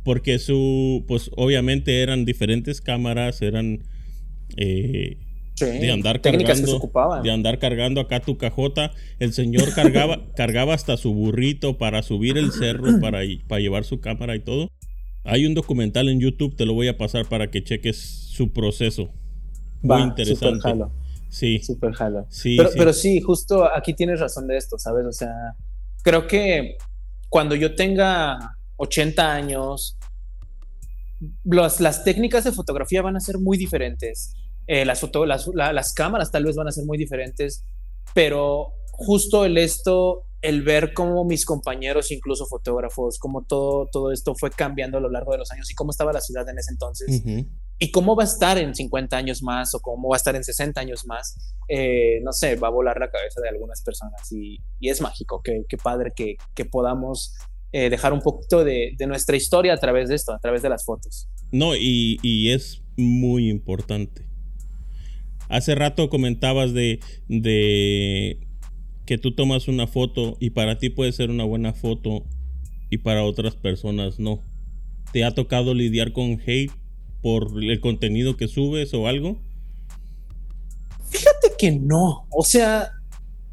Porque 0.05 0.39
su, 0.39 1.05
pues 1.07 1.31
obviamente 1.37 2.03
eran 2.03 2.25
diferentes 2.25 2.81
cámaras, 2.81 3.43
eran 3.43 3.81
eh, 4.57 5.19
de 5.61 5.91
andar 5.91 6.21
cargando, 6.21 6.91
de 7.23 7.31
andar 7.31 7.59
cargando 7.59 8.01
acá 8.01 8.21
tu 8.21 8.39
cajota. 8.39 8.93
El 9.19 9.33
señor 9.33 9.75
cargaba, 9.75 10.27
cargaba 10.37 10.75
hasta 10.75 10.97
su 10.97 11.13
burrito 11.13 11.77
para 11.77 12.03
subir 12.03 12.39
el 12.39 12.53
cerro, 12.53 12.99
para, 13.01 13.21
para 13.47 13.61
llevar 13.61 13.85
su 13.85 14.01
cámara 14.01 14.37
y 14.37 14.41
todo. 14.41 14.71
Hay 15.25 15.45
un 15.45 15.53
documental 15.55 16.09
en 16.09 16.21
YouTube, 16.21 16.57
te 16.57 16.65
lo 16.65 16.73
voy 16.73 16.89
a 16.89 16.97
pasar 16.97 17.29
para 17.29 17.51
que 17.51 17.63
cheques 17.63 17.99
su 17.99 18.53
proceso. 18.53 19.11
Muy 19.83 20.03
interesante. 20.03 20.69
Sí. 21.31 21.61
Super 21.63 21.93
jalo. 21.93 22.27
Sí 22.29 22.57
pero, 22.57 22.71
sí. 22.71 22.79
pero 22.79 22.93
sí, 22.93 23.21
justo 23.21 23.65
aquí 23.65 23.95
tienes 23.95 24.21
razón 24.21 24.47
de 24.47 24.57
esto, 24.57 24.79
¿sabes? 24.79 25.07
O 25.07 25.13
sea, 25.13 25.33
creo 26.03 26.27
que 26.27 26.77
cuando 27.29 27.55
yo 27.55 27.75
tenga 27.75 28.57
80 28.77 29.33
años, 29.33 29.97
las 31.45 32.05
técnicas 32.05 32.45
de 32.45 32.53
fotografía 32.53 33.03
van 33.03 33.17
a 33.17 33.21
ser 33.21 33.39
muy 33.39 33.57
diferentes. 33.57 34.35
Eh, 34.67 34.85
las, 34.85 35.01
foto, 35.01 35.27
las, 35.27 35.49
las 35.55 35.93
cámaras 35.95 36.31
tal 36.31 36.45
vez 36.45 36.57
van 36.57 36.69
a 36.69 36.73
ser 36.73 36.85
muy 36.85 36.99
diferentes, 36.99 37.65
pero 38.15 38.73
justo 38.93 39.45
el 39.45 39.59
esto, 39.59 40.25
el 40.43 40.63
ver 40.63 40.93
cómo 40.93 41.25
mis 41.25 41.45
compañeros, 41.45 42.11
incluso 42.11 42.47
fotógrafos, 42.47 43.19
cómo 43.19 43.45
todo, 43.45 43.89
todo 43.91 44.13
esto 44.13 44.35
fue 44.35 44.51
cambiando 44.51 44.99
a 44.99 45.01
lo 45.01 45.11
largo 45.11 45.33
de 45.33 45.39
los 45.39 45.51
años 45.51 45.71
y 45.71 45.75
cómo 45.75 45.91
estaba 45.91 46.13
la 46.13 46.21
ciudad 46.21 46.49
en 46.49 46.59
ese 46.59 46.73
entonces 46.73 47.23
y 47.83 47.91
cómo 47.91 48.15
va 48.15 48.25
a 48.25 48.27
estar 48.27 48.59
en 48.59 48.75
50 48.75 49.17
años 49.17 49.43
más 49.43 49.75
o 49.75 49.81
cómo 49.81 50.11
va 50.11 50.17
a 50.17 50.19
estar 50.19 50.37
en 50.37 50.45
60 50.45 50.79
años 50.79 51.07
más, 51.07 51.35
eh, 51.67 52.21
no 52.23 52.31
sé, 52.33 52.57
va 52.57 52.69
a 52.69 52.71
volar 52.71 53.01
la 53.01 53.11
cabeza 53.11 53.41
de 53.41 53.49
algunas 53.49 53.83
personas 53.83 54.31
y, 54.31 54.61
es 54.83 55.01
mágico, 55.01 55.41
qué, 55.43 55.65
padre 55.83 56.13
que, 56.15 56.37
podamos 56.67 57.35
eh, 57.73 57.89
dejar 57.89 58.13
un 58.13 58.21
poquito 58.21 58.65
de, 58.65 58.95
nuestra 59.09 59.35
historia 59.35 59.73
a 59.73 59.79
través 59.79 60.11
de 60.11 60.15
esto, 60.15 60.35
a 60.35 60.39
través 60.39 60.61
de 60.61 60.69
las 60.69 60.85
fotos. 60.85 61.27
No, 61.53 61.75
y, 61.75 62.51
es 62.51 62.83
muy 62.99 63.49
importante. 63.49 64.27
Hace 65.49 65.75
rato 65.75 66.11
comentabas 66.11 66.75
de 66.75 67.01
que 69.07 69.19
tú 69.19 69.35
tomas 69.35 69.69
una 69.69 69.87
foto 69.87 70.37
y 70.39 70.51
para 70.51 70.77
ti 70.77 70.91
puede 70.91 71.13
ser 71.13 71.31
una 71.31 71.45
buena 71.45 71.73
foto 71.73 72.27
y 72.91 72.99
para 72.99 73.25
otras 73.25 73.57
personas 73.57 74.21
no. 74.21 74.43
¿Te 75.13 75.25
ha 75.25 75.35
tocado 75.35 75.73
lidiar 75.75 76.13
con 76.13 76.41
hate 76.47 76.71
por 77.23 77.51
el 77.63 77.81
contenido 77.81 78.37
que 78.37 78.49
subes 78.49 78.95
o 78.95 79.07
algo? 79.07 79.39
Fíjate 81.09 81.53
que 81.59 81.73
no. 81.73 82.27
O 82.31 82.45
sea, 82.45 82.93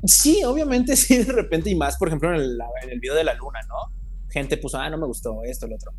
sí, 0.04 0.44
obviamente 0.44 0.96
sí, 0.96 1.18
de 1.18 1.32
repente 1.32 1.70
y 1.70 1.76
más, 1.76 1.98
por 1.98 2.08
ejemplo, 2.08 2.30
en 2.34 2.42
el, 2.42 2.58
en 2.84 2.90
el 2.90 3.00
video 3.00 3.16
de 3.16 3.24
la 3.24 3.34
luna, 3.34 3.60
¿no? 3.68 3.94
Gente 4.30 4.58
puso, 4.58 4.78
ah, 4.78 4.90
no 4.90 4.98
me 4.98 5.08
gustó 5.08 5.44
esto, 5.44 5.68
lo 5.68 5.76
otro. 5.76 5.92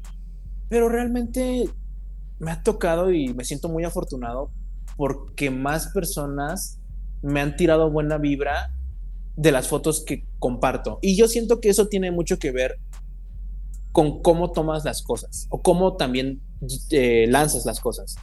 Pero 0.68 0.88
realmente 0.88 1.68
me 2.38 2.50
ha 2.50 2.62
tocado 2.62 3.12
y 3.12 3.34
me 3.34 3.44
siento 3.44 3.68
muy 3.68 3.84
afortunado 3.84 4.50
porque 4.96 5.50
más 5.50 5.88
personas 5.88 6.78
me 7.22 7.40
han 7.40 7.56
tirado 7.56 7.90
buena 7.90 8.18
vibra 8.18 8.72
de 9.36 9.52
las 9.52 9.68
fotos 9.68 10.04
que 10.04 10.24
comparto. 10.38 10.98
Y 11.02 11.16
yo 11.16 11.28
siento 11.28 11.60
que 11.60 11.68
eso 11.68 11.88
tiene 11.88 12.10
mucho 12.10 12.38
que 12.38 12.50
ver 12.50 12.78
con 13.92 14.22
cómo 14.22 14.52
tomas 14.52 14.84
las 14.84 15.02
cosas 15.02 15.46
o 15.50 15.62
cómo 15.62 15.96
también 15.96 16.42
eh, 16.90 17.26
lanzas 17.28 17.64
las 17.64 17.80
cosas. 17.80 18.16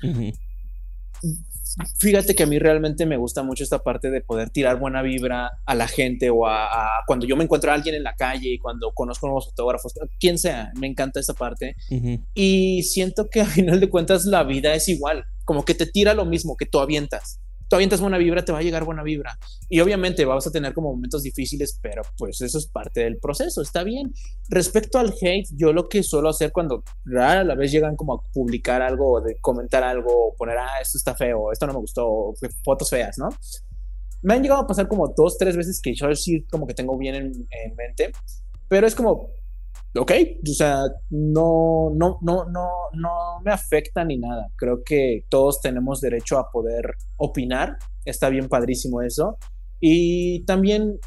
Fíjate 1.99 2.35
que 2.35 2.43
a 2.43 2.45
mí 2.45 2.57
realmente 2.57 3.05
me 3.05 3.17
gusta 3.17 3.43
mucho 3.43 3.63
esta 3.63 3.83
parte 3.83 4.09
de 4.09 4.21
poder 4.21 4.49
tirar 4.49 4.79
buena 4.79 5.01
vibra 5.01 5.51
a 5.65 5.75
la 5.75 5.87
gente 5.87 6.29
o 6.29 6.47
a, 6.47 7.03
cuando 7.05 7.25
yo 7.25 7.35
me 7.35 7.43
encuentro 7.43 7.71
a 7.71 7.73
alguien 7.73 7.95
en 7.95 8.03
la 8.03 8.15
calle 8.15 8.49
y 8.49 8.59
cuando 8.59 8.91
conozco 8.93 9.27
nuevos 9.27 9.47
fotógrafos, 9.47 9.93
quien 10.19 10.37
sea, 10.37 10.71
me 10.79 10.87
encanta 10.87 11.19
esa 11.19 11.33
parte. 11.33 11.75
Y 12.33 12.83
siento 12.83 13.27
que 13.29 13.41
al 13.41 13.47
final 13.47 13.79
de 13.79 13.89
cuentas 13.89 14.25
la 14.25 14.43
vida 14.43 14.73
es 14.73 14.87
igual, 14.87 15.25
como 15.43 15.65
que 15.65 15.75
te 15.75 15.85
tira 15.85 16.13
lo 16.13 16.25
mismo 16.25 16.55
que 16.55 16.65
tú 16.65 16.79
avientas 16.79 17.41
tú 17.75 17.77
avientas 17.77 17.99
buena 17.99 18.17
vibra, 18.17 18.45
te 18.45 18.53
va 18.53 18.59
a 18.59 18.61
llegar 18.61 18.85
buena 18.85 19.03
vibra. 19.03 19.37
Y 19.67 19.81
obviamente 19.81 20.23
vas 20.23 20.47
a 20.47 20.51
tener 20.51 20.73
como 20.73 20.93
momentos 20.93 21.23
difíciles, 21.23 21.77
pero 21.81 22.03
pues 22.17 22.39
eso 22.39 22.57
es 22.57 22.67
parte 22.67 23.01
del 23.01 23.17
proceso, 23.17 23.61
está 23.61 23.83
bien. 23.83 24.13
Respecto 24.47 24.97
al 24.97 25.13
hate, 25.19 25.49
yo 25.51 25.73
lo 25.73 25.89
que 25.89 26.01
suelo 26.01 26.29
hacer 26.29 26.53
cuando 26.53 26.83
rara 27.03 27.43
la 27.43 27.55
vez 27.55 27.73
llegan 27.73 27.97
como 27.97 28.13
a 28.13 28.21
publicar 28.31 28.81
algo 28.81 29.15
o 29.15 29.21
de 29.21 29.35
comentar 29.41 29.83
algo, 29.83 30.27
o 30.27 30.35
poner, 30.35 30.57
ah, 30.57 30.79
esto 30.81 30.97
está 30.97 31.15
feo, 31.15 31.51
esto 31.51 31.67
no 31.67 31.73
me 31.73 31.79
gustó, 31.79 32.33
fotos 32.63 32.89
feas, 32.89 33.17
¿no? 33.17 33.27
Me 34.21 34.35
han 34.35 34.41
llegado 34.41 34.61
a 34.61 34.67
pasar 34.67 34.87
como 34.87 35.09
dos, 35.09 35.37
tres 35.37 35.57
veces 35.57 35.81
que 35.81 35.93
yo 35.93 36.15
sí 36.15 36.45
como 36.49 36.65
que 36.65 36.73
tengo 36.73 36.97
bien 36.97 37.15
en, 37.15 37.25
en 37.25 37.75
mente, 37.75 38.13
pero 38.69 38.87
es 38.87 38.95
como, 38.95 39.31
ok, 39.97 40.11
o 40.43 40.53
sea, 40.53 40.83
no, 41.09 41.91
no, 41.95 42.19
no, 42.21 42.45
no, 42.45 42.69
no 42.93 43.41
me 43.43 43.51
afecta 43.51 44.03
ni 44.03 44.17
nada. 44.17 44.47
Creo 44.57 44.83
que 44.83 45.25
todos 45.29 45.61
tenemos 45.61 46.01
derecho 46.01 46.37
a 46.37 46.51
poder 46.51 46.95
opinar. 47.17 47.77
Está 48.03 48.29
bien 48.29 48.49
padrísimo 48.49 49.01
eso. 49.01 49.37
Y 49.79 50.43
también, 50.45 50.99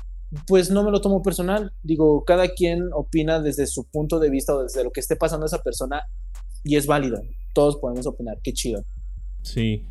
pues 0.46 0.70
no 0.70 0.82
me 0.82 0.90
lo 0.90 1.00
tomo 1.00 1.22
personal. 1.22 1.72
Digo, 1.82 2.24
cada 2.24 2.48
quien 2.48 2.88
opina 2.92 3.40
desde 3.40 3.66
su 3.66 3.84
punto 3.84 4.18
de 4.18 4.30
vista 4.30 4.54
o 4.54 4.62
desde 4.62 4.84
lo 4.84 4.90
que 4.90 5.00
esté 5.00 5.16
pasando 5.16 5.44
a 5.44 5.48
esa 5.48 5.62
persona 5.62 6.02
y 6.64 6.76
es 6.76 6.86
válido. 6.86 7.20
Todos 7.54 7.76
podemos 7.76 8.06
opinar. 8.06 8.38
Qué 8.42 8.52
chido. 8.52 8.84
Sí. 9.42 9.86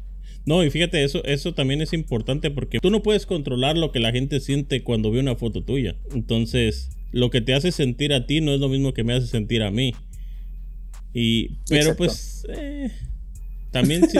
No, 0.46 0.64
y 0.64 0.70
fíjate, 0.70 1.04
eso, 1.04 1.24
eso 1.26 1.54
también 1.54 1.82
es 1.82 1.92
importante 1.92 2.50
porque 2.52 2.80
tú 2.80 2.90
no 2.90 3.04
puedes 3.04 3.26
controlar 3.26 3.78
lo 3.78 3.92
que 3.92 4.00
la 4.00 4.12
gente 4.12 4.40
siente 4.40 4.84
cuando 4.84 5.12
ve 5.12 5.20
una 5.20 5.36
foto 5.36 5.62
tuya. 5.64 5.98
Entonces, 6.14 6.97
lo 7.18 7.30
que 7.30 7.42
te 7.42 7.54
hace 7.54 7.72
sentir 7.72 8.14
a 8.14 8.26
ti 8.26 8.42
no 8.42 8.54
es 8.54 8.60
lo 8.60 8.70
mismo 8.70 8.94
que 8.94 9.04
me 9.04 9.14
hace 9.14 9.28
sentir 9.28 9.64
a 9.64 9.72
mí. 9.72 9.94
Y, 11.14 11.58
pero 11.68 11.96
pues, 11.96 12.46
eh, 12.50 12.92
también 13.72 14.10
sí, 14.10 14.18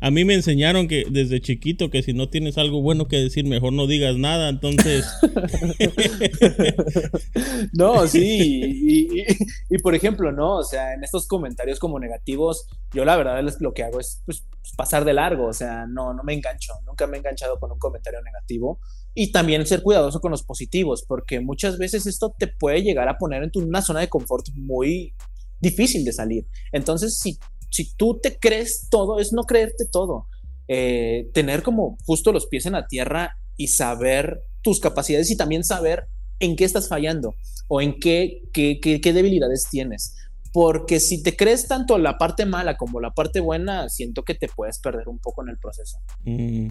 a 0.00 0.10
mí 0.10 0.24
me 0.24 0.34
enseñaron 0.34 0.88
que 0.88 1.04
desde 1.10 1.40
chiquito 1.40 1.90
que 1.90 2.02
si 2.02 2.12
no 2.12 2.28
tienes 2.28 2.58
algo 2.58 2.82
bueno 2.82 3.08
que 3.08 3.16
decir, 3.16 3.44
mejor 3.44 3.72
no 3.72 3.86
digas 3.86 4.16
nada, 4.16 4.48
entonces... 4.48 5.06
no, 7.72 8.06
sí, 8.06 9.24
y, 9.70 9.78
por 9.78 9.94
ejemplo, 9.94 10.32
¿no? 10.32 10.56
O 10.56 10.64
sea, 10.64 10.94
en 10.94 11.04
estos 11.04 11.26
comentarios 11.26 11.78
como 11.78 11.98
negativos, 11.98 12.66
yo 12.92 13.04
la 13.04 13.16
verdad 13.16 13.46
es 13.46 13.60
lo 13.60 13.74
que 13.74 13.82
hago 13.82 14.00
es 14.00 14.22
pues, 14.24 14.46
pasar 14.76 15.04
de 15.04 15.12
largo, 15.12 15.46
o 15.46 15.52
sea, 15.52 15.86
no, 15.86 16.14
no 16.14 16.22
me 16.22 16.34
engancho, 16.34 16.74
nunca 16.86 17.06
me 17.06 17.16
he 17.16 17.20
enganchado 17.20 17.58
con 17.58 17.72
un 17.72 17.78
comentario 17.78 18.20
negativo 18.22 18.80
y 19.14 19.32
también 19.32 19.66
ser 19.66 19.82
cuidadoso 19.82 20.20
con 20.20 20.30
los 20.30 20.42
positivos, 20.42 21.04
porque 21.06 21.40
muchas 21.40 21.78
veces 21.78 22.06
esto 22.06 22.34
te 22.36 22.48
puede 22.48 22.82
llegar 22.82 23.08
a 23.08 23.16
poner 23.16 23.42
en 23.42 23.50
una 23.62 23.82
zona 23.82 24.00
de 24.00 24.08
confort 24.08 24.48
muy 24.54 25.14
difícil 25.60 26.04
de 26.04 26.12
salir. 26.12 26.46
Entonces, 26.72 27.18
si, 27.18 27.38
si 27.74 27.92
tú 27.96 28.20
te 28.22 28.38
crees 28.38 28.86
todo, 28.88 29.18
es 29.18 29.32
no 29.32 29.42
creerte 29.42 29.84
todo. 29.90 30.28
Eh, 30.68 31.28
tener 31.34 31.64
como 31.64 31.98
justo 32.06 32.30
los 32.30 32.46
pies 32.46 32.66
en 32.66 32.74
la 32.74 32.86
tierra 32.86 33.36
y 33.56 33.66
saber 33.66 34.42
tus 34.62 34.78
capacidades 34.78 35.28
y 35.32 35.36
también 35.36 35.64
saber 35.64 36.06
en 36.38 36.54
qué 36.54 36.62
estás 36.62 36.88
fallando 36.88 37.34
o 37.66 37.80
en 37.80 37.98
qué, 37.98 38.42
qué, 38.52 38.78
qué, 38.80 39.12
debilidades 39.12 39.66
tienes. 39.68 40.14
Porque 40.52 41.00
si 41.00 41.20
te 41.24 41.34
crees 41.34 41.66
tanto 41.66 41.98
la 41.98 42.16
parte 42.16 42.46
mala 42.46 42.76
como 42.76 43.00
la 43.00 43.10
parte 43.10 43.40
buena, 43.40 43.88
siento 43.88 44.22
que 44.22 44.36
te 44.36 44.46
puedes 44.46 44.78
perder 44.78 45.08
un 45.08 45.18
poco 45.18 45.42
en 45.42 45.48
el 45.48 45.58
proceso. 45.58 45.98
Mm, 46.22 46.68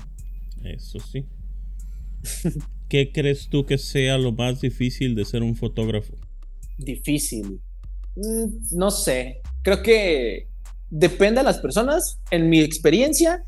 eso 0.63 0.99
sí. 1.01 1.27
¿Qué 2.87 3.11
crees 3.11 3.49
tú 3.49 3.65
que 3.65 3.77
sea 3.77 4.17
lo 4.17 4.31
más 4.31 4.61
difícil 4.61 5.15
de 5.15 5.25
ser 5.25 5.43
un 5.43 5.57
fotógrafo? 5.57 6.13
Difícil. 6.77 7.59
Mm, 8.15 8.77
no 8.77 8.89
sé. 8.89 9.41
Creo 9.63 9.83
que 9.83 10.52
depende 10.93 11.41
de 11.41 11.45
las 11.45 11.57
personas. 11.57 12.19
En 12.29 12.49
mi 12.49 12.61
experiencia, 12.61 13.43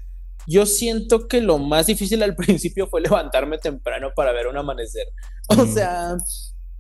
yo 0.48 0.66
siento 0.66 1.28
que 1.28 1.41
lo 1.41 1.60
más 1.60 1.88
difícil 1.88 2.22
al 2.24 2.36
principio 2.36 2.88
fue 2.88 3.02
levantarme 3.02 3.58
temprano 3.60 4.10
para 4.16 4.32
ver 4.32 4.48
un 4.48 4.58
amanecer. 4.58 5.08
O 5.50 5.66
sea, 5.68 6.18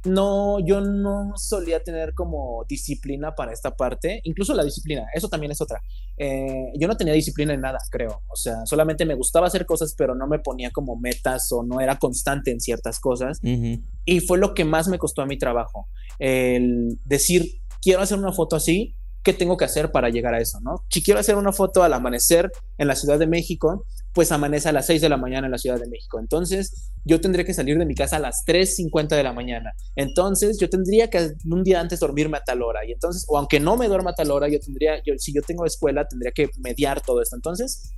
no, 0.05 0.59
yo 0.59 0.81
no 0.81 1.33
solía 1.35 1.83
tener 1.83 2.13
como 2.13 2.65
disciplina 2.67 3.33
para 3.35 3.53
esta 3.53 3.75
parte, 3.75 4.21
incluso 4.23 4.53
la 4.53 4.63
disciplina, 4.63 5.05
eso 5.13 5.29
también 5.29 5.51
es 5.51 5.61
otra. 5.61 5.81
Eh, 6.17 6.71
yo 6.79 6.87
no 6.87 6.97
tenía 6.97 7.13
disciplina 7.13 7.53
en 7.53 7.61
nada, 7.61 7.79
creo, 7.89 8.21
o 8.27 8.35
sea, 8.35 8.65
solamente 8.65 9.05
me 9.05 9.15
gustaba 9.15 9.47
hacer 9.47 9.65
cosas, 9.65 9.95
pero 9.97 10.15
no 10.15 10.27
me 10.27 10.39
ponía 10.39 10.71
como 10.71 10.95
metas 10.95 11.51
o 11.51 11.63
no 11.63 11.79
era 11.81 11.97
constante 11.97 12.51
en 12.51 12.59
ciertas 12.59 12.99
cosas. 12.99 13.39
Y 13.41 14.19
fue 14.21 14.37
lo 14.37 14.53
que 14.53 14.65
más 14.65 14.87
me 14.87 14.99
costó 14.99 15.21
a 15.21 15.25
mi 15.25 15.37
trabajo, 15.37 15.89
el 16.19 16.99
decir, 17.03 17.61
quiero 17.81 18.01
hacer 18.01 18.17
una 18.17 18.31
foto 18.31 18.55
así, 18.55 18.95
¿qué 19.25 19.33
tengo 19.33 19.57
que 19.57 19.65
hacer 19.65 19.91
para 19.91 20.09
llegar 20.09 20.35
a 20.35 20.39
eso? 20.39 20.59
¿no? 20.61 20.85
Si 20.89 21.03
quiero 21.03 21.19
hacer 21.19 21.35
una 21.35 21.51
foto 21.51 21.83
al 21.83 21.93
amanecer 21.93 22.51
en 22.77 22.87
la 22.87 22.95
Ciudad 22.95 23.17
de 23.17 23.25
México, 23.27 23.85
pues 24.13 24.31
amanece 24.31 24.69
a 24.69 24.71
las 24.71 24.85
6 24.85 25.01
de 25.01 25.09
la 25.09 25.17
mañana 25.17 25.47
en 25.47 25.51
la 25.51 25.57
Ciudad 25.57 25.79
de 25.79 25.89
México. 25.89 26.19
Entonces, 26.19 26.91
yo 27.03 27.19
tendría 27.19 27.43
que 27.43 27.53
salir 27.53 27.77
de 27.77 27.85
mi 27.85 27.95
casa 27.95 28.15
a 28.15 28.19
las 28.19 28.43
3.50 28.45 29.09
de 29.09 29.23
la 29.23 29.33
mañana. 29.33 29.73
Entonces, 29.95 30.57
yo 30.59 30.69
tendría 30.69 31.09
que 31.09 31.33
un 31.51 31.63
día 31.63 31.81
antes 31.81 31.99
dormirme 31.99 32.37
a 32.37 32.43
tal 32.43 32.61
hora. 32.61 32.85
Y 32.85 32.93
entonces, 32.93 33.25
o 33.27 33.37
aunque 33.37 33.59
no 33.59 33.75
me 33.75 33.87
duerma 33.87 34.11
a 34.11 34.15
tal 34.15 34.31
hora, 34.31 34.47
yo 34.47 34.59
tendría, 34.59 35.03
yo, 35.03 35.15
si 35.17 35.33
yo 35.33 35.41
tengo 35.41 35.65
escuela, 35.65 36.07
tendría 36.07 36.31
que 36.31 36.49
mediar 36.59 37.01
todo 37.01 37.21
esto. 37.21 37.35
Entonces, 37.35 37.91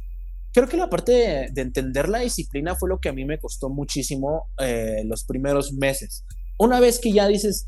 creo 0.53 0.67
que 0.67 0.77
la 0.77 0.89
parte 0.89 1.51
de, 1.51 1.61
entender 1.61 2.09
la 2.09 2.19
disciplina 2.19 2.75
fue 2.75 2.89
lo 2.89 2.99
que 2.99 3.09
a 3.09 3.13
mí 3.13 3.25
me 3.25 3.37
costó 3.37 3.69
muchísimo 3.69 4.49
eh, 4.59 5.03
los 5.05 5.25
primeros 5.25 5.73
meses. 5.73 6.23
Una 6.57 6.79
vez 6.79 6.99
que 6.99 7.11
ya 7.11 7.27
dices, 7.27 7.67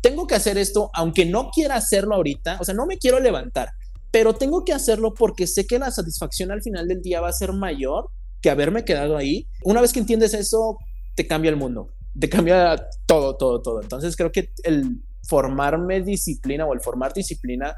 tengo 0.00 0.26
que 0.26 0.34
hacer 0.34 0.58
esto, 0.58 0.90
aunque 0.94 1.24
no 1.24 1.50
quiera 1.50 1.76
hacerlo 1.76 2.14
ahorita, 2.14 2.58
o 2.60 2.64
sea, 2.64 2.74
no 2.74 2.86
me 2.86 2.98
quiero 2.98 3.20
levantar, 3.20 3.70
pero 4.10 4.34
tengo 4.34 4.64
que 4.64 4.72
hacerlo 4.72 5.14
porque 5.14 5.46
sé 5.46 5.66
que 5.66 5.78
la 5.78 5.90
satisfacción 5.90 6.50
al 6.50 6.62
final 6.62 6.88
del 6.88 7.02
día 7.02 7.20
va 7.20 7.28
a 7.28 7.32
ser 7.32 7.52
mayor 7.52 8.10
que 8.40 8.50
haberme 8.50 8.84
quedado 8.84 9.16
ahí. 9.16 9.48
Una 9.64 9.80
vez 9.80 9.92
que 9.92 10.00
entiendes 10.00 10.34
eso, 10.34 10.78
te 11.14 11.26
cambia 11.26 11.50
el 11.50 11.56
mundo, 11.56 11.90
te 12.18 12.28
cambia 12.28 12.76
todo, 13.06 13.36
todo, 13.36 13.60
todo. 13.60 13.82
Entonces 13.82 14.16
creo 14.16 14.32
que 14.32 14.52
el 14.62 15.02
formarme 15.28 16.00
disciplina 16.00 16.64
o 16.64 16.72
el 16.72 16.80
formar 16.80 17.12
disciplina 17.12 17.76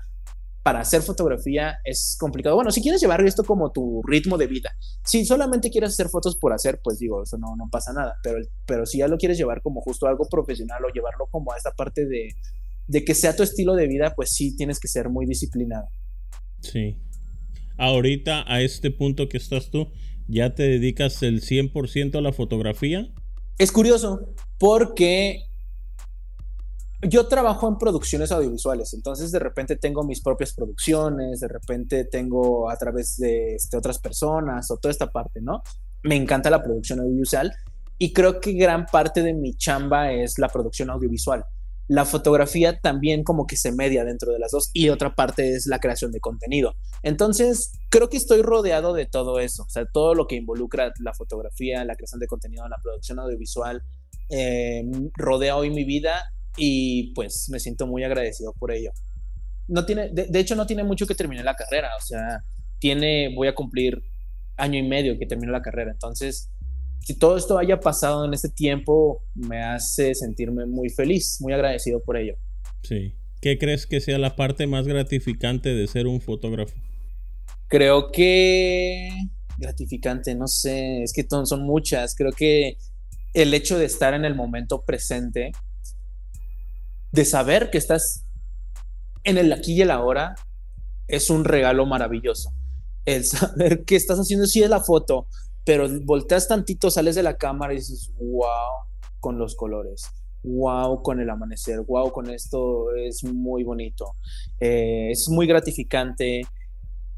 para 0.62 0.80
hacer 0.80 1.02
fotografía 1.02 1.78
es 1.84 2.16
complicado. 2.18 2.54
Bueno, 2.54 2.70
si 2.70 2.82
quieres 2.82 3.00
llevar 3.00 3.24
esto 3.24 3.44
como 3.44 3.72
tu 3.72 4.02
ritmo 4.02 4.36
de 4.36 4.46
vida, 4.46 4.70
si 5.04 5.24
solamente 5.24 5.70
quieres 5.70 5.90
hacer 5.90 6.08
fotos 6.08 6.36
por 6.36 6.52
hacer, 6.52 6.80
pues 6.82 6.98
digo, 6.98 7.22
eso 7.22 7.38
no, 7.38 7.56
no 7.56 7.68
pasa 7.70 7.92
nada, 7.92 8.16
pero, 8.22 8.38
pero 8.66 8.86
si 8.86 8.98
ya 8.98 9.08
lo 9.08 9.16
quieres 9.16 9.38
llevar 9.38 9.62
como 9.62 9.80
justo 9.80 10.06
algo 10.06 10.28
profesional 10.28 10.84
o 10.84 10.92
llevarlo 10.92 11.26
como 11.30 11.52
a 11.52 11.56
esta 11.56 11.72
parte 11.72 12.06
de, 12.06 12.34
de 12.86 13.04
que 13.04 13.14
sea 13.14 13.36
tu 13.36 13.42
estilo 13.42 13.74
de 13.74 13.86
vida, 13.86 14.14
pues 14.14 14.32
sí 14.32 14.56
tienes 14.56 14.78
que 14.78 14.88
ser 14.88 15.08
muy 15.08 15.26
disciplinado. 15.26 15.88
Sí. 16.60 16.98
Ahorita, 17.78 18.44
a 18.46 18.60
este 18.60 18.90
punto 18.90 19.28
que 19.28 19.38
estás 19.38 19.70
tú, 19.70 19.90
¿ya 20.28 20.54
te 20.54 20.64
dedicas 20.64 21.22
el 21.22 21.40
100% 21.40 22.16
a 22.16 22.20
la 22.20 22.32
fotografía? 22.32 23.10
Es 23.56 23.72
curioso, 23.72 24.34
porque 24.58 25.49
yo 27.02 27.26
trabajo 27.28 27.66
en 27.68 27.78
producciones 27.78 28.30
audiovisuales, 28.30 28.92
entonces 28.92 29.32
de 29.32 29.38
repente 29.38 29.76
tengo 29.76 30.04
mis 30.04 30.20
propias 30.20 30.52
producciones, 30.52 31.40
de 31.40 31.48
repente 31.48 32.04
tengo 32.04 32.70
a 32.70 32.76
través 32.76 33.16
de 33.16 33.54
este, 33.54 33.76
otras 33.76 33.98
personas 33.98 34.70
o 34.70 34.76
toda 34.76 34.92
esta 34.92 35.10
parte, 35.10 35.40
¿no? 35.40 35.62
Me 36.02 36.16
encanta 36.16 36.50
la 36.50 36.62
producción 36.62 37.00
audiovisual 37.00 37.52
y 37.96 38.12
creo 38.12 38.40
que 38.40 38.52
gran 38.52 38.86
parte 38.86 39.22
de 39.22 39.32
mi 39.32 39.54
chamba 39.54 40.12
es 40.12 40.38
la 40.38 40.48
producción 40.48 40.90
audiovisual. 40.90 41.44
La 41.88 42.04
fotografía 42.04 42.78
también 42.78 43.24
como 43.24 43.46
que 43.46 43.56
se 43.56 43.72
media 43.72 44.04
dentro 44.04 44.32
de 44.32 44.38
las 44.38 44.52
dos 44.52 44.70
y 44.74 44.90
otra 44.90 45.14
parte 45.14 45.54
es 45.54 45.66
la 45.66 45.80
creación 45.80 46.12
de 46.12 46.20
contenido. 46.20 46.74
Entonces, 47.02 47.72
creo 47.88 48.08
que 48.08 48.16
estoy 48.16 48.42
rodeado 48.42 48.92
de 48.92 49.06
todo 49.06 49.40
eso, 49.40 49.64
o 49.64 49.70
sea, 49.70 49.86
todo 49.86 50.14
lo 50.14 50.26
que 50.26 50.36
involucra 50.36 50.92
la 51.00 51.14
fotografía, 51.14 51.84
la 51.84 51.96
creación 51.96 52.20
de 52.20 52.26
contenido, 52.26 52.68
la 52.68 52.78
producción 52.82 53.18
audiovisual, 53.18 53.82
eh, 54.28 54.84
rodea 55.16 55.56
hoy 55.56 55.70
mi 55.70 55.84
vida 55.84 56.22
y 56.56 57.12
pues 57.14 57.48
me 57.50 57.60
siento 57.60 57.86
muy 57.86 58.04
agradecido 58.04 58.52
por 58.58 58.72
ello. 58.72 58.92
No 59.68 59.86
tiene, 59.86 60.08
de, 60.10 60.38
hecho, 60.40 60.56
no 60.56 60.66
tiene 60.66 60.82
mucho 60.84 61.06
que 61.06 61.14
terminar 61.14 61.44
la 61.44 61.54
carrera, 61.54 61.90
o 61.96 62.04
sea, 62.04 62.42
tiene, 62.78 63.32
voy 63.34 63.48
a 63.48 63.54
cumplir 63.54 64.02
año 64.56 64.78
y 64.78 64.82
medio 64.82 65.18
que 65.18 65.26
termino 65.26 65.52
la 65.52 65.62
carrera, 65.62 65.92
entonces, 65.92 66.50
si 67.00 67.14
todo 67.14 67.36
esto 67.36 67.56
haya 67.56 67.80
pasado 67.80 68.24
en 68.24 68.34
este 68.34 68.48
tiempo, 68.48 69.22
me 69.34 69.62
hace 69.62 70.14
sentirme 70.14 70.66
muy 70.66 70.90
feliz, 70.90 71.38
muy 71.40 71.52
agradecido 71.52 72.02
por 72.02 72.16
ello. 72.16 72.34
Sí. 72.82 73.14
¿Qué 73.40 73.58
crees 73.58 73.86
que 73.86 74.00
sea 74.00 74.18
la 74.18 74.36
parte 74.36 74.66
más 74.66 74.86
gratificante 74.86 75.74
de 75.74 75.86
ser 75.86 76.06
un 76.06 76.20
fotógrafo? 76.20 76.74
Creo 77.68 78.10
que 78.12 79.08
gratificante, 79.56 80.34
no 80.34 80.46
sé, 80.46 81.02
es 81.02 81.12
que 81.12 81.26
son 81.28 81.62
muchas. 81.62 82.14
Creo 82.14 82.32
que 82.32 82.76
el 83.32 83.54
hecho 83.54 83.78
de 83.78 83.86
estar 83.86 84.12
en 84.12 84.24
el 84.24 84.34
momento 84.34 84.82
presente, 84.82 85.52
de 87.12 87.24
saber 87.24 87.70
que 87.70 87.78
estás 87.78 88.24
en 89.24 89.38
el 89.38 89.52
aquí 89.52 89.74
y 89.74 89.82
el 89.82 89.90
ahora 89.90 90.34
es 91.08 91.30
un 91.30 91.44
regalo 91.44 91.86
maravilloso. 91.86 92.52
El 93.04 93.24
saber 93.24 93.84
que 93.84 93.96
estás 93.96 94.18
haciendo 94.18 94.46
sí 94.46 94.62
es 94.62 94.70
la 94.70 94.80
foto, 94.80 95.26
pero 95.64 95.88
volteas 96.04 96.48
tantito, 96.48 96.90
sales 96.90 97.14
de 97.14 97.22
la 97.22 97.36
cámara 97.36 97.72
y 97.72 97.76
dices, 97.76 98.12
wow, 98.18 98.86
con 99.18 99.38
los 99.38 99.54
colores, 99.56 100.04
wow, 100.42 101.02
con 101.02 101.20
el 101.20 101.28
amanecer, 101.28 101.80
wow, 101.80 102.10
con 102.12 102.30
esto 102.30 102.94
es 102.94 103.24
muy 103.24 103.64
bonito. 103.64 104.16
Eh, 104.58 105.10
es 105.10 105.28
muy 105.28 105.46
gratificante 105.46 106.42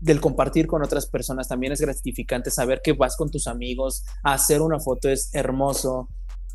del 0.00 0.20
compartir 0.20 0.66
con 0.66 0.82
otras 0.82 1.06
personas. 1.06 1.48
También 1.48 1.72
es 1.72 1.80
gratificante 1.80 2.50
saber 2.50 2.80
que 2.82 2.92
vas 2.92 3.16
con 3.16 3.30
tus 3.30 3.46
amigos 3.46 4.04
a 4.24 4.34
hacer 4.34 4.60
una 4.60 4.80
foto, 4.80 5.08
es 5.08 5.32
hermoso. 5.32 6.08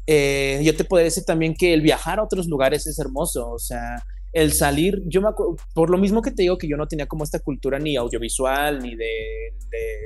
Eh, 0.09 0.61
yo 0.63 0.73
te 0.73 0.85
puedo 0.85 1.03
decir 1.03 1.25
también 1.25 1.53
que 1.53 1.73
el 1.73 1.81
viajar 1.81 2.19
a 2.19 2.23
otros 2.23 2.47
lugares 2.47 2.87
es 2.87 2.97
hermoso, 2.97 3.51
o 3.51 3.59
sea, 3.59 4.01
el 4.31 4.53
salir, 4.53 5.03
yo 5.05 5.21
me 5.21 5.27
acuerdo, 5.27 5.57
por 5.73 5.89
lo 5.89 5.97
mismo 5.97 6.21
que 6.21 6.31
te 6.31 6.43
digo 6.43 6.57
que 6.57 6.67
yo 6.67 6.77
no 6.77 6.87
tenía 6.87 7.07
como 7.07 7.25
esta 7.25 7.39
cultura 7.39 7.77
ni 7.77 7.97
audiovisual, 7.97 8.79
ni 8.81 8.95
de, 8.95 9.53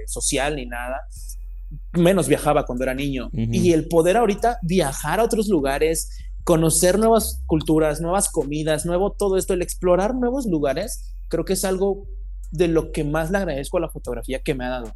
social, 0.07 0.55
ni 0.55 0.65
nada, 0.65 1.01
menos 1.93 2.27
viajaba 2.27 2.65
cuando 2.65 2.83
era 2.83 2.95
niño. 2.95 3.29
Y 3.31 3.73
el 3.73 3.87
poder 3.87 4.17
ahorita 4.17 4.57
viajar 4.63 5.19
a 5.19 5.23
otros 5.23 5.47
lugares, 5.47 6.09
conocer 6.43 6.97
nuevas 6.97 7.43
culturas, 7.45 8.01
nuevas 8.01 8.29
comidas, 8.29 8.87
nuevo 8.87 9.11
todo 9.11 9.37
esto, 9.37 9.53
el 9.53 9.61
explorar 9.61 10.15
nuevos 10.15 10.47
lugares, 10.47 11.13
creo 11.27 11.45
que 11.45 11.53
es 11.53 11.63
algo 11.63 12.07
de 12.49 12.67
lo 12.67 12.91
que 12.91 13.03
más 13.03 13.29
le 13.29 13.37
agradezco 13.37 13.77
a 13.77 13.81
la 13.81 13.89
fotografía 13.89 14.39
que 14.39 14.55
me 14.55 14.65
ha 14.65 14.69
dado. 14.69 14.95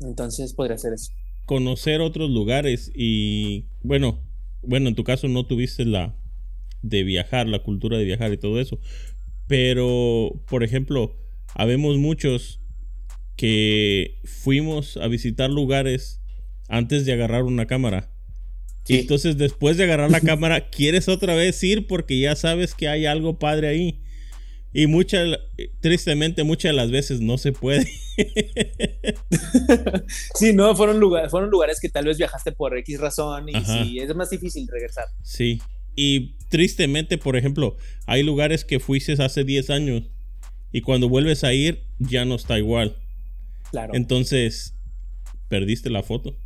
Entonces 0.00 0.54
podría 0.54 0.78
ser 0.78 0.94
eso 0.94 1.12
conocer 1.46 2.00
otros 2.00 2.30
lugares 2.30 2.92
y 2.94 3.66
bueno, 3.82 4.22
bueno, 4.62 4.88
en 4.88 4.94
tu 4.94 5.04
caso 5.04 5.28
no 5.28 5.46
tuviste 5.46 5.84
la 5.84 6.14
de 6.82 7.04
viajar, 7.04 7.48
la 7.48 7.62
cultura 7.62 7.96
de 7.96 8.04
viajar 8.04 8.32
y 8.32 8.36
todo 8.36 8.60
eso, 8.60 8.78
pero 9.46 10.42
por 10.48 10.64
ejemplo, 10.64 11.16
habemos 11.54 11.96
muchos 11.96 12.60
que 13.36 14.18
fuimos 14.24 14.96
a 14.96 15.08
visitar 15.08 15.50
lugares 15.50 16.20
antes 16.68 17.06
de 17.06 17.12
agarrar 17.12 17.44
una 17.44 17.66
cámara. 17.66 18.10
Y 18.88 18.98
entonces 18.98 19.36
después 19.36 19.76
de 19.76 19.84
agarrar 19.84 20.10
la 20.10 20.20
cámara, 20.22 20.70
quieres 20.70 21.08
otra 21.08 21.34
vez 21.34 21.62
ir 21.62 21.86
porque 21.86 22.18
ya 22.18 22.36
sabes 22.36 22.74
que 22.74 22.88
hay 22.88 23.06
algo 23.06 23.38
padre 23.38 23.68
ahí. 23.68 24.00
Y 24.78 24.86
muchas, 24.88 25.38
tristemente, 25.80 26.44
muchas 26.44 26.72
de 26.72 26.76
las 26.76 26.90
veces 26.90 27.22
no 27.22 27.38
se 27.38 27.50
puede. 27.52 27.86
sí, 30.34 30.52
no, 30.52 30.76
fueron 30.76 31.00
lugares, 31.00 31.30
fueron 31.30 31.48
lugares 31.48 31.80
que 31.80 31.88
tal 31.88 32.04
vez 32.04 32.18
viajaste 32.18 32.52
por 32.52 32.76
X 32.76 33.00
razón 33.00 33.48
y 33.48 33.54
sí, 33.64 33.98
es 34.00 34.14
más 34.14 34.28
difícil 34.28 34.68
regresar. 34.70 35.06
Sí. 35.22 35.62
Y 35.94 36.34
tristemente, 36.50 37.16
por 37.16 37.36
ejemplo, 37.36 37.78
hay 38.04 38.22
lugares 38.22 38.66
que 38.66 38.78
fuiste 38.78 39.14
hace 39.14 39.44
10 39.44 39.70
años 39.70 40.02
y 40.72 40.82
cuando 40.82 41.08
vuelves 41.08 41.42
a 41.42 41.54
ir 41.54 41.86
ya 41.98 42.26
no 42.26 42.34
está 42.34 42.58
igual. 42.58 42.96
Claro. 43.70 43.94
Entonces, 43.94 44.74
perdiste 45.48 45.88
la 45.88 46.02
foto. 46.02 46.36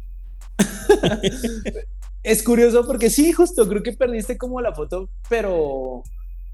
es 2.22 2.44
curioso 2.44 2.86
porque 2.86 3.10
sí, 3.10 3.32
justo 3.32 3.68
creo 3.68 3.82
que 3.82 3.92
perdiste 3.92 4.38
como 4.38 4.60
la 4.60 4.72
foto, 4.72 5.10
pero 5.28 6.04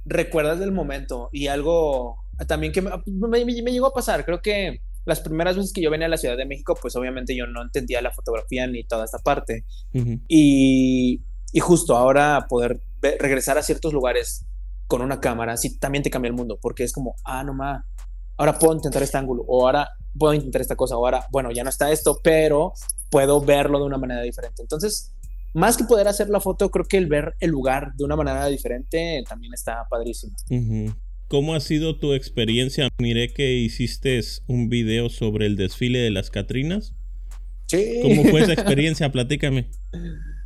recuerdas 0.07 0.59
del 0.59 0.73
momento 0.73 1.29
y 1.33 1.49
algo 1.49 2.17
también 2.47 2.73
que 2.73 2.83
me, 2.83 3.45
llegó 3.45 3.87
a 3.87 3.93
pasar, 3.93 4.25
creo 4.25 4.41
que 4.41 4.81
las 5.05 5.21
primeras 5.21 5.57
veces 5.57 5.73
que 5.73 5.81
yo 5.81 5.91
venía 5.91 6.07
a 6.07 6.11
la 6.11 6.17
Ciudad 6.17 6.37
de 6.37 6.47
México, 6.47 6.77
pues 6.81 6.97
obviamente 6.97 7.37
yo 7.37 7.47
no 7.47 7.63
entendía 7.63 8.03
la 8.03 8.13
fotografía 8.13 8.67
ni 8.67 8.85
toda 8.85 9.05
esta 9.05 9.19
parte. 9.19 9.65
y, 9.93 11.23
y, 11.53 11.61
justo 11.61 11.97
ahora 11.97 12.47
poder 12.49 12.81
regresar 13.01 13.57
a 13.57 13.63
ciertos 13.63 13.93
lugares 13.93 14.45
con 14.87 15.03
una 15.03 15.21
cámara, 15.21 15.57
sí, 15.57 15.79
también 15.79 16.03
te 16.03 16.11
cambia 16.11 16.29
el 16.29 16.35
mundo, 16.35 16.59
porque 16.61 16.85
es 16.85 16.93
como, 16.93 17.15
ah, 17.25 17.45
no 17.45 17.55
más, 17.55 17.85
ahora 18.37 18.59
puedo 18.59 18.75
intentar 18.75 19.03
este 19.03 19.17
ángulo, 19.17 19.45
o 19.47 19.67
ahora 19.67 19.89
puedo 20.19 20.35
intentar 20.35 20.61
esta 20.61 20.77
cosa, 20.77 20.97
o 20.97 21.05
ahora, 21.05 21.27
bueno, 21.31 21.51
ya 21.53 21.63
no 21.63 21.71
está 21.71 21.91
esto, 21.91 22.21
pero 22.23 22.73
puedo 23.11 23.41
verlo 23.41 23.79
de 23.79 23.85
una 23.85 23.99
manera 23.99 24.23
diferente. 24.23 24.63
Entonces, 24.63 25.15
más 25.57 25.79
que 25.79 25.85
poder 25.85 26.07
hacer 26.07 26.29
la 26.29 26.39
foto, 26.39 26.71
creo 26.71 26.85
que 26.85 26.99
el 26.99 27.07
ver 27.07 27.35
el 27.41 27.51
lugar 27.51 27.95
de 27.95 28.05
una 28.05 28.15
manera 28.15 28.47
diferente 28.47 29.25
también 29.27 29.55
está 29.55 29.87
padrísimo. 29.89 30.37
¿Cómo 31.29 31.55
ha 31.55 31.61
sido 31.61 31.99
tu 31.99 32.13
experiencia? 32.13 32.91
Miré 32.99 33.33
que 33.33 33.55
hiciste 33.55 34.21
un 34.47 34.69
video 34.69 35.09
sobre 35.09 35.47
el 35.47 35.57
desfile 35.57 35.99
de 36.01 36.11
las 36.11 36.31
Catrinas. 36.31 36.95
Sí. 37.69 38.01
¿Cómo 38.03 38.25
fue 38.25 38.43
esa 38.43 38.53
experiencia? 38.53 39.11
Platícame. 39.11 39.71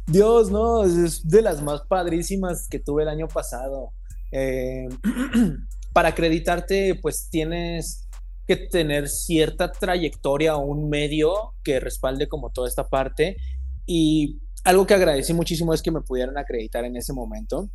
Dios, 0.07 0.53
no, 0.53 0.85
es 0.85 1.27
de 1.27 1.43
las 1.43 1.61
más 1.61 1.83
padrísimas 1.83 2.69
que 2.69 2.79
tuve 2.79 3.03
el 3.03 3.09
año 3.09 3.27
pasado. 3.27 3.91
Eh, 4.31 4.87
para 5.93 6.11
acreditarte, 6.11 6.95
pues 6.95 7.29
tienes 7.31 8.09
que 8.47 8.55
tener 8.57 9.09
cierta 9.09 9.73
trayectoria 9.73 10.55
o 10.55 10.65
un 10.65 10.89
medio 10.89 11.55
que 11.65 11.81
respalde 11.81 12.29
como 12.29 12.51
toda 12.51 12.69
esta 12.69 12.89
parte. 12.89 13.39
Y 13.87 14.39
algo 14.65 14.87
que 14.87 14.95
agradecí 14.95 15.33
muchísimo 15.33 15.75
es 15.75 15.83
que 15.83 15.91
me 15.91 16.01
pudieran 16.01 16.37
acreditar 16.39 16.85
en 16.85 16.97
ese 16.97 17.13
momento. 17.13 17.71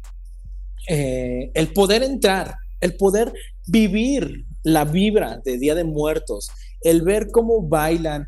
Eh, 0.88 1.52
el 1.54 1.74
poder 1.74 2.04
entrar, 2.04 2.56
el 2.80 2.96
poder 2.96 3.34
vivir 3.68 4.46
la 4.64 4.86
vibra 4.86 5.40
de 5.44 5.58
Día 5.58 5.76
de 5.76 5.84
Muertos, 5.84 6.50
el 6.82 7.02
ver 7.02 7.32
cómo 7.32 7.68
bailan, 7.68 8.28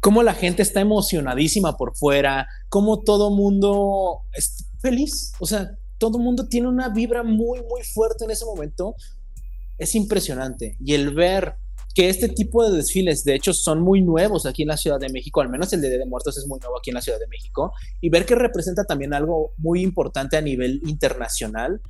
cómo 0.00 0.22
la 0.22 0.34
gente 0.34 0.62
está 0.62 0.80
emocionadísima 0.80 1.76
por 1.76 1.96
fuera, 1.96 2.46
cómo 2.68 3.00
todo 3.00 3.30
mundo 3.30 4.22
es 4.32 4.66
feliz, 4.80 5.32
o 5.38 5.46
sea, 5.46 5.70
todo 5.98 6.18
mundo 6.18 6.48
tiene 6.48 6.68
una 6.68 6.88
vibra 6.88 7.22
muy, 7.22 7.62
muy 7.62 7.82
fuerte 7.82 8.24
en 8.24 8.30
ese 8.30 8.46
momento, 8.46 8.94
es 9.78 9.94
impresionante. 9.94 10.76
Y 10.80 10.94
el 10.94 11.14
ver 11.14 11.56
que 11.94 12.08
este 12.08 12.28
tipo 12.28 12.64
de 12.64 12.76
desfiles, 12.76 13.24
de 13.24 13.34
hecho, 13.34 13.52
son 13.52 13.80
muy 13.80 14.02
nuevos 14.02 14.46
aquí 14.46 14.62
en 14.62 14.68
la 14.68 14.76
Ciudad 14.76 14.98
de 14.98 15.08
México, 15.10 15.40
al 15.40 15.48
menos 15.48 15.72
el 15.72 15.80
de 15.80 15.90
de 15.90 16.06
Muertos 16.06 16.38
es 16.38 16.46
muy 16.46 16.58
nuevo 16.60 16.78
aquí 16.78 16.90
en 16.90 16.94
la 16.94 17.02
Ciudad 17.02 17.18
de 17.18 17.26
México, 17.26 17.72
y 18.00 18.10
ver 18.10 18.24
que 18.24 18.34
representa 18.34 18.84
también 18.84 19.12
algo 19.12 19.52
muy 19.58 19.82
importante 19.82 20.36
a 20.36 20.40
nivel 20.40 20.80
internacional 20.86 21.80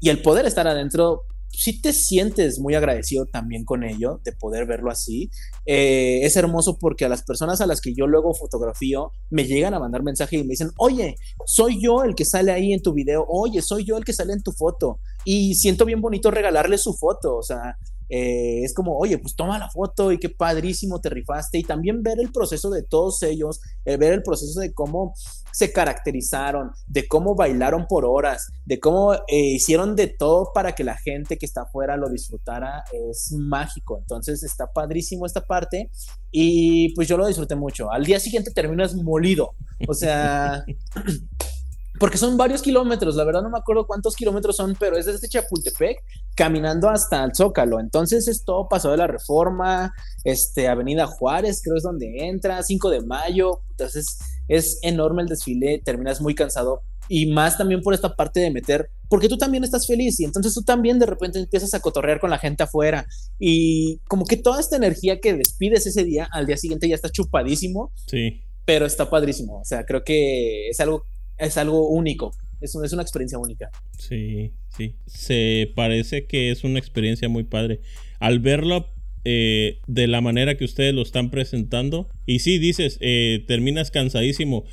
y 0.00 0.10
el 0.10 0.20
poder 0.22 0.46
estar 0.46 0.66
adentro 0.66 1.22
si 1.56 1.80
te 1.80 1.92
sientes 1.92 2.58
muy 2.58 2.74
agradecido 2.74 3.26
también 3.26 3.64
con 3.64 3.84
ello, 3.84 4.20
de 4.24 4.32
poder 4.32 4.66
verlo 4.66 4.90
así. 4.90 5.30
Eh, 5.66 6.20
es 6.22 6.36
hermoso 6.36 6.78
porque 6.78 7.04
a 7.04 7.08
las 7.08 7.22
personas 7.22 7.60
a 7.60 7.66
las 7.66 7.80
que 7.80 7.94
yo 7.94 8.06
luego 8.06 8.34
fotografío 8.34 9.12
me 9.30 9.44
llegan 9.44 9.74
a 9.74 9.78
mandar 9.78 10.02
mensaje 10.02 10.36
y 10.36 10.42
me 10.42 10.50
dicen, 10.50 10.70
oye, 10.78 11.16
soy 11.46 11.80
yo 11.80 12.02
el 12.02 12.14
que 12.14 12.24
sale 12.24 12.52
ahí 12.52 12.72
en 12.72 12.82
tu 12.82 12.92
video, 12.92 13.24
oye, 13.28 13.62
soy 13.62 13.84
yo 13.84 13.96
el 13.96 14.04
que 14.04 14.12
sale 14.12 14.32
en 14.32 14.42
tu 14.42 14.52
foto. 14.52 14.98
Y 15.24 15.54
siento 15.54 15.84
bien 15.84 16.00
bonito 16.00 16.30
regalarle 16.30 16.76
su 16.76 16.94
foto, 16.94 17.36
o 17.36 17.42
sea, 17.42 17.76
eh, 18.08 18.62
es 18.62 18.74
como, 18.74 18.96
oye, 18.98 19.18
pues 19.18 19.34
toma 19.34 19.58
la 19.58 19.70
foto 19.70 20.12
y 20.12 20.18
qué 20.18 20.28
padrísimo 20.28 21.00
te 21.00 21.10
rifaste. 21.10 21.58
Y 21.58 21.62
también 21.62 22.02
ver 22.02 22.18
el 22.20 22.32
proceso 22.32 22.70
de 22.70 22.82
todos 22.82 23.22
ellos, 23.22 23.60
el 23.84 23.98
ver 23.98 24.12
el 24.12 24.22
proceso 24.22 24.60
de 24.60 24.72
cómo 24.72 25.14
se 25.52 25.72
caracterizaron, 25.72 26.72
de 26.86 27.06
cómo 27.06 27.34
bailaron 27.34 27.86
por 27.86 28.04
horas, 28.04 28.48
de 28.64 28.80
cómo 28.80 29.14
eh, 29.14 29.20
hicieron 29.28 29.94
de 29.94 30.08
todo 30.08 30.50
para 30.52 30.74
que 30.74 30.82
la 30.82 30.96
gente 30.96 31.38
que 31.38 31.46
está 31.46 31.62
afuera 31.62 31.96
lo 31.96 32.08
disfrutara, 32.08 32.84
es 32.92 33.32
mágico. 33.32 33.98
Entonces 33.98 34.42
está 34.42 34.72
padrísimo 34.72 35.26
esta 35.26 35.42
parte 35.42 35.90
y 36.30 36.92
pues 36.94 37.06
yo 37.06 37.16
lo 37.16 37.26
disfruté 37.26 37.54
mucho. 37.54 37.90
Al 37.90 38.04
día 38.04 38.18
siguiente 38.18 38.50
terminas 38.50 38.94
molido. 38.94 39.54
O 39.86 39.94
sea, 39.94 40.64
porque 41.98 42.18
son 42.18 42.36
varios 42.36 42.60
kilómetros, 42.60 43.14
la 43.14 43.24
verdad 43.24 43.42
no 43.42 43.50
me 43.50 43.58
acuerdo 43.58 43.86
cuántos 43.86 44.16
kilómetros 44.16 44.56
son, 44.56 44.76
pero 44.78 44.96
es 44.96 45.06
desde 45.06 45.28
Chapultepec 45.28 46.02
caminando 46.34 46.88
hasta 46.88 47.22
el 47.22 47.34
Zócalo. 47.34 47.78
Entonces 47.78 48.26
es 48.26 48.44
todo 48.44 48.68
Paso 48.68 48.90
de 48.90 48.96
la 48.96 49.06
Reforma, 49.06 49.94
este, 50.24 50.66
Avenida 50.68 51.06
Juárez, 51.06 51.60
creo 51.62 51.76
es 51.76 51.84
donde 51.84 52.26
entra, 52.26 52.62
5 52.62 52.90
de 52.90 53.00
mayo. 53.02 53.60
Entonces 53.70 54.18
es 54.48 54.78
enorme 54.82 55.22
el 55.22 55.28
desfile, 55.28 55.80
terminas 55.84 56.20
muy 56.20 56.34
cansado 56.34 56.82
y 57.08 57.26
más 57.26 57.58
también 57.58 57.82
por 57.82 57.94
esta 57.94 58.16
parte 58.16 58.40
de 58.40 58.50
meter, 58.50 58.88
porque 59.08 59.28
tú 59.28 59.36
también 59.36 59.62
estás 59.62 59.86
feliz 59.86 60.18
y 60.20 60.24
entonces 60.24 60.54
tú 60.54 60.62
también 60.62 60.98
de 60.98 61.06
repente 61.06 61.38
empiezas 61.38 61.74
a 61.74 61.80
cotorrear 61.80 62.18
con 62.18 62.30
la 62.30 62.38
gente 62.38 62.62
afuera 62.62 63.06
y 63.38 63.98
como 64.08 64.24
que 64.24 64.36
toda 64.36 64.60
esta 64.60 64.76
energía 64.76 65.20
que 65.20 65.34
despides 65.34 65.86
ese 65.86 66.04
día, 66.04 66.28
al 66.32 66.46
día 66.46 66.56
siguiente 66.56 66.88
ya 66.88 66.94
está 66.94 67.10
chupadísimo. 67.10 67.92
Sí. 68.06 68.40
Pero 68.66 68.86
está 68.86 69.10
padrísimo, 69.10 69.60
o 69.60 69.64
sea, 69.64 69.84
creo 69.84 70.04
que 70.04 70.70
es 70.70 70.80
algo 70.80 71.04
es 71.38 71.56
algo 71.58 71.88
único. 71.88 72.32
Es, 72.60 72.74
es 72.74 72.92
una 72.92 73.02
experiencia 73.02 73.38
única. 73.38 73.70
Sí, 73.98 74.52
sí. 74.76 74.96
Se 75.06 75.72
parece 75.74 76.26
que 76.26 76.50
es 76.50 76.64
una 76.64 76.78
experiencia 76.78 77.28
muy 77.28 77.44
padre. 77.44 77.80
Al 78.20 78.38
verlo 78.38 78.88
eh, 79.24 79.80
de 79.86 80.06
la 80.06 80.20
manera 80.20 80.56
que 80.56 80.64
ustedes 80.64 80.94
lo 80.94 81.02
están 81.02 81.30
presentando, 81.30 82.08
y 82.26 82.40
sí, 82.40 82.58
dices, 82.58 82.98
eh, 83.00 83.44
terminas 83.46 83.90
cansadísimo 83.90 84.64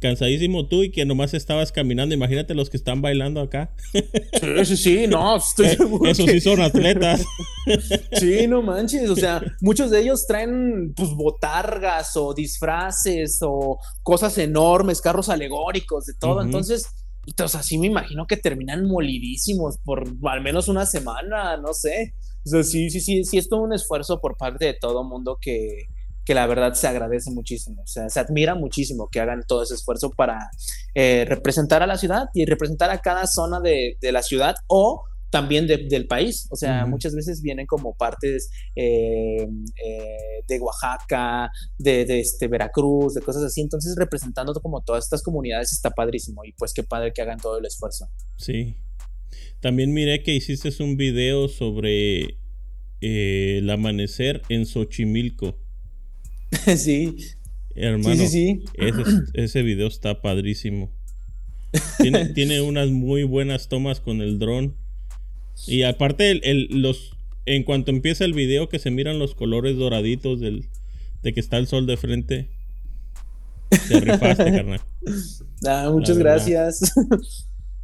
cansadísimo 0.00 0.66
tú 0.66 0.82
y 0.82 0.90
que 0.90 1.04
nomás 1.04 1.34
estabas 1.34 1.72
caminando. 1.72 2.14
Imagínate 2.14 2.54
los 2.54 2.70
que 2.70 2.76
están 2.76 3.02
bailando 3.02 3.40
acá. 3.40 3.74
Sí, 3.92 4.64
sí, 4.64 4.76
sí, 4.76 5.06
no, 5.06 5.36
estoy 5.38 5.66
eh, 5.66 5.76
seguro. 5.76 6.10
Esos 6.10 6.28
sí 6.30 6.40
son 6.40 6.60
atletas. 6.60 7.24
Sí, 8.12 8.46
no 8.48 8.62
manches. 8.62 9.08
O 9.10 9.14
sea, 9.14 9.40
muchos 9.60 9.90
de 9.90 10.00
ellos 10.00 10.26
traen 10.26 10.92
pues 10.96 11.10
botargas 11.10 12.16
o 12.16 12.34
disfraces 12.34 13.38
o 13.42 13.78
cosas 14.02 14.36
enormes, 14.38 15.00
carros 15.00 15.28
alegóricos, 15.28 16.06
de 16.06 16.14
todo. 16.18 16.42
Entonces, 16.42 16.86
o 17.38 17.48
sea, 17.48 17.62
sí 17.62 17.78
me 17.78 17.86
imagino 17.86 18.26
que 18.26 18.36
terminan 18.36 18.86
molidísimos 18.86 19.78
por 19.84 20.04
al 20.24 20.40
menos 20.40 20.68
una 20.68 20.86
semana, 20.86 21.56
no 21.58 21.72
sé. 21.74 22.14
O 22.44 22.48
sea, 22.48 22.64
sí, 22.64 22.90
sí, 22.90 23.00
sí, 23.00 23.22
sí, 23.24 23.38
es 23.38 23.48
todo 23.48 23.60
un 23.60 23.74
esfuerzo 23.74 24.20
por 24.20 24.36
parte 24.36 24.64
de 24.64 24.74
todo 24.74 25.04
mundo 25.04 25.38
que, 25.40 25.86
que 26.24 26.34
la 26.34 26.46
verdad 26.46 26.74
se 26.74 26.86
agradece 26.86 27.30
muchísimo, 27.30 27.82
o 27.82 27.86
sea, 27.86 28.08
se 28.08 28.20
admira 28.20 28.54
muchísimo 28.54 29.08
que 29.10 29.20
hagan 29.20 29.42
todo 29.46 29.62
ese 29.62 29.74
esfuerzo 29.74 30.10
para 30.10 30.50
eh, 30.94 31.24
representar 31.28 31.82
a 31.82 31.86
la 31.86 31.96
ciudad 31.96 32.28
y 32.34 32.44
representar 32.44 32.90
a 32.90 33.00
cada 33.00 33.26
zona 33.26 33.60
de, 33.60 33.96
la 34.02 34.22
ciudad 34.22 34.56
o 34.66 35.04
también 35.30 35.68
del 35.68 36.08
país, 36.08 36.48
o 36.50 36.56
sea, 36.56 36.86
muchas 36.86 37.14
veces 37.14 37.40
vienen 37.40 37.64
como 37.64 37.94
partes 37.94 38.50
eh, 38.74 39.46
eh, 39.76 40.42
de 40.48 40.58
Oaxaca, 40.58 41.52
de, 41.78 42.04
de, 42.04 42.18
este, 42.18 42.48
Veracruz, 42.48 43.14
de 43.14 43.20
cosas 43.20 43.44
así, 43.44 43.60
entonces 43.60 43.94
representando 43.96 44.52
como 44.54 44.82
todas 44.82 45.04
estas 45.04 45.22
comunidades 45.22 45.72
está 45.72 45.90
padrísimo 45.90 46.44
y 46.44 46.52
pues 46.52 46.72
qué 46.74 46.82
padre 46.82 47.12
que 47.12 47.22
hagan 47.22 47.38
todo 47.38 47.58
el 47.58 47.64
esfuerzo. 47.64 48.08
Sí. 48.38 48.76
También 49.60 49.92
miré 49.92 50.22
que 50.22 50.34
hiciste 50.34 50.70
un 50.82 50.96
video 50.96 51.46
sobre 51.48 52.38
el 53.00 53.68
amanecer 53.70 54.42
en 54.48 54.66
Xochimilco. 54.66 55.58
sí. 56.76 57.16
Hermano, 57.74 58.16
sí, 58.16 58.28
sí, 58.28 58.64
Ese, 58.74 59.02
ese, 59.34 59.62
video 59.62 59.86
está 59.86 60.20
padrísimo. 60.20 60.90
Tiene, 61.98 62.26
tiene, 62.34 62.60
unas 62.60 62.90
muy 62.90 63.22
buenas 63.22 63.68
tomas 63.68 64.00
con 64.00 64.20
el 64.20 64.38
dron. 64.38 64.76
Y 65.66 65.82
aparte, 65.82 66.30
el, 66.50 66.68
los, 66.70 67.16
en 67.46 67.64
cuanto 67.64 67.90
empieza 67.90 68.24
el 68.24 68.32
video, 68.32 68.68
que 68.68 68.78
se 68.78 68.90
miran 68.90 69.18
los 69.18 69.34
colores 69.34 69.76
doraditos 69.76 70.40
del, 70.40 70.68
de 71.22 71.32
que 71.32 71.40
está 71.40 71.58
el 71.58 71.66
sol 71.66 71.86
de 71.86 71.96
frente. 71.96 72.50
Te 73.88 74.00
rifaste, 74.00 74.44
carnal. 74.52 74.80
Ah, 75.66 75.90
muchas 75.92 76.18
gracias. 76.18 76.92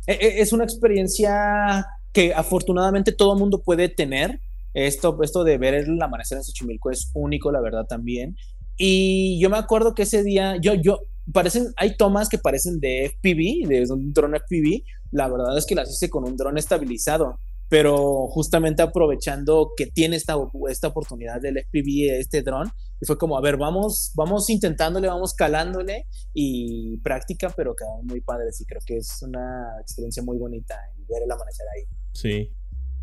E, 0.06 0.12
e, 0.12 0.40
es 0.40 0.52
una 0.52 0.64
experiencia 0.64 1.86
que 2.12 2.34
afortunadamente 2.34 3.12
todo 3.12 3.36
mundo 3.36 3.62
puede 3.62 3.88
tener. 3.88 4.40
Esto, 4.74 5.16
esto 5.22 5.42
de 5.42 5.56
ver 5.56 5.72
el 5.72 6.02
amanecer 6.02 6.36
en 6.36 6.44
Xochimilco 6.44 6.90
es 6.90 7.10
único, 7.14 7.50
la 7.50 7.62
verdad, 7.62 7.86
también. 7.86 8.36
Y 8.76 9.40
yo 9.40 9.50
me 9.50 9.56
acuerdo 9.56 9.94
que 9.94 10.02
ese 10.02 10.22
día, 10.22 10.56
yo, 10.60 10.74
yo, 10.74 11.00
parecen, 11.32 11.72
hay 11.76 11.96
tomas 11.96 12.28
que 12.28 12.38
parecen 12.38 12.78
de 12.80 13.06
FPV, 13.06 13.68
de 13.68 13.86
un 13.90 14.12
dron 14.12 14.34
FPV. 14.34 14.84
La 15.12 15.28
verdad 15.28 15.56
es 15.56 15.66
que 15.66 15.74
las 15.74 15.90
hice 15.90 16.10
con 16.10 16.24
un 16.24 16.36
dron 16.36 16.58
estabilizado, 16.58 17.38
pero 17.68 18.26
justamente 18.28 18.82
aprovechando 18.82 19.72
que 19.76 19.86
tiene 19.86 20.16
esta, 20.16 20.36
esta 20.68 20.88
oportunidad 20.88 21.40
del 21.40 21.58
FPV, 21.58 22.18
este 22.18 22.42
dron, 22.42 22.70
y 23.00 23.06
fue 23.06 23.18
como, 23.18 23.36
a 23.36 23.40
ver, 23.40 23.56
vamos, 23.56 24.12
vamos 24.14 24.48
intentándole, 24.48 25.08
vamos 25.08 25.34
calándole 25.34 26.06
y 26.32 26.98
práctica, 26.98 27.52
pero 27.56 27.74
quedó 27.74 28.02
muy 28.02 28.20
padre. 28.20 28.52
Sí, 28.52 28.64
creo 28.64 28.80
que 28.84 28.96
es 28.98 29.22
una 29.22 29.76
experiencia 29.80 30.22
muy 30.22 30.38
bonita 30.38 30.76
ver 31.08 31.22
el 31.22 31.30
amanecer 31.30 31.66
ahí. 31.76 31.84
Sí, 32.12 32.52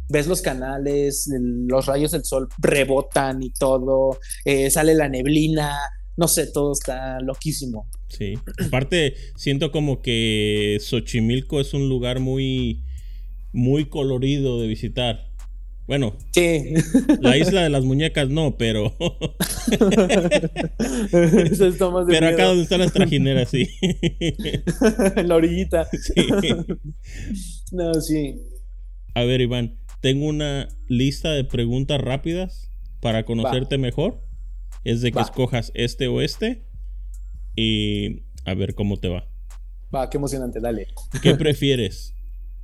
ves 0.10 0.28
los 0.28 0.42
canales, 0.42 1.30
los 1.32 1.86
rayos 1.86 2.12
del 2.12 2.24
sol 2.26 2.48
rebotan 2.58 3.42
y 3.44 3.52
todo, 3.52 4.20
eh, 4.46 4.70
sale 4.70 4.94
la 4.96 5.10
neblina, 5.10 5.78
no 6.18 6.28
sé, 6.28 6.48
todo 6.48 6.74
está 6.74 7.20
loquísimo. 7.20 7.90
Sí, 8.10 8.34
aparte 8.66 9.16
siento 9.36 9.72
como 9.72 10.02
que 10.02 10.78
Xochimilco 10.82 11.60
es 11.60 11.74
un 11.74 11.90
lugar 11.90 12.20
muy, 12.20 12.84
muy 13.52 13.86
colorido 13.86 14.62
de 14.62 14.68
visitar. 14.68 15.34
Bueno, 15.86 16.16
sí. 16.32 16.76
la 17.20 17.36
isla 17.38 17.64
de 17.64 17.70
las 17.70 17.84
muñecas 17.84 18.30
no, 18.30 18.56
pero. 18.58 18.96
pero 22.08 22.28
acá 22.28 22.46
donde 22.46 22.64
están 22.64 22.80
las 22.80 22.94
trajineras, 22.94 23.50
sí. 23.50 23.68
en 23.82 25.28
la 25.28 25.36
orillita. 25.36 25.86
Sí. 25.92 26.14
no, 27.74 27.94
sí. 27.96 28.40
A 29.14 29.24
ver, 29.24 29.42
Iván, 29.42 29.78
tengo 30.04 30.26
una 30.26 30.68
lista 30.90 31.32
de 31.32 31.46
preguntas 31.46 32.02
rápidas 32.02 32.70
para 33.00 33.24
conocerte 33.24 33.78
mejor. 33.78 34.22
Es 34.84 35.00
de 35.00 35.14
que 35.14 35.22
escojas 35.22 35.72
este 35.76 36.10
o 36.10 36.20
este 36.20 36.66
y 37.56 38.24
a 38.44 38.54
ver 38.54 38.76
cómo 38.76 38.98
te 38.98 39.08
va. 39.08 39.30
Va, 39.96 40.10
qué 40.10 40.18
emocionante, 40.18 40.60
dale. 40.60 40.88
¿Qué 41.22 41.36
prefieres? 41.36 42.14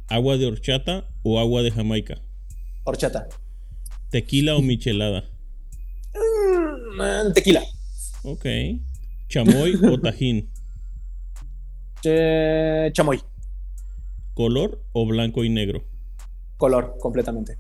¿Agua 0.10 0.36
de 0.36 0.48
horchata 0.48 1.08
o 1.24 1.40
agua 1.40 1.62
de 1.62 1.72
Jamaica? 1.72 2.22
Horchata. 2.84 3.30
¿Tequila 4.10 4.58
o 4.58 4.62
michelada? 4.62 5.24
Mm, 6.14 7.32
tequila. 7.32 7.64
Ok. 8.24 8.48
¿Chamoy 9.30 9.76
o 9.82 9.98
tajín? 9.98 10.52
chamoy. 12.92 13.22
¿Color 14.34 14.84
o 14.92 15.06
blanco 15.06 15.46
y 15.46 15.50
negro? 15.50 15.89
Color 16.60 16.98
completamente. 17.00 17.58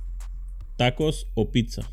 ¿Tacos 0.75 1.25
o 1.33 1.49
pizza? 1.49 1.89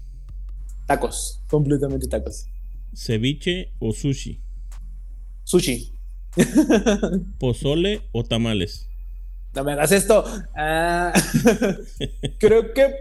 Tacos, 0.86 1.40
completamente 1.48 2.08
tacos. 2.08 2.46
¿Ceviche 2.94 3.72
o 3.78 3.92
sushi? 3.92 4.42
Sushi. 5.44 5.92
¿Pozole 7.38 8.02
o 8.12 8.24
tamales? 8.24 8.88
No 9.54 9.64
me 9.64 9.72
hagas 9.72 9.92
esto. 9.92 10.24
Ah, 10.54 11.12
creo 12.38 12.74
que. 12.74 12.96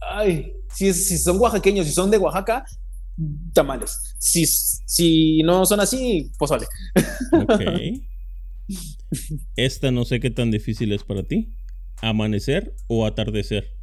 Ay, 0.00 0.54
si, 0.74 0.92
si 0.92 1.16
son 1.16 1.38
oaxaqueños, 1.38 1.86
si 1.86 1.92
son 1.92 2.10
de 2.10 2.18
Oaxaca, 2.18 2.64
tamales. 3.52 4.14
Si, 4.18 4.46
si 4.46 5.42
no 5.42 5.64
son 5.64 5.80
así, 5.80 6.30
pozole. 6.38 6.66
Ok. 7.32 7.62
Esta 9.56 9.90
no 9.90 10.04
sé 10.04 10.20
qué 10.20 10.30
tan 10.30 10.50
difícil 10.50 10.92
es 10.92 11.04
para 11.04 11.22
ti. 11.22 11.54
¿Amanecer 12.00 12.74
o 12.86 13.06
atardecer? 13.06 13.74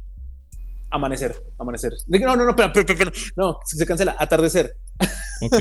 Amanecer, 0.90 1.34
amanecer. 1.58 1.92
No, 2.06 2.36
no, 2.36 2.44
no, 2.44 2.56
pero, 2.56 2.72
pero, 2.72 2.86
pero, 2.86 3.12
no, 3.36 3.58
se 3.64 3.86
cancela. 3.86 4.16
Atardecer. 4.18 4.76
Ok. 5.42 5.60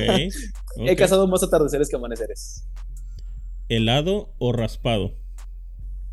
He 0.78 0.96
cazado 0.96 1.28
más 1.28 1.44
atardeceres 1.44 1.90
que 1.90 1.98
amaneceres. 1.98 2.66
¿Helado 3.68 4.34
o 4.38 4.54
raspado? 4.54 5.18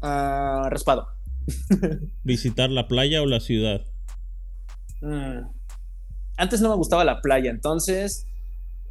Ah, 0.01 0.67
raspado. 0.69 1.07
¿Visitar 2.25 2.71
la 2.71 2.89
playa 2.89 3.23
o 3.23 3.27
la 3.27 3.39
ciudad? 3.39 3.83
Mm. 5.01 5.47
Antes 6.37 6.61
no 6.61 6.71
me 6.71 6.75
gustaba 6.75 7.05
la 7.05 7.21
playa, 7.21 7.53
entonces 7.53 8.27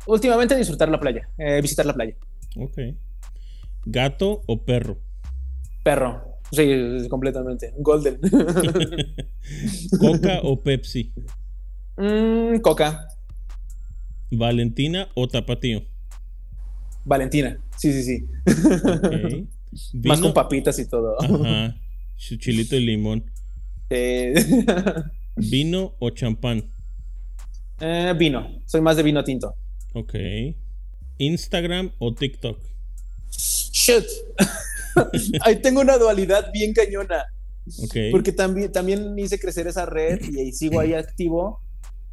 últimamente 0.05 0.55
disfrutar 0.55 0.87
la 0.87 1.01
playa, 1.01 1.27
eh, 1.37 1.59
visitar 1.61 1.85
la 1.85 1.93
playa. 1.93 2.15
Ok. 2.55 2.77
¿Gato 3.85 4.43
o 4.47 4.63
perro? 4.63 4.99
Perro. 5.83 6.30
Sí, 6.51 7.07
completamente. 7.09 7.73
Golden. 7.77 8.19
¿Coca 9.99 10.39
o 10.43 10.61
Pepsi? 10.61 11.13
Mm, 11.97 12.57
coca. 12.57 13.07
¿Valentina 14.31 15.09
o 15.15 15.27
Tapatío? 15.27 15.83
Valentina. 17.05 17.57
Sí, 17.77 17.91
sí, 17.93 18.03
sí. 18.03 19.47
Más 20.03 20.19
con 20.19 20.33
papitas 20.33 20.77
y 20.79 20.87
todo. 20.87 21.15
Ajá. 21.21 21.75
Chilito 22.17 22.75
y 22.75 22.85
limón. 22.85 23.25
¿Vino 25.35 25.95
o 25.99 26.09
champán? 26.11 26.69
Eh, 27.79 28.13
vino. 28.17 28.47
Soy 28.65 28.81
más 28.81 28.95
de 28.95 29.03
vino 29.03 29.23
tinto. 29.23 29.55
Ok. 29.93 30.13
¿Instagram 31.17 31.91
o 31.97 32.13
TikTok? 32.13 32.59
Shit. 33.31 34.05
Ahí 35.41 35.61
tengo 35.61 35.81
una 35.81 35.97
dualidad 35.97 36.51
bien 36.51 36.73
cañona. 36.73 37.25
Porque 38.11 38.31
también, 38.31 38.71
también 38.71 39.17
hice 39.17 39.39
crecer 39.39 39.67
esa 39.67 39.85
red 39.85 40.19
y 40.29 40.39
ahí 40.39 40.51
sigo 40.51 40.79
ahí 40.79 40.93
activo, 40.93 41.61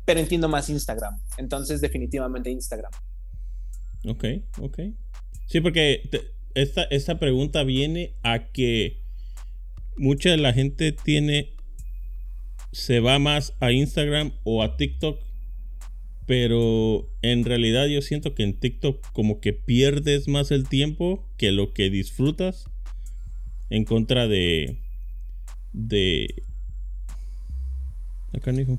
pero 0.05 0.20
entiendo 0.20 0.49
más 0.49 0.68
Instagram. 0.68 1.18
Entonces, 1.39 1.81
definitivamente 1.81 2.51
Instagram. 2.51 2.93
Ok, 4.07 4.24
ok. 4.61 4.79
Sí, 5.47 5.61
porque 5.61 6.03
esta, 6.55 6.83
esta 6.85 7.18
pregunta 7.18 7.64
viene 7.64 8.14
a 8.22 8.51
que 8.53 9.03
mucha 9.97 10.31
de 10.31 10.37
la 10.37 10.53
gente 10.53 10.93
tiene, 10.93 11.57
se 12.72 13.01
va 13.01 13.18
más 13.18 13.55
a 13.61 13.72
Instagram 13.72 14.33
o 14.45 14.62
a 14.62 14.76
TikTok 14.76 15.18
pero 16.29 17.09
en 17.22 17.43
realidad 17.47 17.87
yo 17.87 18.03
siento 18.03 18.35
que 18.35 18.43
en 18.43 18.53
TikTok 18.53 19.12
como 19.12 19.41
que 19.41 19.55
pierdes 19.55 20.29
más 20.29 20.51
el 20.51 20.68
tiempo 20.68 21.26
que 21.39 21.53
lo 21.53 21.72
que 21.72 21.89
disfrutas 21.89 22.66
en 23.70 23.87
contra 23.87 24.29
de 24.29 24.79
de 25.72 26.45
acá 28.35 28.53
hijo 28.53 28.79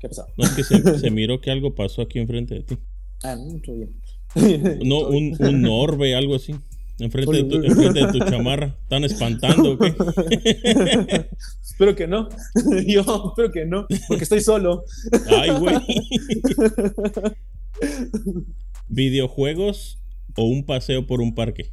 ¿Qué 0.00 0.08
pasó? 0.08 0.26
No 0.38 0.44
es 0.44 0.50
que 0.52 0.64
se, 0.98 1.10
miró 1.10 1.42
que 1.42 1.50
algo 1.50 1.74
pasó 1.74 2.00
aquí 2.00 2.18
enfrente 2.18 2.54
de 2.54 2.62
ti. 2.62 2.78
Ah, 3.22 3.36
no, 3.36 3.60
todo 3.60 3.76
bien. 3.76 4.80
No, 4.82 5.00
un, 5.08 5.36
un 5.38 5.66
orbe, 5.66 6.14
algo 6.14 6.34
así. 6.34 6.54
Enfrente, 6.98 7.32
de 7.32 7.44
tu, 7.44 7.56
enfrente 7.56 8.06
de 8.06 8.12
tu 8.12 8.18
chamarra. 8.18 8.76
¿Están 8.82 9.04
espantando 9.04 9.72
o 9.72 9.78
qué? 9.78 9.94
espero 11.62 11.96
que 11.96 12.06
no. 12.06 12.28
Yo 12.86 13.00
espero 13.00 13.50
que 13.50 13.66
no, 13.66 13.86
porque 14.06 14.22
estoy 14.22 14.40
solo. 14.40 14.84
Ay, 15.28 15.50
güey. 15.58 15.76
¿Videojuegos 18.88 19.98
o 20.36 20.44
un 20.44 20.64
paseo 20.64 21.06
por 21.06 21.20
un 21.20 21.34
parque? 21.34 21.72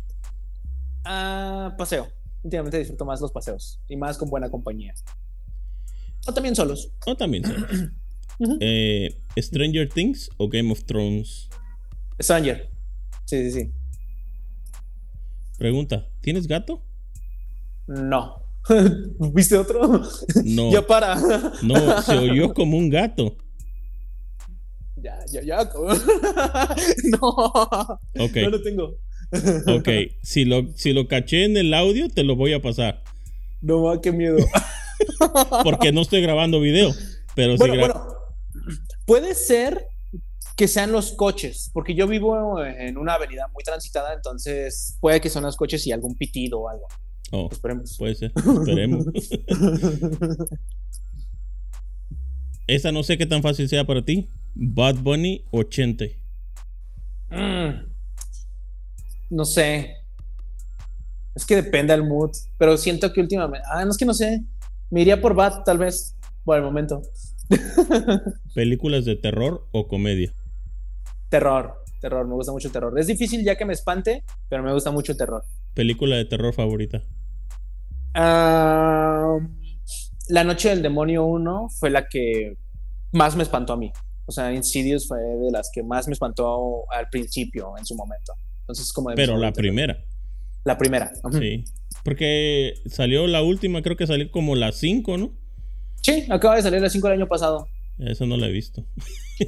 Ah, 1.03 1.75
paseo. 1.77 2.07
Últimamente 2.43 2.79
disfruto 2.79 3.05
más 3.05 3.21
los 3.21 3.31
paseos 3.31 3.79
y 3.87 3.95
más 3.95 4.17
con 4.17 4.29
buena 4.29 4.49
compañía. 4.49 4.95
O 6.25 6.33
también 6.33 6.55
solos. 6.55 6.91
O 7.05 7.15
también 7.15 7.45
solos. 7.45 7.69
Eh, 8.59 9.15
¿Stranger 9.37 9.87
Things 9.87 10.31
o 10.37 10.49
Game 10.49 10.71
of 10.71 10.83
Thrones? 10.85 11.47
Stranger. 12.19 12.71
Sí, 13.25 13.43
sí, 13.43 13.51
sí. 13.51 13.71
Pregunta, 15.61 16.09
¿tienes 16.21 16.47
gato? 16.47 16.81
No. 17.85 18.41
¿Viste 19.31 19.55
otro? 19.55 20.01
No. 20.43 20.71
ya 20.73 20.87
para. 20.87 21.15
no, 21.61 22.01
se 22.01 22.17
oyó 22.17 22.51
como 22.51 22.79
un 22.79 22.89
gato. 22.89 23.37
Ya, 24.95 25.19
ya, 25.31 25.43
ya. 25.43 25.57
no. 27.11 27.27
Ok. 27.27 28.35
No 28.37 28.49
lo 28.49 28.63
tengo. 28.63 28.97
ok, 29.67 29.87
si 30.23 30.45
lo, 30.45 30.67
si 30.75 30.93
lo 30.93 31.07
caché 31.07 31.45
en 31.45 31.55
el 31.55 31.75
audio, 31.75 32.09
te 32.09 32.23
lo 32.23 32.35
voy 32.35 32.53
a 32.53 32.61
pasar. 32.63 33.03
No, 33.61 34.01
qué 34.01 34.11
miedo. 34.11 34.37
Porque 35.63 35.91
no 35.91 36.01
estoy 36.01 36.23
grabando 36.23 36.59
video. 36.59 36.91
Pero 37.35 37.55
bueno, 37.57 37.75
bueno, 37.75 38.07
puede 39.05 39.35
ser 39.35 39.90
que 40.55 40.67
sean 40.67 40.91
los 40.91 41.13
coches, 41.13 41.71
porque 41.73 41.95
yo 41.95 42.07
vivo 42.07 42.63
en 42.63 42.97
una 42.97 43.13
avenida 43.13 43.47
muy 43.53 43.63
transitada, 43.63 44.13
entonces 44.13 44.97
puede 44.99 45.21
que 45.21 45.29
son 45.29 45.43
los 45.43 45.55
coches 45.55 45.85
y 45.87 45.91
algún 45.91 46.15
pitido 46.15 46.59
o 46.61 46.69
algo. 46.69 46.87
Oh, 47.31 47.49
Esperemos. 47.51 47.97
Puede 47.97 48.15
ser, 48.15 48.31
esperemos. 48.35 49.05
Esa 52.67 52.91
no 52.91 53.03
sé 53.03 53.17
qué 53.17 53.25
tan 53.25 53.41
fácil 53.41 53.67
sea 53.67 53.85
para 53.85 54.03
ti. 54.03 54.29
Bad 54.53 54.95
Bunny 54.97 55.45
80. 55.51 56.05
Mm, 57.29 57.85
no 59.29 59.45
sé. 59.45 59.95
Es 61.33 61.45
que 61.45 61.55
depende 61.55 61.93
del 61.93 62.03
mood, 62.03 62.31
pero 62.57 62.77
siento 62.77 63.11
que 63.13 63.21
últimamente... 63.21 63.65
Ah, 63.71 63.85
no 63.85 63.91
es 63.91 63.97
que 63.97 64.05
no 64.05 64.13
sé. 64.13 64.43
Me 64.89 65.01
iría 65.01 65.21
por 65.21 65.33
Bad, 65.33 65.63
tal 65.63 65.77
vez, 65.77 66.15
por 66.43 66.57
el 66.57 66.63
momento. 66.63 67.01
¿Películas 68.53 69.05
de 69.05 69.15
terror 69.15 69.65
o 69.71 69.87
comedia? 69.87 70.33
Terror, 71.31 71.81
terror, 72.01 72.27
me 72.27 72.33
gusta 72.33 72.51
mucho 72.51 72.67
el 72.67 72.73
terror. 72.73 72.99
Es 72.99 73.07
difícil 73.07 73.45
ya 73.45 73.55
que 73.55 73.63
me 73.63 73.71
espante, 73.71 74.25
pero 74.49 74.63
me 74.63 74.73
gusta 74.73 74.91
mucho 74.91 75.13
el 75.13 75.17
terror. 75.17 75.45
¿Película 75.73 76.17
de 76.17 76.25
terror 76.25 76.53
favorita? 76.53 77.01
la 78.13 79.39
Noche 80.43 80.67
del 80.67 80.81
Demonio 80.81 81.23
1 81.23 81.69
fue 81.79 81.89
la 81.89 82.09
que 82.09 82.57
más 83.13 83.37
me 83.37 83.43
espantó 83.43 83.71
a 83.71 83.77
mí. 83.77 83.93
O 84.25 84.31
sea, 84.33 84.51
Insidious 84.51 85.07
fue 85.07 85.19
de 85.19 85.51
las 85.51 85.71
que 85.73 85.83
más 85.83 86.05
me 86.07 86.13
espantó 86.13 86.83
al 86.91 87.07
principio, 87.07 87.77
en 87.77 87.85
su 87.85 87.95
momento. 87.95 88.33
Entonces, 88.59 88.91
como 88.91 89.11
Pero 89.15 89.37
la 89.37 89.53
primera. 89.53 90.03
La 90.65 90.77
primera. 90.77 91.13
Sí. 91.31 91.63
Porque 92.03 92.73
salió 92.87 93.25
la 93.27 93.41
última, 93.41 93.81
creo 93.81 93.95
que 93.95 94.05
salió 94.05 94.29
como 94.31 94.55
la 94.55 94.73
5, 94.73 95.17
¿no? 95.17 95.31
Sí, 96.01 96.25
acaba 96.29 96.57
de 96.57 96.61
salir 96.61 96.81
la 96.81 96.89
5 96.89 97.07
el 97.07 97.13
año 97.13 97.27
pasado. 97.29 97.69
Eso 98.01 98.25
no 98.25 98.35
la 98.35 98.47
he 98.47 98.51
visto. 98.51 98.83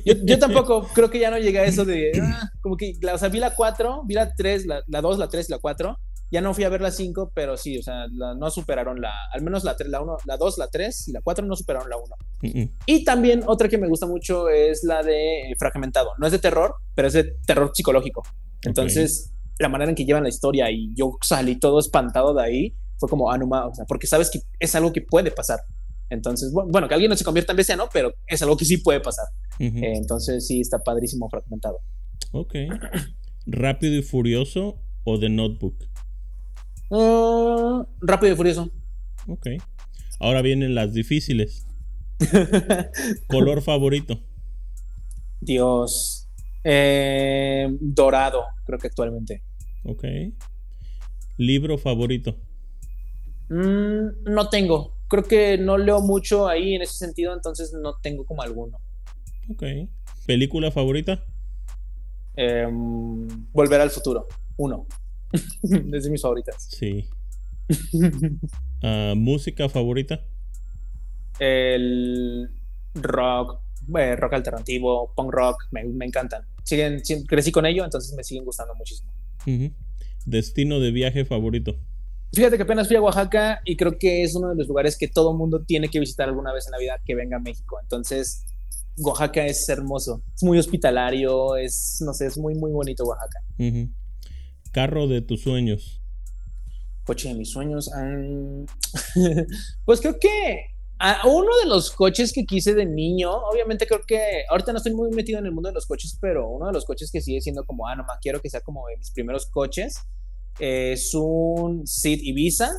Yo, 0.05 0.37
tampoco 0.39 0.87
creo 0.93 1.09
que 1.09 1.19
ya 1.19 1.31
no 1.31 1.37
llegué 1.37 1.59
a 1.59 1.65
eso 1.65 1.85
de. 1.85 2.11
Ah, 2.21 2.49
como 2.61 2.77
que, 2.77 2.93
o 3.11 3.17
sea, 3.17 3.29
vi 3.29 3.39
la 3.39 3.55
4, 3.55 4.03
vi 4.05 4.13
la 4.13 4.33
3, 4.33 4.65
la, 4.65 4.83
2, 4.87 5.17
la 5.17 5.27
3, 5.27 5.49
la 5.49 5.57
4. 5.57 5.97
Ya 6.31 6.41
no 6.41 6.53
fui 6.53 6.63
a 6.63 6.69
ver 6.69 6.81
la 6.81 6.89
5, 6.89 7.31
pero 7.35 7.57
sí, 7.57 7.77
o 7.77 7.83
sea, 7.83 8.07
no 8.09 8.49
superaron 8.49 9.01
la. 9.01 9.11
Al 9.31 9.43
menos 9.43 9.63
la 9.63 9.75
3, 9.75 9.89
la 9.89 10.01
1, 10.01 10.17
la 10.25 10.37
2, 10.37 10.57
la 10.57 10.67
3 10.67 11.07
y 11.09 11.11
la 11.11 11.21
4 11.21 11.45
no 11.45 11.55
superaron 11.55 11.89
la 11.89 11.97
1. 11.97 12.69
Y 12.85 13.03
también 13.03 13.43
otra 13.45 13.69
que 13.69 13.77
me 13.77 13.87
gusta 13.87 14.07
mucho 14.07 14.49
es 14.49 14.83
la 14.83 15.03
de 15.03 15.55
Fragmentado. 15.59 16.11
No 16.17 16.25
es 16.25 16.31
de 16.31 16.39
terror, 16.39 16.75
pero 16.95 17.07
es 17.07 17.13
de 17.13 17.35
terror 17.45 17.71
psicológico. 17.73 18.23
Entonces, 18.63 19.31
la 19.59 19.69
manera 19.69 19.89
en 19.89 19.95
que 19.95 20.05
llevan 20.05 20.23
la 20.23 20.29
historia 20.29 20.71
y 20.71 20.93
yo 20.95 21.11
salí 21.21 21.59
todo 21.59 21.79
espantado 21.79 22.33
de 22.33 22.43
ahí 22.43 22.75
fue 22.97 23.09
como 23.09 23.31
ah, 23.31 23.37
o 23.67 23.75
sea, 23.75 23.85
porque 23.85 24.07
sabes 24.07 24.29
que 24.29 24.39
es 24.59 24.75
algo 24.75 24.93
que 24.93 25.01
puede 25.01 25.31
pasar. 25.31 25.59
Entonces, 26.09 26.51
bueno, 26.51 26.87
que 26.87 26.93
alguien 26.93 27.09
no 27.09 27.17
se 27.17 27.23
convierta 27.23 27.53
en 27.53 27.77
¿no? 27.77 27.89
pero 27.91 28.13
es 28.27 28.41
algo 28.41 28.55
que 28.57 28.65
sí 28.65 28.77
puede 28.77 28.99
pasar. 28.99 29.25
Eh, 29.59 29.71
entonces, 29.95 30.45
sí, 30.45 30.61
está 30.61 30.79
padrísimo 30.79 31.29
fragmentado. 31.29 31.79
Ok. 32.31 32.55
¿Rápido 33.45 33.95
y 33.95 34.03
Furioso 34.03 34.79
o 35.03 35.19
The 35.19 35.29
Notebook? 35.29 35.75
Uh, 36.89 37.83
rápido 38.01 38.33
y 38.33 38.35
Furioso. 38.35 38.69
Ok. 39.27 39.47
Ahora 40.19 40.41
vienen 40.41 40.75
las 40.75 40.93
difíciles. 40.93 41.65
¿Color 43.27 43.61
favorito? 43.61 44.19
Dios. 45.41 46.29
Eh, 46.63 47.67
dorado, 47.79 48.45
creo 48.65 48.79
que 48.79 48.87
actualmente. 48.87 49.43
Ok. 49.83 50.05
¿Libro 51.37 51.77
favorito? 51.77 52.37
Mm, 53.49 54.23
no 54.25 54.49
tengo 54.49 54.93
creo 55.14 55.24
que 55.26 55.59
no 55.59 55.78
leo 55.78 56.01
mucho 56.01 56.47
ahí 56.47 56.74
en 56.74 56.82
ese 56.82 56.95
sentido, 56.95 57.36
entonces 57.36 57.72
no 57.72 57.97
tengo 58.01 58.26
como 58.26 58.41
alguno. 58.41 58.80
Ok. 59.47 59.61
¿Película 60.26 60.72
favorita? 60.72 61.24
Em, 62.36 63.28
Volver 63.53 63.80
al 63.80 63.91
futuro. 63.91 64.28
Uno. 64.57 64.88
es 65.93 66.03
de 66.03 66.09
mis 66.09 66.22
favoritas. 66.22 66.68
Sí. 66.72 67.07
Ah, 68.86 69.14
¿Música 69.16 69.70
favorita? 69.70 70.26
El 71.39 72.49
rock, 72.95 73.61
eh, 73.97 74.16
rock 74.18 74.34
alternativo, 74.34 75.14
punk 75.16 75.32
rock, 75.32 75.68
me, 75.72 76.05
encantan. 76.05 76.43
Siguen, 76.64 77.01
crecí 77.26 77.51
con 77.53 77.66
ello, 77.66 77.86
entonces 77.86 78.14
me 78.14 78.26
siguen 78.26 78.43
gustando 78.43 78.76
muchísimo. 78.76 79.09
¿Destino 80.26 80.82
de 80.82 80.91
viaje 80.91 81.24
favorito? 81.24 81.80
Fíjate 82.34 82.57
que 82.57 82.63
apenas 82.63 82.88
fui 82.88 82.95
a 82.95 83.01
Oaxaca 83.01 83.61
y 83.63 83.77
creo 83.77 83.99
que 83.99 84.23
es 84.23 84.34
uno 84.34 84.49
de 84.49 84.55
los 84.55 84.67
lugares 84.67 84.97
que 84.97 85.07
todo 85.07 85.34
mundo 85.34 85.63
tiene 85.63 85.89
que 85.89 85.99
visitar 85.99 86.27
alguna 86.27 86.51
vez 86.51 86.65
en 86.65 86.71
la 86.71 86.79
vida 86.79 86.99
que 87.05 87.13
venga 87.13 87.38
a 87.38 87.39
México. 87.39 87.77
Entonces, 87.79 88.43
Oaxaca 88.97 89.45
es 89.45 89.69
hermoso, 89.69 90.23
es 90.34 90.41
muy 90.41 90.57
hospitalario, 90.57 91.55
es, 91.55 91.99
no 92.01 92.11
sé, 92.13 92.25
es 92.25 92.38
muy, 92.39 92.55
muy 92.55 92.71
bonito 92.71 93.03
Oaxaca. 93.05 93.39
Carro 94.71 95.07
de 95.07 95.21
tus 95.21 95.41
sueños. 95.41 96.01
Coche 97.03 97.29
de 97.29 97.36
mis 97.36 97.51
sueños. 97.51 97.91
pues 99.86 100.01
creo 100.01 100.17
que 100.19 100.73
uno 101.25 101.57
de 101.61 101.67
los 101.67 101.91
coches 101.91 102.34
que 102.34 102.45
quise 102.45 102.73
de 102.73 102.88
niño, 102.88 103.31
obviamente 103.31 103.86
creo 103.86 104.01
que 104.07 104.43
ahorita 104.49 104.71
no 104.71 104.77
estoy 104.77 104.93
muy 104.93 105.11
metido 105.11 105.38
en 105.38 105.45
el 105.45 105.51
mundo 105.51 105.69
de 105.69 105.75
los 105.75 105.86
coches, 105.86 106.17
pero 106.19 106.49
uno 106.49 106.65
de 106.65 106.73
los 106.73 106.86
coches 106.86 107.11
que 107.11 107.21
sigue 107.21 107.41
siendo 107.41 107.63
como, 107.65 107.88
ah, 107.88 107.95
no 107.95 108.03
más 108.05 108.17
quiero 108.21 108.41
que 108.41 108.49
sea 108.49 108.61
como 108.61 108.88
de 108.88 108.97
mis 108.97 109.11
primeros 109.11 109.45
coches, 109.45 109.97
es 110.59 111.13
un 111.13 111.85
Seat 111.85 112.19
Ibiza 112.21 112.71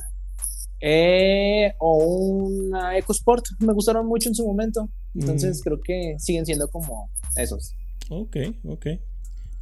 eh, 0.80 1.72
o 1.78 1.96
una 1.96 2.96
EcoSport. 2.98 3.44
Me 3.60 3.72
gustaron 3.72 4.06
mucho 4.06 4.28
en 4.28 4.34
su 4.34 4.46
momento. 4.46 4.88
Entonces 5.14 5.62
creo 5.62 5.80
que 5.80 6.16
siguen 6.18 6.44
siendo 6.44 6.68
como 6.68 7.10
esos. 7.36 7.74
Ok, 8.10 8.36
ok. 8.64 8.86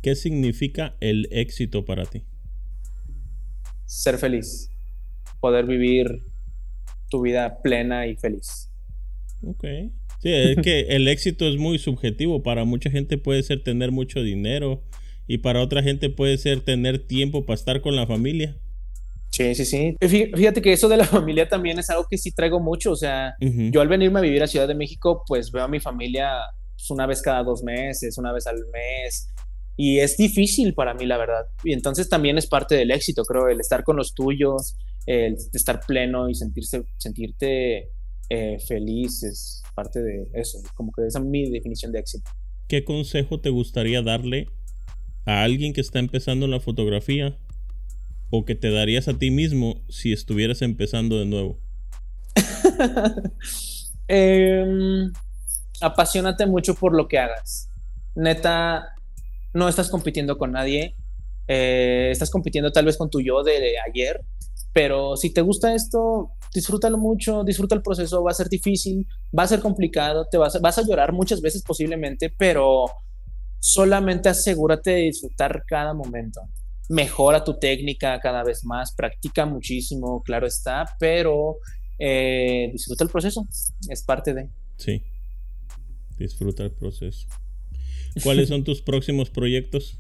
¿Qué 0.00 0.16
significa 0.16 0.96
el 1.00 1.28
éxito 1.30 1.84
para 1.84 2.04
ti? 2.06 2.24
Ser 3.86 4.18
feliz. 4.18 4.68
Poder 5.40 5.66
vivir 5.66 6.08
tu 7.08 7.20
vida 7.22 7.60
plena 7.62 8.06
y 8.06 8.16
feliz. 8.16 8.70
Ok. 9.44 9.64
Sí, 10.22 10.32
es 10.32 10.56
que 10.62 10.80
el 10.88 11.08
éxito 11.08 11.46
es 11.46 11.56
muy 11.56 11.78
subjetivo. 11.78 12.42
Para 12.42 12.64
mucha 12.64 12.90
gente 12.90 13.18
puede 13.18 13.42
ser 13.42 13.62
tener 13.62 13.92
mucho 13.92 14.22
dinero 14.22 14.82
y 15.32 15.38
para 15.38 15.62
otra 15.62 15.82
gente 15.82 16.10
puede 16.10 16.36
ser 16.36 16.60
tener 16.60 17.06
tiempo 17.06 17.46
para 17.46 17.54
estar 17.54 17.80
con 17.80 17.96
la 17.96 18.06
familia. 18.06 18.54
Sí, 19.30 19.54
sí, 19.54 19.64
sí. 19.64 19.96
Fíjate 19.98 20.60
que 20.60 20.74
eso 20.74 20.90
de 20.90 20.98
la 20.98 21.04
familia 21.16 21.48
también 21.48 21.78
es 21.78 21.88
algo 21.88 22.06
que 22.06 22.18
sí 22.18 22.32
traigo 22.32 22.60
mucho. 22.60 22.92
O 22.92 22.96
sea, 22.96 23.34
yo 23.40 23.80
al 23.80 23.88
venirme 23.88 24.18
a 24.18 24.22
vivir 24.22 24.42
a 24.42 24.46
Ciudad 24.46 24.68
de 24.68 24.74
México, 24.74 25.24
pues 25.26 25.50
veo 25.50 25.64
a 25.64 25.68
mi 25.68 25.80
familia 25.80 26.32
pues, 26.74 26.90
una 26.90 27.06
vez 27.06 27.22
cada 27.22 27.42
dos 27.44 27.62
meses, 27.62 28.18
una 28.18 28.30
vez 28.30 28.46
al 28.46 28.58
mes. 28.74 29.30
Y 29.74 30.00
es 30.00 30.18
difícil 30.18 30.74
para 30.74 30.92
mí, 30.92 31.06
la 31.06 31.16
verdad. 31.16 31.46
Y 31.64 31.72
entonces 31.72 32.10
también 32.10 32.36
es 32.36 32.46
parte 32.46 32.74
del 32.74 32.90
éxito, 32.90 33.24
creo, 33.24 33.48
el 33.48 33.58
estar 33.58 33.84
con 33.84 33.96
los 33.96 34.12
tuyos, 34.12 34.76
el 35.06 35.36
estar 35.54 35.80
pleno 35.80 36.28
y 36.28 36.34
sentirse, 36.34 36.84
sentirte 36.98 37.88
eh, 38.28 38.58
feliz 38.68 39.22
es 39.22 39.62
parte 39.74 40.02
de 40.02 40.26
eso. 40.34 40.58
Como 40.74 40.92
que 40.92 41.06
esa 41.06 41.20
es 41.20 41.24
mi 41.24 41.48
definición 41.48 41.90
de 41.90 42.00
éxito. 42.00 42.30
¿Qué 42.68 42.84
consejo 42.84 43.40
te 43.40 43.48
gustaría 43.48 44.02
darle 44.02 44.48
a 45.26 45.42
alguien 45.42 45.72
que 45.72 45.80
está 45.80 45.98
empezando 45.98 46.46
la 46.46 46.60
fotografía 46.60 47.38
o 48.30 48.44
que 48.44 48.54
te 48.54 48.70
darías 48.70 49.08
a 49.08 49.18
ti 49.18 49.30
mismo 49.30 49.82
si 49.88 50.12
estuvieras 50.12 50.62
empezando 50.62 51.18
de 51.18 51.26
nuevo? 51.26 51.58
Em, 54.08 55.10
apasionate 55.80 56.44
mucho 56.44 56.74
por 56.74 56.94
lo 56.94 57.08
que 57.08 57.18
hagas. 57.18 57.70
Neta, 58.14 58.88
no 59.54 59.68
estás 59.68 59.88
compitiendo 59.88 60.36
con 60.36 60.52
nadie. 60.52 60.96
Eh, 61.48 62.08
estás 62.10 62.28
compitiendo 62.30 62.72
tal 62.72 62.84
vez 62.84 62.98
con 62.98 63.08
tu 63.08 63.20
yo 63.20 63.42
de 63.42 63.74
ayer. 63.86 64.20
Pero 64.72 65.16
si 65.16 65.32
te 65.32 65.40
gusta 65.40 65.74
esto, 65.74 66.32
disfrútalo 66.54 66.98
mucho, 66.98 67.44
disfruta 67.44 67.74
el 67.74 67.82
proceso. 67.82 68.22
Va 68.22 68.30
a 68.30 68.34
ser 68.34 68.48
difícil, 68.48 69.06
va 69.36 69.44
a 69.44 69.48
ser 69.48 69.60
complicado, 69.60 70.26
te 70.30 70.38
vas, 70.38 70.60
vas 70.60 70.78
a 70.78 70.82
llorar 70.82 71.12
muchas 71.12 71.40
veces 71.40 71.62
posiblemente, 71.62 72.30
pero 72.30 72.86
solamente 73.64 74.28
asegúrate 74.28 74.90
de 74.90 75.02
disfrutar 75.02 75.62
cada 75.66 75.94
momento 75.94 76.40
mejora 76.88 77.42
tu 77.42 77.58
técnica 77.58 78.20
cada 78.20 78.44
vez 78.44 78.64
más, 78.64 78.92
practica 78.92 79.46
muchísimo, 79.46 80.22
claro 80.22 80.46
está, 80.46 80.84
pero 80.98 81.56
eh, 81.98 82.68
disfruta 82.72 83.04
el 83.04 83.10
proceso, 83.10 83.46
es 83.88 84.02
parte 84.02 84.34
de. 84.34 84.48
Sí, 84.76 85.02
disfruta 86.18 86.64
el 86.64 86.72
proceso. 86.72 87.26
¿Cuáles 88.22 88.48
son 88.48 88.62
tus 88.62 88.82
próximos 88.82 89.30
proyectos? 89.30 89.98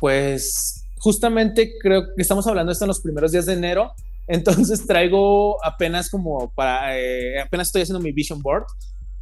Pues 0.00 0.84
justamente 0.98 1.74
creo 1.80 2.14
que 2.16 2.22
estamos 2.22 2.46
hablando 2.46 2.72
esto 2.72 2.84
en 2.84 2.88
los 2.88 3.00
primeros 3.00 3.30
días 3.30 3.46
de 3.46 3.52
enero, 3.52 3.92
entonces 4.26 4.86
traigo 4.86 5.64
apenas 5.64 6.10
como 6.10 6.52
para, 6.54 6.98
eh, 6.98 7.40
apenas 7.40 7.68
estoy 7.68 7.82
haciendo 7.82 8.00
mi 8.00 8.10
vision 8.10 8.42
board, 8.42 8.64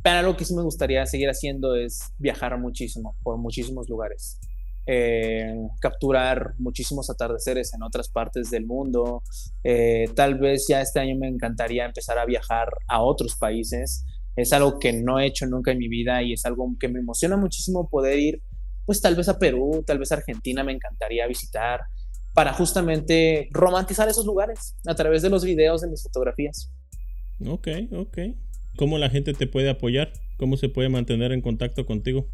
pero 0.02 0.22
lo 0.22 0.36
que 0.36 0.44
sí 0.44 0.54
me 0.54 0.62
gustaría 0.62 1.06
seguir 1.06 1.28
haciendo 1.28 1.76
es 1.76 2.12
viajar 2.18 2.58
muchísimo 2.58 3.16
por 3.22 3.38
muchísimos 3.38 3.88
lugares. 3.88 4.38
Eh, 4.84 5.54
capturar 5.80 6.54
muchísimos 6.58 7.08
atardeceres 7.08 7.72
en 7.72 7.82
otras 7.82 8.08
partes 8.08 8.50
del 8.50 8.66
mundo. 8.66 9.22
Eh, 9.62 10.06
tal 10.16 10.38
vez 10.38 10.66
ya 10.68 10.80
este 10.80 10.98
año 10.98 11.16
me 11.16 11.28
encantaría 11.28 11.84
empezar 11.84 12.18
a 12.18 12.24
viajar 12.24 12.68
a 12.88 13.00
otros 13.00 13.36
países. 13.36 14.04
Es 14.34 14.52
algo 14.52 14.78
que 14.78 14.92
no 14.92 15.20
he 15.20 15.26
hecho 15.26 15.46
nunca 15.46 15.70
en 15.70 15.78
mi 15.78 15.88
vida 15.88 16.22
y 16.22 16.32
es 16.32 16.44
algo 16.46 16.68
que 16.80 16.88
me 16.88 16.98
emociona 16.98 17.36
muchísimo 17.36 17.88
poder 17.88 18.18
ir, 18.18 18.42
pues 18.84 19.00
tal 19.00 19.14
vez 19.14 19.28
a 19.28 19.38
Perú, 19.38 19.84
tal 19.86 19.98
vez 19.98 20.10
a 20.10 20.16
Argentina 20.16 20.64
me 20.64 20.72
encantaría 20.72 21.26
visitar 21.28 21.82
para 22.34 22.52
justamente 22.52 23.48
romantizar 23.52 24.08
esos 24.08 24.24
lugares 24.24 24.74
a 24.86 24.94
través 24.94 25.22
de 25.22 25.30
los 25.30 25.44
videos 25.44 25.82
de 25.82 25.88
mis 25.88 26.02
fotografías. 26.02 26.72
Ok, 27.46 27.68
ok. 27.92 28.18
¿Cómo 28.76 28.98
la 28.98 29.10
gente 29.10 29.34
te 29.34 29.46
puede 29.46 29.70
apoyar? 29.70 30.12
¿Cómo 30.36 30.56
se 30.56 30.68
puede 30.68 30.88
mantener 30.88 31.32
en 31.32 31.40
contacto 31.40 31.86
contigo? 31.86 32.26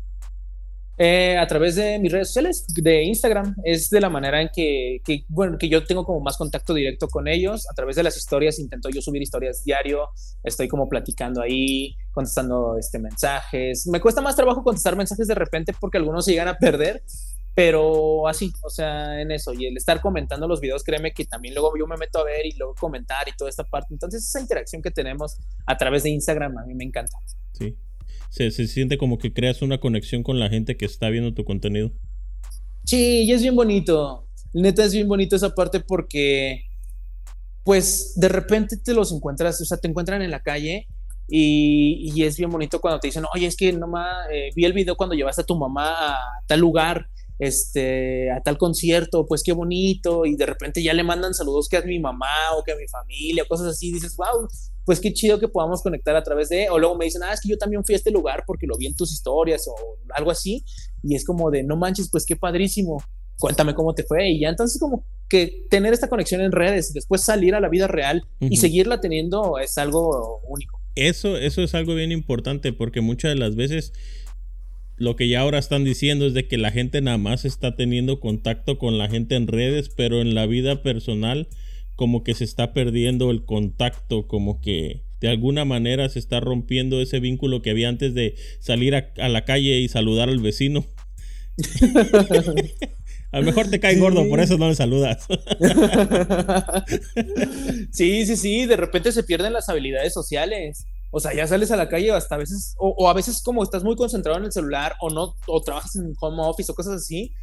Eh, 1.00 1.36
a 1.36 1.46
través 1.46 1.76
de 1.76 1.96
mis 2.00 2.10
redes 2.10 2.26
sociales, 2.28 2.66
de 2.74 3.04
Instagram, 3.04 3.54
es 3.62 3.88
de 3.88 4.00
la 4.00 4.10
manera 4.10 4.42
en 4.42 4.48
que, 4.52 5.00
bueno, 5.28 5.56
que 5.56 5.68
yo 5.68 5.84
tengo 5.84 6.04
como 6.04 6.18
más 6.20 6.36
contacto 6.36 6.74
directo 6.74 7.06
con 7.06 7.28
ellos. 7.28 7.70
A 7.70 7.74
través 7.74 7.94
de 7.94 8.02
las 8.02 8.16
historias, 8.16 8.58
intento 8.58 8.88
yo 8.88 9.00
subir 9.00 9.22
historias 9.22 9.62
diario, 9.62 10.08
estoy 10.42 10.66
como 10.66 10.88
platicando 10.88 11.40
ahí, 11.40 11.94
contestando 12.10 12.76
este, 12.76 12.98
mensajes. 12.98 13.86
Me 13.86 14.00
cuesta 14.00 14.20
más 14.20 14.34
trabajo 14.34 14.64
contestar 14.64 14.96
mensajes 14.96 15.28
de 15.28 15.36
repente 15.36 15.72
porque 15.78 15.98
algunos 15.98 16.24
se 16.24 16.32
llegan 16.32 16.48
a 16.48 16.58
perder, 16.58 17.04
pero 17.58 18.28
así, 18.28 18.52
o 18.62 18.70
sea, 18.70 19.20
en 19.20 19.32
eso. 19.32 19.52
Y 19.52 19.66
el 19.66 19.76
estar 19.76 20.00
comentando 20.00 20.46
los 20.46 20.60
videos, 20.60 20.84
créeme 20.84 21.10
que 21.10 21.24
también 21.24 21.54
luego 21.54 21.72
yo 21.76 21.88
me 21.88 21.96
meto 21.96 22.20
a 22.20 22.24
ver 22.24 22.46
y 22.46 22.52
luego 22.52 22.76
comentar 22.76 23.28
y 23.28 23.32
toda 23.36 23.50
esta 23.50 23.64
parte. 23.64 23.88
Entonces, 23.90 24.22
esa 24.22 24.40
interacción 24.40 24.80
que 24.80 24.92
tenemos 24.92 25.38
a 25.66 25.76
través 25.76 26.04
de 26.04 26.10
Instagram 26.10 26.56
a 26.56 26.64
mí 26.66 26.74
me 26.76 26.84
encanta. 26.84 27.18
Sí, 27.54 27.76
se, 28.30 28.52
siente 28.68 28.96
como 28.96 29.18
que 29.18 29.32
creas 29.32 29.60
una 29.60 29.80
conexión 29.80 30.22
con 30.22 30.38
la 30.38 30.48
gente 30.48 30.76
que 30.76 30.84
está 30.84 31.10
viendo 31.10 31.34
tu 31.34 31.44
contenido. 31.44 31.90
Sí, 32.84 33.24
y 33.24 33.32
es 33.32 33.42
bien 33.42 33.56
bonito. 33.56 34.28
Neta 34.52 34.84
es 34.84 34.92
bien 34.92 35.08
bonito 35.08 35.34
esa 35.34 35.52
parte 35.52 35.80
porque, 35.80 36.62
pues, 37.64 38.12
de 38.14 38.28
repente 38.28 38.76
te 38.76 38.94
los 38.94 39.10
encuentras, 39.10 39.60
o 39.60 39.64
sea, 39.64 39.78
te 39.78 39.88
encuentran 39.88 40.22
en 40.22 40.30
la 40.30 40.44
calle 40.44 40.86
y, 41.26 42.12
y 42.14 42.22
es 42.22 42.36
bien 42.36 42.50
bonito 42.50 42.80
cuando 42.80 43.00
te 43.00 43.08
dicen, 43.08 43.24
oye, 43.34 43.48
es 43.48 43.56
que 43.56 43.72
nomás 43.72 44.28
eh, 44.32 44.50
vi 44.54 44.64
el 44.64 44.74
video 44.74 44.96
cuando 44.96 45.16
llevaste 45.16 45.42
a 45.42 45.44
tu 45.44 45.58
mamá 45.58 46.12
a 46.12 46.18
tal 46.46 46.60
lugar 46.60 47.08
este, 47.38 48.30
a 48.30 48.42
tal 48.42 48.58
concierto, 48.58 49.26
pues 49.26 49.42
qué 49.42 49.52
bonito, 49.52 50.26
y 50.26 50.36
de 50.36 50.46
repente 50.46 50.82
ya 50.82 50.92
le 50.92 51.04
mandan 51.04 51.34
saludos 51.34 51.68
que 51.68 51.76
a 51.76 51.82
mi 51.82 51.98
mamá 51.98 52.26
o 52.56 52.64
que 52.64 52.72
a 52.72 52.76
mi 52.76 52.88
familia, 52.88 53.44
cosas 53.48 53.68
así, 53.68 53.92
dices, 53.92 54.16
wow, 54.16 54.48
pues 54.84 55.00
qué 55.00 55.12
chido 55.12 55.38
que 55.38 55.48
podamos 55.48 55.82
conectar 55.82 56.16
a 56.16 56.22
través 56.22 56.48
de, 56.48 56.68
o 56.70 56.78
luego 56.78 56.96
me 56.96 57.04
dicen, 57.04 57.22
ah, 57.22 57.32
es 57.32 57.40
que 57.40 57.48
yo 57.48 57.58
también 57.58 57.84
fui 57.84 57.94
a 57.94 57.98
este 57.98 58.10
lugar 58.10 58.44
porque 58.46 58.66
lo 58.66 58.76
vi 58.76 58.86
en 58.86 58.96
tus 58.96 59.12
historias 59.12 59.66
o 59.68 59.74
algo 60.14 60.30
así, 60.30 60.64
y 61.02 61.14
es 61.14 61.24
como 61.24 61.50
de, 61.50 61.62
no 61.62 61.76
manches, 61.76 62.08
pues 62.10 62.24
qué 62.26 62.36
padrísimo, 62.36 63.02
cuéntame 63.38 63.74
cómo 63.74 63.94
te 63.94 64.02
fue, 64.02 64.30
y 64.30 64.40
ya 64.40 64.48
entonces 64.48 64.80
como 64.80 65.04
que 65.28 65.66
tener 65.68 65.92
esta 65.92 66.08
conexión 66.08 66.40
en 66.40 66.52
redes, 66.52 66.92
después 66.92 67.20
salir 67.20 67.54
a 67.54 67.60
la 67.60 67.68
vida 67.68 67.86
real 67.86 68.26
y 68.40 68.56
seguirla 68.56 69.00
teniendo 69.00 69.58
es 69.58 69.76
algo 69.76 70.40
único. 70.48 70.80
Eso, 70.94 71.36
eso 71.36 71.62
es 71.62 71.74
algo 71.74 71.94
bien 71.94 72.10
importante 72.10 72.72
porque 72.72 73.00
muchas 73.00 73.34
de 73.34 73.38
las 73.38 73.54
veces 73.54 73.92
lo 74.98 75.16
que 75.16 75.28
ya 75.28 75.40
ahora 75.40 75.58
están 75.58 75.84
diciendo 75.84 76.26
es 76.26 76.34
de 76.34 76.46
que 76.46 76.58
la 76.58 76.70
gente 76.70 77.00
nada 77.00 77.18
más 77.18 77.44
está 77.44 77.76
teniendo 77.76 78.20
contacto 78.20 78.78
con 78.78 78.98
la 78.98 79.08
gente 79.08 79.36
en 79.36 79.46
redes, 79.46 79.88
pero 79.88 80.20
en 80.20 80.34
la 80.34 80.46
vida 80.46 80.82
personal 80.82 81.48
como 81.94 82.22
que 82.22 82.34
se 82.34 82.44
está 82.44 82.72
perdiendo 82.72 83.30
el 83.30 83.44
contacto, 83.44 84.28
como 84.28 84.60
que 84.60 85.02
de 85.20 85.28
alguna 85.28 85.64
manera 85.64 86.08
se 86.08 86.18
está 86.18 86.38
rompiendo 86.38 87.00
ese 87.00 87.18
vínculo 87.18 87.60
que 87.60 87.70
había 87.70 87.88
antes 87.88 88.14
de 88.14 88.36
salir 88.60 88.94
a, 88.94 89.28
la 89.28 89.44
calle 89.44 89.78
y 89.78 89.88
saludar 89.88 90.28
al 90.28 90.38
vecino. 90.38 90.86
a 93.32 93.40
lo 93.40 93.46
mejor 93.46 93.68
te 93.68 93.80
cae 93.80 93.96
gordo, 93.96 94.28
por 94.28 94.38
eso 94.38 94.58
no 94.58 94.68
le 94.68 94.76
saludas. 94.76 95.26
sí, 97.90 98.26
sí, 98.26 98.36
sí, 98.36 98.66
de 98.66 98.76
repente 98.76 99.10
se 99.10 99.24
pierden 99.24 99.52
las 99.52 99.68
habilidades 99.68 100.14
sociales. 100.14 100.86
O 101.10 101.20
sea, 101.20 101.34
ya 101.34 101.46
sales 101.46 101.70
a 101.70 101.76
la 101.76 101.88
calle 101.88 102.10
hasta 102.12 102.34
a 102.34 102.38
veces, 102.38 102.74
o, 102.78 103.08
a 103.08 103.14
veces 103.14 103.42
como 103.42 103.62
estás 103.62 103.82
muy 103.82 103.96
concentrado 103.96 104.38
en 104.38 104.44
el 104.44 104.52
celular 104.52 104.94
o 105.00 105.10
no, 105.10 105.34
o 105.46 105.62
trabajas 105.62 105.96
en 105.96 106.14
home 106.20 106.42
office 106.42 106.70
o 106.70 106.74
cosas 106.74 106.94
así, 106.94 107.34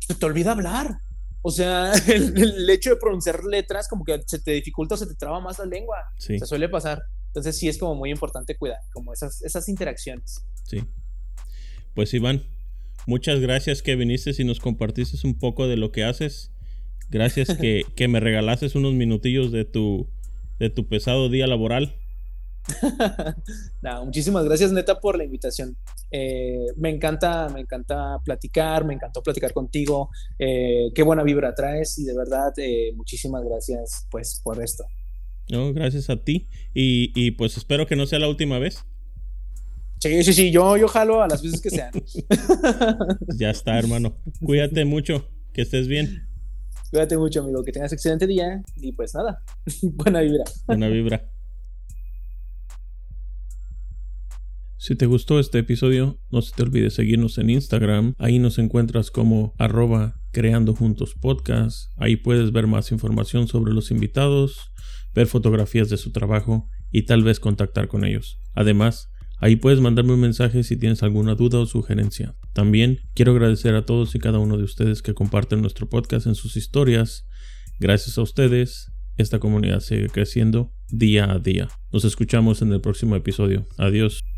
se 0.00 0.14
te 0.14 0.26
olvida 0.26 0.52
hablar. 0.52 0.98
O 1.42 1.50
sea, 1.50 1.92
el, 2.06 2.68
hecho 2.70 2.90
de 2.90 2.96
pronunciar 2.96 3.44
letras 3.44 3.86
como 3.88 4.04
que 4.04 4.20
se 4.26 4.38
te 4.40 4.52
dificulta 4.52 4.94
o 4.94 4.98
se 4.98 5.06
te 5.06 5.14
traba 5.14 5.40
más 5.40 5.58
la 5.58 5.66
lengua. 5.66 5.98
Sí. 6.18 6.38
Se 6.38 6.46
suele 6.46 6.68
pasar. 6.68 7.02
Entonces 7.26 7.58
sí 7.58 7.68
es 7.68 7.78
como 7.78 7.94
muy 7.94 8.10
importante 8.10 8.56
cuidar 8.56 8.78
como 8.92 9.12
esas, 9.12 9.42
esas 9.42 9.68
interacciones. 9.68 10.44
Sí. 10.64 10.84
Pues 11.94 12.14
Iván, 12.14 12.44
muchas 13.06 13.40
gracias 13.40 13.82
que 13.82 13.96
viniste 13.96 14.30
y 14.36 14.44
nos 14.44 14.58
compartiste 14.58 15.16
un 15.26 15.38
poco 15.38 15.68
de 15.68 15.76
lo 15.76 15.92
que 15.92 16.04
haces. 16.04 16.50
Gracias 17.10 17.56
que, 17.56 17.84
que 17.96 18.08
me 18.08 18.20
regalases 18.20 18.74
unos 18.74 18.94
minutillos 18.94 19.52
de 19.52 19.64
tu, 19.64 20.08
de 20.58 20.70
tu 20.70 20.88
pesado 20.88 21.28
día 21.28 21.46
laboral. 21.46 21.96
muchísimas 24.04 24.44
gracias 24.44 24.72
neta 24.72 25.00
por 25.00 25.16
la 25.16 25.24
invitación. 25.24 25.76
Eh, 26.10 26.66
me 26.76 26.90
encanta, 26.90 27.48
me 27.48 27.60
encanta 27.60 28.18
platicar, 28.24 28.84
me 28.84 28.94
encantó 28.94 29.22
platicar 29.22 29.52
contigo. 29.52 30.10
Eh, 30.38 30.90
qué 30.94 31.02
buena 31.02 31.22
vibra 31.22 31.54
traes 31.54 31.98
y 31.98 32.04
de 32.04 32.16
verdad 32.16 32.52
eh, 32.56 32.92
muchísimas 32.96 33.42
gracias 33.44 34.06
pues 34.10 34.40
por 34.42 34.62
esto. 34.62 34.84
No, 35.50 35.72
gracias 35.74 36.08
a 36.08 36.16
ti 36.16 36.48
y, 36.72 37.12
y, 37.14 37.32
pues 37.32 37.56
espero 37.58 37.86
que 37.86 37.96
no 37.96 38.06
sea 38.06 38.18
la 38.18 38.28
última 38.28 38.58
vez. 38.58 38.84
Sí, 40.00 40.22
sí, 40.22 40.32
sí, 40.32 40.50
yo, 40.50 40.76
yo 40.76 40.88
jalo 40.88 41.22
a 41.22 41.28
las 41.28 41.42
veces 41.42 41.60
que 41.60 41.70
sean. 41.70 41.90
ya 43.38 43.50
está, 43.50 43.78
hermano. 43.78 44.16
Cuídate 44.44 44.84
mucho, 44.84 45.28
que 45.52 45.62
estés 45.62 45.86
bien. 45.86 46.28
Cuídate 46.90 47.18
mucho, 47.18 47.40
amigo, 47.40 47.62
que 47.62 47.72
tengas 47.72 47.92
excelente 47.92 48.26
día 48.26 48.62
y 48.76 48.92
pues 48.92 49.14
nada, 49.14 49.42
buena 49.82 50.20
vibra. 50.20 50.44
Buena 50.66 50.88
vibra. 50.88 51.33
Si 54.76 54.96
te 54.96 55.06
gustó 55.06 55.38
este 55.38 55.60
episodio, 55.60 56.18
no 56.30 56.42
se 56.42 56.54
te 56.54 56.62
olvide 56.62 56.90
seguirnos 56.90 57.38
en 57.38 57.50
Instagram. 57.50 58.14
Ahí 58.18 58.38
nos 58.38 58.58
encuentras 58.58 59.10
como 59.10 59.54
arroba 59.58 60.20
creando 60.32 60.74
juntos. 60.74 61.14
Ahí 61.96 62.16
puedes 62.16 62.52
ver 62.52 62.66
más 62.66 62.92
información 62.92 63.48
sobre 63.48 63.72
los 63.72 63.90
invitados, 63.90 64.72
ver 65.14 65.26
fotografías 65.26 65.88
de 65.88 65.96
su 65.96 66.12
trabajo 66.12 66.68
y 66.90 67.02
tal 67.02 67.22
vez 67.22 67.40
contactar 67.40 67.88
con 67.88 68.04
ellos. 68.04 68.40
Además, 68.52 69.10
ahí 69.40 69.56
puedes 69.56 69.80
mandarme 69.80 70.12
un 70.12 70.20
mensaje 70.20 70.62
si 70.64 70.76
tienes 70.76 71.02
alguna 71.02 71.34
duda 71.34 71.60
o 71.60 71.66
sugerencia. 71.66 72.36
También 72.52 73.00
quiero 73.14 73.32
agradecer 73.32 73.74
a 73.74 73.86
todos 73.86 74.14
y 74.14 74.18
cada 74.18 74.38
uno 74.38 74.58
de 74.58 74.64
ustedes 74.64 75.02
que 75.02 75.14
comparten 75.14 75.60
nuestro 75.60 75.88
podcast 75.88 76.26
en 76.26 76.34
sus 76.34 76.56
historias. 76.56 77.26
Gracias 77.80 78.18
a 78.18 78.22
ustedes, 78.22 78.92
esta 79.16 79.38
comunidad 79.38 79.80
sigue 79.80 80.08
creciendo 80.08 80.72
día 80.88 81.30
a 81.30 81.38
día. 81.38 81.68
Nos 81.92 82.04
escuchamos 82.04 82.60
en 82.62 82.72
el 82.72 82.80
próximo 82.80 83.16
episodio. 83.16 83.66
Adiós. 83.78 84.33